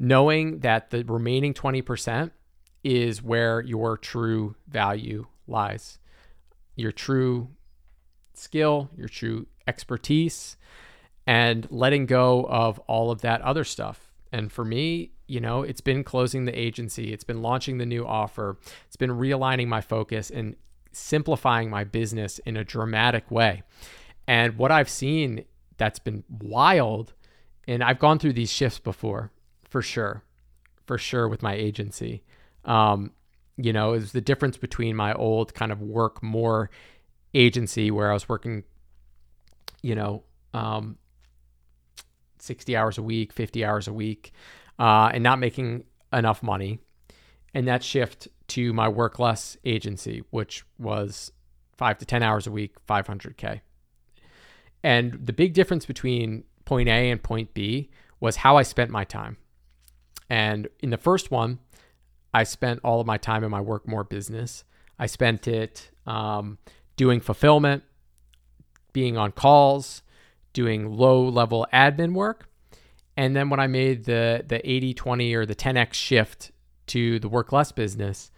knowing 0.00 0.60
that 0.60 0.88
the 0.88 1.04
remaining 1.04 1.52
20% 1.52 2.30
is 2.82 3.22
where 3.22 3.60
your 3.60 3.98
true 3.98 4.56
value 4.66 5.26
lies. 5.46 5.98
Your 6.74 6.90
true 6.90 7.50
skill, 8.40 8.90
your 8.96 9.08
true 9.08 9.46
expertise, 9.66 10.56
and 11.26 11.66
letting 11.70 12.06
go 12.06 12.44
of 12.44 12.78
all 12.80 13.10
of 13.10 13.20
that 13.20 13.40
other 13.42 13.64
stuff. 13.64 14.12
And 14.32 14.50
for 14.50 14.64
me, 14.64 15.12
you 15.26 15.40
know, 15.40 15.62
it's 15.62 15.80
been 15.80 16.02
closing 16.02 16.44
the 16.44 16.58
agency, 16.58 17.12
it's 17.12 17.24
been 17.24 17.42
launching 17.42 17.78
the 17.78 17.86
new 17.86 18.04
offer, 18.06 18.58
it's 18.86 18.96
been 18.96 19.10
realigning 19.10 19.68
my 19.68 19.80
focus 19.80 20.30
and 20.30 20.56
simplifying 20.92 21.70
my 21.70 21.84
business 21.84 22.40
in 22.40 22.56
a 22.56 22.64
dramatic 22.64 23.30
way. 23.30 23.62
And 24.26 24.56
what 24.56 24.72
I've 24.72 24.88
seen 24.88 25.44
that's 25.76 25.98
been 25.98 26.24
wild, 26.28 27.12
and 27.66 27.82
I've 27.82 27.98
gone 27.98 28.18
through 28.18 28.32
these 28.32 28.52
shifts 28.52 28.78
before, 28.78 29.30
for 29.68 29.82
sure, 29.82 30.24
for 30.86 30.98
sure 30.98 31.28
with 31.28 31.42
my 31.42 31.54
agency. 31.54 32.22
Um, 32.64 33.12
you 33.56 33.72
know, 33.72 33.92
is 33.92 34.12
the 34.12 34.20
difference 34.20 34.56
between 34.56 34.96
my 34.96 35.12
old 35.14 35.54
kind 35.54 35.70
of 35.70 35.80
work 35.80 36.22
more 36.22 36.70
agency 37.34 37.90
where 37.90 38.10
I 38.10 38.14
was 38.14 38.28
working, 38.28 38.64
you 39.82 39.94
know, 39.94 40.24
um, 40.54 40.98
60 42.38 42.76
hours 42.76 42.98
a 42.98 43.02
week, 43.02 43.32
50 43.32 43.64
hours 43.64 43.88
a 43.88 43.92
week, 43.92 44.32
uh, 44.78 45.10
and 45.12 45.22
not 45.22 45.38
making 45.38 45.84
enough 46.12 46.42
money. 46.42 46.80
And 47.54 47.66
that 47.68 47.82
shift 47.82 48.28
to 48.48 48.72
my 48.72 48.88
work 48.88 49.18
less 49.18 49.56
agency, 49.64 50.22
which 50.30 50.64
was 50.78 51.32
five 51.76 51.98
to 51.98 52.04
10 52.04 52.22
hours 52.22 52.46
a 52.46 52.50
week, 52.50 52.74
500K. 52.86 53.60
And 54.82 55.26
the 55.26 55.32
big 55.32 55.52
difference 55.52 55.86
between 55.86 56.44
point 56.64 56.88
A 56.88 57.10
and 57.10 57.22
point 57.22 57.54
B 57.54 57.90
was 58.20 58.36
how 58.36 58.56
I 58.56 58.62
spent 58.62 58.90
my 58.90 59.04
time. 59.04 59.36
And 60.28 60.68
in 60.80 60.90
the 60.90 60.96
first 60.96 61.30
one, 61.30 61.58
I 62.32 62.44
spent 62.44 62.80
all 62.84 63.00
of 63.00 63.06
my 63.06 63.18
time 63.18 63.42
in 63.42 63.50
my 63.50 63.60
work 63.60 63.88
more 63.88 64.04
business. 64.04 64.64
I 64.98 65.06
spent 65.06 65.48
it 65.48 65.90
um, 66.06 66.58
doing 67.00 67.18
fulfillment, 67.18 67.82
being 68.92 69.16
on 69.16 69.32
calls, 69.32 70.02
doing 70.52 70.94
low 70.98 71.26
level 71.26 71.66
admin 71.72 72.12
work. 72.12 72.46
And 73.16 73.34
then 73.34 73.48
when 73.48 73.58
I 73.58 73.68
made 73.68 74.04
the 74.04 74.44
the 74.46 74.60
80 74.70 74.92
20 74.92 75.34
or 75.34 75.46
the 75.46 75.54
10x 75.54 75.94
shift 75.94 76.52
to 76.88 77.18
the 77.18 77.26
work 77.26 77.52
less 77.52 77.72
business, 77.72 78.30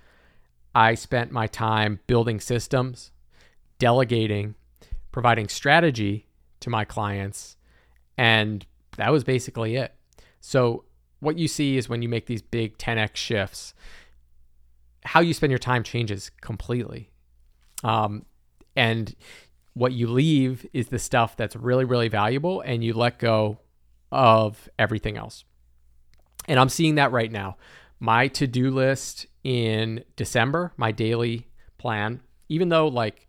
I 0.76 0.94
spent 0.94 1.32
my 1.32 1.48
time 1.48 1.98
building 2.06 2.38
systems, 2.38 3.10
delegating, 3.80 4.54
providing 5.10 5.48
strategy 5.48 6.28
to 6.60 6.70
my 6.70 6.84
clients, 6.84 7.56
and 8.16 8.64
that 8.96 9.10
was 9.10 9.24
basically 9.24 9.74
it. 9.74 9.92
So, 10.40 10.84
what 11.18 11.36
you 11.36 11.48
see 11.48 11.76
is 11.76 11.88
when 11.88 12.00
you 12.00 12.08
make 12.08 12.26
these 12.26 12.42
big 12.42 12.78
10x 12.78 13.16
shifts, 13.16 13.74
how 15.04 15.18
you 15.18 15.34
spend 15.34 15.50
your 15.50 15.58
time 15.58 15.82
changes 15.82 16.30
completely. 16.40 17.10
Um, 17.82 18.24
and 18.76 19.14
what 19.74 19.92
you 19.92 20.06
leave 20.06 20.66
is 20.72 20.88
the 20.88 20.98
stuff 20.98 21.36
that's 21.36 21.56
really, 21.56 21.84
really 21.84 22.08
valuable, 22.08 22.60
and 22.60 22.84
you 22.84 22.92
let 22.92 23.18
go 23.18 23.58
of 24.10 24.68
everything 24.78 25.16
else. 25.16 25.44
And 26.46 26.58
I'm 26.58 26.68
seeing 26.68 26.96
that 26.96 27.12
right 27.12 27.30
now. 27.30 27.56
My 27.98 28.28
to 28.28 28.46
do 28.46 28.70
list 28.70 29.26
in 29.44 30.04
December, 30.16 30.72
my 30.76 30.92
daily 30.92 31.46
plan, 31.78 32.20
even 32.48 32.68
though 32.68 32.88
like 32.88 33.28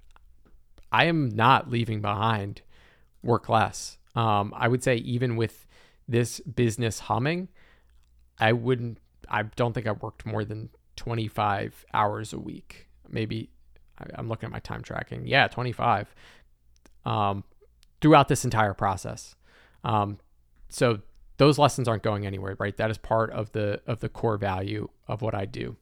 I 0.91 1.05
am 1.05 1.29
not 1.29 1.69
leaving 1.69 2.01
behind 2.01 2.61
work 3.23 3.49
less. 3.49 3.97
Um, 4.15 4.53
I 4.55 4.67
would 4.67 4.83
say 4.83 4.97
even 4.97 5.35
with 5.35 5.67
this 6.07 6.39
business 6.41 6.99
humming, 6.99 7.47
I 8.39 8.53
wouldn't. 8.53 8.99
I 9.29 9.43
don't 9.43 9.73
think 9.73 9.87
I 9.87 9.91
worked 9.93 10.25
more 10.25 10.43
than 10.43 10.69
25 10.97 11.85
hours 11.93 12.33
a 12.33 12.39
week. 12.39 12.87
Maybe 13.09 13.49
I'm 14.15 14.27
looking 14.27 14.47
at 14.47 14.51
my 14.51 14.59
time 14.59 14.81
tracking. 14.81 15.27
Yeah, 15.27 15.47
25 15.47 16.13
um, 17.05 17.43
throughout 18.01 18.27
this 18.27 18.43
entire 18.43 18.73
process. 18.73 19.35
Um, 19.83 20.19
so 20.69 20.99
those 21.37 21.57
lessons 21.57 21.87
aren't 21.87 22.03
going 22.03 22.25
anywhere, 22.25 22.55
right? 22.59 22.75
That 22.77 22.91
is 22.91 22.97
part 22.97 23.31
of 23.31 23.51
the 23.51 23.81
of 23.87 23.99
the 23.99 24.09
core 24.09 24.37
value 24.37 24.89
of 25.07 25.21
what 25.21 25.35
I 25.35 25.45
do, 25.45 25.75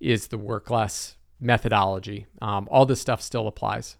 is 0.00 0.28
the 0.28 0.38
work 0.38 0.70
less 0.70 1.16
methodology. 1.40 2.26
Um, 2.40 2.68
all 2.70 2.86
this 2.86 3.00
stuff 3.00 3.20
still 3.20 3.46
applies, 3.46 3.96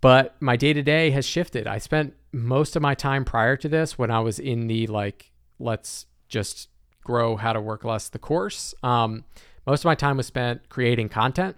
but 0.00 0.36
my 0.40 0.56
day 0.56 0.72
to 0.72 0.82
day 0.82 1.10
has 1.10 1.26
shifted. 1.26 1.66
I 1.66 1.78
spent 1.78 2.14
most 2.32 2.76
of 2.76 2.82
my 2.82 2.94
time 2.94 3.24
prior 3.24 3.56
to 3.56 3.68
this 3.68 3.98
when 3.98 4.10
I 4.10 4.20
was 4.20 4.38
in 4.38 4.66
the 4.66 4.86
like 4.86 5.32
let's 5.58 6.06
just 6.28 6.68
grow 7.04 7.36
how 7.36 7.52
to 7.52 7.60
work 7.60 7.84
less 7.84 8.08
the 8.08 8.18
course. 8.18 8.74
Um, 8.82 9.24
most 9.66 9.80
of 9.80 9.84
my 9.86 9.94
time 9.94 10.16
was 10.16 10.26
spent 10.26 10.68
creating 10.68 11.08
content 11.08 11.56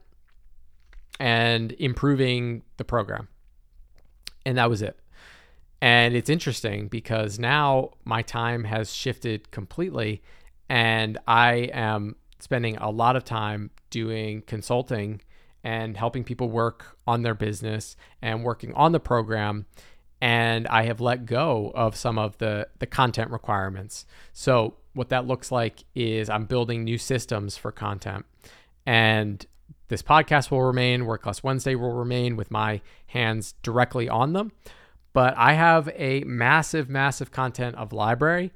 and 1.21 1.73
improving 1.73 2.62
the 2.77 2.85
program, 2.85 3.29
and 4.45 4.59
that 4.59 4.69
was 4.69 4.83
it. 4.83 4.99
And 5.81 6.15
it's 6.17 6.31
interesting 6.31 6.89
because 6.89 7.39
now 7.39 7.91
my 8.05 8.23
time 8.23 8.65
has 8.65 8.95
shifted 8.95 9.51
completely 9.51 10.23
and 10.69 11.19
I 11.27 11.69
am 11.75 12.17
spending 12.39 12.79
a 12.79 12.89
lot 12.89 13.17
of 13.17 13.25
time 13.25 13.71
doing 13.91 14.43
consulting 14.47 15.21
and 15.62 15.97
helping 15.97 16.25
people 16.25 16.49
work 16.49 16.97
on 17.07 17.21
their 17.21 17.35
business 17.35 17.97
and 18.23 18.45
working 18.45 18.73
on 18.73 18.93
the 18.93 19.01
program 19.01 19.67
and 20.21 20.67
I 20.69 20.85
have 20.85 21.03
let 21.03 21.27
go 21.27 21.71
of 21.75 21.97
some 21.97 22.19
of 22.19 22.39
the 22.39 22.69
the 22.79 22.87
content 22.87 23.31
requirements. 23.31 24.07
So 24.33 24.77
what 24.95 25.11
that 25.11 25.27
looks 25.27 25.53
like 25.53 25.85
is 25.95 26.31
I'm 26.31 26.47
building 26.47 26.83
new 26.83 26.97
systems 26.97 27.59
for 27.59 27.71
content 27.71 28.25
and 28.87 29.45
this 29.89 30.03
podcast 30.03 30.51
will 30.51 30.62
remain, 30.62 31.07
Work 31.07 31.27
Less 31.27 31.43
Wednesday 31.43 31.75
will 31.75 31.93
remain 31.93 32.37
with 32.37 32.51
my 32.51 32.81
hands 33.07 33.55
directly 33.62 34.09
on 34.09 34.33
them. 34.33 34.53
But 35.12 35.35
I 35.37 35.53
have 35.53 35.89
a 35.95 36.25
massive, 36.25 36.89
massive 36.89 37.31
content 37.31 37.77
of 37.77 37.93
library, 37.93 38.51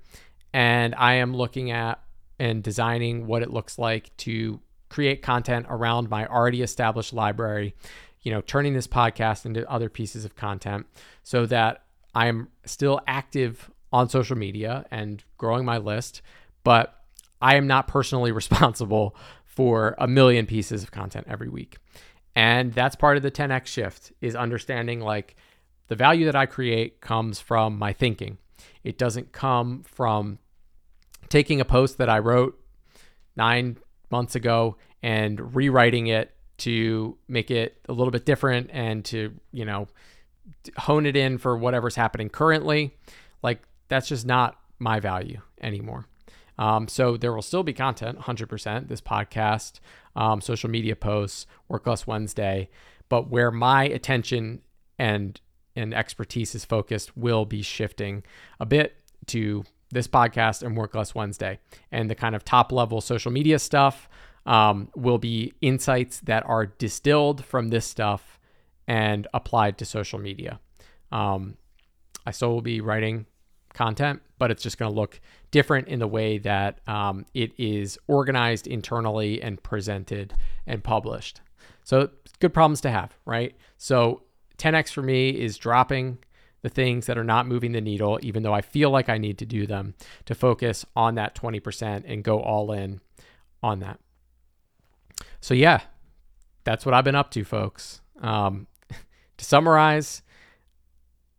and 0.53 0.95
I 0.97 1.15
am 1.15 1.37
looking 1.37 1.71
at 1.71 2.03
and 2.39 2.63
designing 2.63 3.27
what 3.27 3.43
it 3.43 3.51
looks 3.51 3.79
like 3.79 4.17
to 4.19 4.61
create 4.89 5.23
content 5.23 5.67
around 5.69 6.09
my 6.09 6.27
already 6.27 6.63
established 6.63 7.13
library, 7.13 7.75
you 8.23 8.33
know, 8.33 8.41
turning 8.41 8.75
this 8.75 8.87
podcast 8.87 9.45
into 9.45 9.69
other 9.71 9.89
pieces 9.89 10.25
of 10.25 10.35
content 10.35 10.87
so 11.23 11.47
that 11.47 11.85
I 12.15 12.27
am 12.27 12.49
still 12.65 13.01
active 13.07 13.71
on 13.93 14.09
social 14.09 14.37
media 14.37 14.87
and 14.91 15.23
growing 15.37 15.65
my 15.65 15.79
list, 15.79 16.23
but 16.65 16.95
I 17.41 17.57
am 17.57 17.67
not 17.67 17.89
personally 17.89 18.33
responsible 18.43 19.15
for 19.59 19.97
a 19.99 20.07
million 20.07 20.47
pieces 20.47 20.85
of 20.85 20.93
content 20.93 21.27
every 21.29 21.49
week. 21.49 21.79
And 22.37 22.73
that's 22.73 22.95
part 22.95 23.17
of 23.17 23.25
the 23.25 23.31
10x 23.33 23.67
shift 23.67 24.13
is 24.21 24.37
understanding 24.37 25.01
like 25.01 25.35
the 25.89 25.97
value 25.97 26.27
that 26.27 26.37
I 26.37 26.47
create 26.47 27.01
comes 27.01 27.41
from 27.41 27.77
my 27.77 27.93
thinking. 27.93 28.39
It 28.85 28.99
doesn't 28.99 29.33
come 29.33 29.83
from 29.83 30.39
taking 31.29 31.61
a 31.61 31.65
post 31.65 31.99
that 31.99 32.09
I 32.09 32.21
wrote 32.21 32.57
nine 33.35 33.79
months 34.13 34.37
ago 34.37 34.77
and 35.03 35.57
rewriting 35.57 36.07
it 36.07 36.37
to 36.59 37.19
make 37.27 37.51
it 37.51 37.81
a 37.89 37.93
little 37.93 38.13
bit 38.13 38.25
different 38.25 38.71
and 38.73 39.05
to, 39.07 39.35
you 39.51 39.65
know, 39.65 39.89
hone 40.77 41.05
it 41.05 41.17
in 41.17 41.37
for 41.37 41.59
whatever's 41.59 41.97
happening 41.97 42.29
currently. 42.29 42.95
Like, 43.43 43.63
that's 43.89 44.07
just 44.07 44.25
not 44.25 44.57
my 44.79 45.01
value 45.01 45.41
anymore. 45.61 46.07
Um, 46.59 46.89
so 46.89 47.17
there 47.17 47.33
will 47.33 47.43
still 47.43 47.63
be 47.63 47.73
content, 47.73 48.19
100%, 48.19 48.89
this 48.89 49.01
podcast, 49.01 49.81
um, 50.17 50.41
social 50.41 50.69
media 50.69 50.97
posts, 50.97 51.47
Work 51.69 51.87
Less 51.87 52.07
Wednesday. 52.07 52.69
But 53.09 53.31
where 53.31 53.51
my 53.51 53.85
attention 53.85 54.63
and 54.99 55.41
and 55.77 55.95
expertise 55.95 56.57
is 56.57 56.65
focused 56.65 57.17
will 57.17 57.45
be 57.45 57.63
shifting 57.63 58.25
a 58.59 58.67
bit 58.67 58.97
to 59.27 59.63
this 59.91 60.09
podcast 60.09 60.63
and 60.63 60.77
Work 60.77 60.95
Less 60.95 61.15
Wednesday. 61.15 61.61
And 61.93 62.11
the 62.11 62.15
kind 62.15 62.35
of 62.35 62.45
top 62.45 62.73
level 62.73 63.01
social 63.01 63.31
media 63.31 63.59
stuff 63.59 64.09
um, 64.45 64.89
will 64.97 65.19
be 65.19 65.55
insights 65.61 66.21
that 66.21 66.45
are 66.47 66.67
distilled 66.67 67.45
from 67.45 67.69
this 67.69 67.87
stuff 67.87 68.41
and 68.87 69.29
applied 69.33 69.79
to 69.79 69.85
social 69.85 70.19
media. 70.19 70.59
Um, 71.13 71.57
I 72.27 72.33
still 72.33 72.51
will 72.51 72.63
be 72.63 72.81
writing 72.81 73.27
content, 73.79 74.21
but 74.39 74.51
it's 74.51 74.63
just 74.63 74.77
going 74.77 74.91
to 74.93 75.01
look 75.01 75.21
different 75.53 75.87
in 75.87 76.01
the 76.01 76.07
way 76.09 76.37
that 76.39 76.81
um, 76.89 77.25
it 77.33 77.53
is 77.57 77.97
organized 78.09 78.67
internally 78.67 79.41
and 79.41 79.63
presented 79.63 80.35
and 80.67 80.83
published. 80.83 81.41
So, 81.85 82.11
good 82.41 82.53
problems 82.53 82.81
to 82.83 82.91
have, 82.91 83.17
right? 83.25 83.57
So, 83.77 84.25
10x 84.59 84.93
for 84.93 85.03
me 85.03 85.31
is 85.31 85.57
dropping 85.57 86.19
the 86.63 86.69
things 86.69 87.07
that 87.07 87.17
are 87.17 87.25
not 87.25 87.47
moving 87.47 87.71
the 87.71 87.81
needle, 87.81 88.19
even 88.21 88.43
though 88.43 88.53
I 88.53 88.63
feel 88.63 88.91
like 88.91 89.09
I 89.09 89.17
need 89.17 89.39
to 89.39 89.47
do 89.47 89.65
them, 89.65 89.95
to 90.27 90.35
focus 90.35 90.85
on 90.97 91.15
that 91.15 91.37
20% 91.37 92.03
and 92.05 92.25
go 92.25 92.41
all 92.41 92.73
in 92.73 93.01
on 93.63 93.79
that. 93.79 94.01
So, 95.41 95.55
yeah, 95.55 95.83
that's 96.65 96.85
what 96.85 96.95
I've 96.95 97.05
been 97.05 97.15
up 97.15 97.31
to, 97.31 97.45
folks. 97.45 98.01
Um, 98.21 98.67
to 99.37 99.45
summarize, 99.45 100.23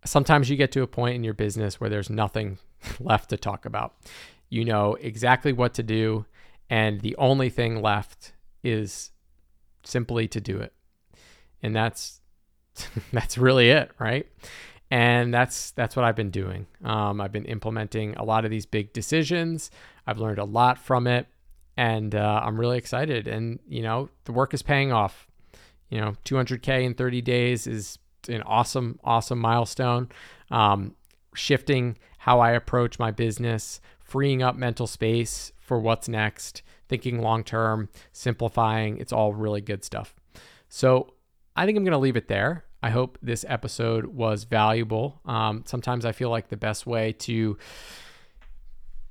sometimes 0.06 0.50
you 0.50 0.56
get 0.56 0.72
to 0.74 0.82
a 0.82 0.88
point 0.88 1.16
in 1.16 1.24
your 1.24 1.34
business 1.34 1.80
where 1.80 1.90
there's 1.90 2.10
nothing 2.10 2.58
left 3.00 3.30
to 3.30 3.38
talk 3.38 3.66
about. 3.66 3.96
You 4.50 4.66
know 4.66 4.96
exactly 4.96 5.54
what 5.54 5.74
to 5.76 5.84
do, 5.84 6.26
and 6.70 7.02
the 7.02 7.16
only 7.18 7.50
thing 7.50 7.82
left 7.82 8.34
is 8.64 9.12
simply 9.84 10.28
to 10.30 10.42
do 10.42 10.60
it. 10.60 10.74
And 11.62 11.76
that's 11.76 12.22
that's 13.14 13.38
really 13.38 13.70
it, 13.70 13.92
right? 14.00 14.28
And 14.92 15.32
that's 15.34 15.72
that's 15.72 15.96
what 15.96 16.06
I've 16.06 16.16
been 16.16 16.32
doing. 16.32 16.66
Um, 16.84 17.22
I've 17.22 17.32
been 17.32 17.46
implementing 17.46 18.16
a 18.16 18.24
lot 18.24 18.44
of 18.44 18.52
these 18.52 18.66
big 18.66 18.92
decisions. 18.94 19.70
I've 20.08 20.18
learned 20.18 20.40
a 20.40 20.46
lot 20.46 20.80
from 20.80 21.06
it, 21.06 21.28
and 21.78 22.16
uh, 22.16 22.42
I'm 22.44 22.60
really 22.60 22.78
excited. 22.78 23.28
And 23.28 23.60
you 23.68 23.84
know, 23.84 24.10
the 24.26 24.32
work 24.32 24.54
is 24.54 24.64
paying 24.64 24.92
off. 24.92 25.28
You 25.90 26.00
know, 26.00 26.16
200k 26.26 26.84
in 26.84 26.94
30 26.94 27.22
days 27.22 27.66
is 27.66 27.98
an 28.30 28.42
awesome, 28.44 29.00
awesome 29.04 29.40
milestone. 29.40 30.10
Um, 30.52 30.96
shifting 31.36 31.98
how 32.20 32.40
I 32.40 32.52
approach 32.52 33.00
my 33.00 33.12
business, 33.12 33.82
freeing 34.00 34.42
up 34.44 34.56
mental 34.56 34.88
space 34.88 35.52
for 35.60 35.80
what's 35.80 36.08
next, 36.08 36.62
thinking 36.88 37.22
long 37.22 37.44
term, 37.44 37.90
simplifying. 38.12 38.98
It's 38.98 39.14
all 39.14 39.34
really 39.34 39.62
good 39.62 39.84
stuff. 39.84 40.16
So 40.68 41.14
I 41.56 41.66
think 41.66 41.78
I'm 41.78 41.84
going 41.84 41.92
to 41.92 41.98
leave 41.98 42.18
it 42.18 42.28
there. 42.28 42.66
I 42.82 42.90
hope 42.90 43.18
this 43.22 43.46
episode 43.48 44.06
was 44.06 44.46
valuable. 44.46 45.20
Um, 45.26 45.64
sometimes 45.66 46.06
I 46.06 46.12
feel 46.12 46.30
like 46.30 46.48
the 46.48 46.58
best 46.58 46.88
way 46.88 47.14
to 47.14 47.58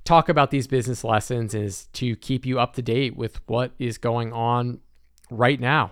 talk 0.05 0.27
about 0.27 0.49
these 0.49 0.65
business 0.65 1.03
lessons 1.03 1.53
is 1.53 1.85
to 1.93 2.15
keep 2.15 2.45
you 2.45 2.59
up 2.59 2.73
to 2.73 2.81
date 2.81 3.15
with 3.15 3.39
what 3.47 3.73
is 3.77 3.99
going 3.99 4.33
on 4.33 4.79
right 5.29 5.59
now. 5.59 5.91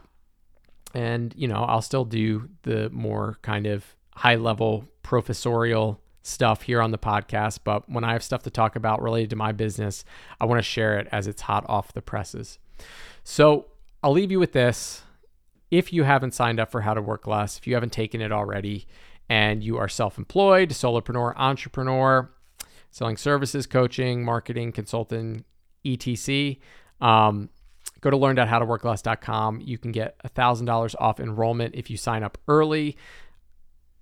And, 0.93 1.33
you 1.37 1.47
know, 1.47 1.63
I'll 1.63 1.81
still 1.81 2.05
do 2.05 2.49
the 2.63 2.89
more 2.89 3.37
kind 3.41 3.67
of 3.67 3.85
high 4.15 4.35
level 4.35 4.85
professorial 5.03 6.01
stuff 6.23 6.63
here 6.63 6.81
on 6.81 6.91
the 6.91 6.97
podcast, 6.97 7.59
but 7.63 7.89
when 7.89 8.03
I 8.03 8.13
have 8.13 8.23
stuff 8.23 8.43
to 8.43 8.49
talk 8.49 8.75
about 8.75 9.01
related 9.01 9.29
to 9.31 9.35
my 9.35 9.51
business, 9.51 10.03
I 10.41 10.45
want 10.45 10.59
to 10.59 10.63
share 10.63 10.99
it 10.99 11.07
as 11.11 11.27
it's 11.27 11.43
hot 11.43 11.65
off 11.69 11.93
the 11.93 12.01
presses. 12.01 12.59
So 13.23 13.67
I'll 14.03 14.11
leave 14.11 14.31
you 14.31 14.39
with 14.39 14.51
this. 14.51 15.03
If 15.71 15.91
you 15.91 16.03
haven't 16.03 16.33
signed 16.33 16.59
up 16.59 16.71
for 16.71 16.81
How 16.81 16.93
to 16.93 17.01
Work 17.01 17.27
Less, 17.27 17.57
if 17.57 17.67
you 17.67 17.73
haven't 17.73 17.91
taken 17.91 18.21
it 18.21 18.31
already, 18.31 18.87
and 19.29 19.63
you 19.63 19.77
are 19.77 19.89
self 19.89 20.17
employed, 20.17 20.69
solopreneur, 20.69 21.33
entrepreneur, 21.35 22.29
selling 22.91 23.17
services, 23.17 23.65
coaching, 23.67 24.23
marketing, 24.23 24.71
consulting, 24.71 25.43
etc., 25.85 26.55
um, 27.01 27.49
go 28.01 28.09
to 28.09 28.17
learn.howtoworkless.com. 28.17 29.61
You 29.61 29.77
can 29.77 29.91
get 29.91 30.17
$1,000 30.23 30.95
off 30.99 31.19
enrollment 31.19 31.75
if 31.75 31.89
you 31.89 31.97
sign 31.97 32.23
up 32.23 32.37
early. 32.47 32.97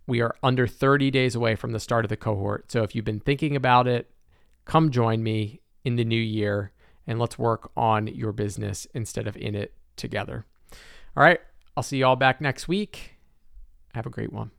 We 0.08 0.22
are 0.22 0.36
under 0.44 0.68
30 0.68 1.12
days 1.12 1.36
away 1.36 1.56
from 1.56 1.72
the 1.72 1.80
start 1.80 2.06
of 2.06 2.10
the 2.10 2.18
cohort. 2.18 2.72
So 2.72 2.84
if 2.84 2.96
you've 2.96 3.06
been 3.06 3.20
thinking 3.20 3.56
about 3.56 3.88
it, 3.88 4.12
come 4.66 4.92
join 4.92 5.24
me 5.24 5.62
in 5.84 5.96
the 5.96 6.06
new 6.06 6.22
year 6.22 6.72
and 7.08 7.20
let's 7.20 7.38
work 7.38 7.72
on 7.78 8.08
your 8.08 8.32
business 8.32 8.88
instead 8.94 9.28
of 9.28 9.38
in 9.38 9.56
it 9.56 9.74
together. 9.96 10.46
All 11.16 11.24
right. 11.24 11.40
I'll 11.78 11.84
see 11.84 11.98
you 11.98 12.06
all 12.06 12.16
back 12.16 12.40
next 12.40 12.68
week. 12.68 13.16
Have 13.94 14.06
a 14.06 14.10
great 14.10 14.32
one. 14.32 14.52